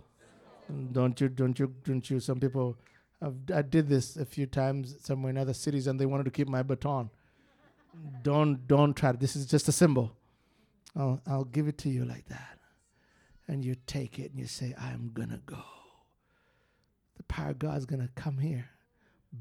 Don't 0.93 1.21
you, 1.21 1.29
don't 1.29 1.59
you, 1.59 1.75
don't 1.85 2.09
you? 2.11 2.21
Some 2.21 2.41
people, 2.41 2.77
I've, 3.23 3.35
I 3.55 3.63
did 3.63 3.89
this 3.89 4.17
a 4.17 4.25
few 4.25 4.47
times 4.47 4.97
somewhere 5.03 5.31
in 5.31 5.39
other 5.39 5.55
cities 5.55 5.87
and 5.87 5.99
they 5.99 6.07
wanted 6.07 6.25
to 6.25 6.31
keep 6.31 6.49
my 6.49 6.63
baton. 6.63 7.11
don't, 8.23 8.67
don't 8.67 8.95
try. 8.95 9.13
This 9.13 9.37
is 9.37 9.47
just 9.47 9.69
a 9.69 9.73
symbol. 9.73 10.17
I'll, 10.97 11.21
I'll 11.27 11.45
give 11.45 11.69
it 11.69 11.79
to 11.79 11.89
you 11.89 12.05
like 12.05 12.27
that. 12.29 12.59
And 13.49 13.65
you 13.65 13.77
take 13.87 14.19
it 14.19 14.31
and 14.31 14.39
you 14.39 14.47
say, 14.47 14.75
I'm 14.79 15.13
to 15.15 15.41
go. 15.45 15.63
The 17.17 17.25
power 17.25 17.51
of 17.51 17.59
God's 17.59 17.87
to 18.01 18.09
come 18.15 18.39
here. 18.39 18.71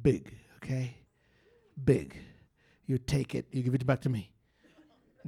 Big, 0.01 0.33
okay? 0.57 0.95
Big. 1.83 2.15
You 2.85 2.97
take 2.97 3.35
it, 3.35 3.45
you 3.51 3.61
give 3.61 3.75
it 3.75 3.85
back 3.85 4.01
to 4.01 4.09
me. 4.09 4.31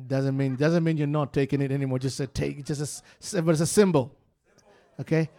Doesn't 0.07 0.35
mean 0.37 0.55
doesn't 0.55 0.83
mean 0.83 0.97
you're 0.97 1.05
not 1.07 1.33
taking 1.33 1.61
it 1.61 1.71
anymore. 1.71 1.99
Just 1.99 2.19
a 2.19 2.27
take, 2.27 2.65
just 2.65 3.03
a 3.35 3.41
but 3.41 3.51
it's 3.51 3.61
a 3.61 3.67
symbol. 3.67 4.15
Okay, 4.99 5.29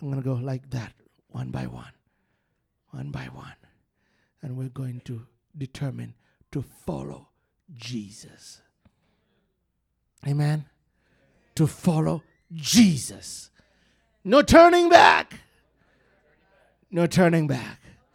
I'm 0.00 0.10
gonna 0.10 0.22
go 0.22 0.34
like 0.34 0.70
that, 0.70 0.92
one 1.28 1.50
by 1.50 1.66
one, 1.66 1.92
one 2.90 3.10
by 3.10 3.28
one, 3.32 3.56
and 4.42 4.56
we're 4.56 4.68
going 4.68 5.00
to 5.06 5.26
determine 5.56 6.14
to 6.52 6.62
follow 6.62 7.28
Jesus. 7.74 8.60
Amen. 10.26 10.66
To 11.54 11.66
follow 11.66 12.22
Jesus. 12.52 13.50
No 14.24 14.42
turning 14.42 14.88
back. 14.88 15.40
No 16.90 17.06
turning 17.06 17.46
back. 17.46 17.80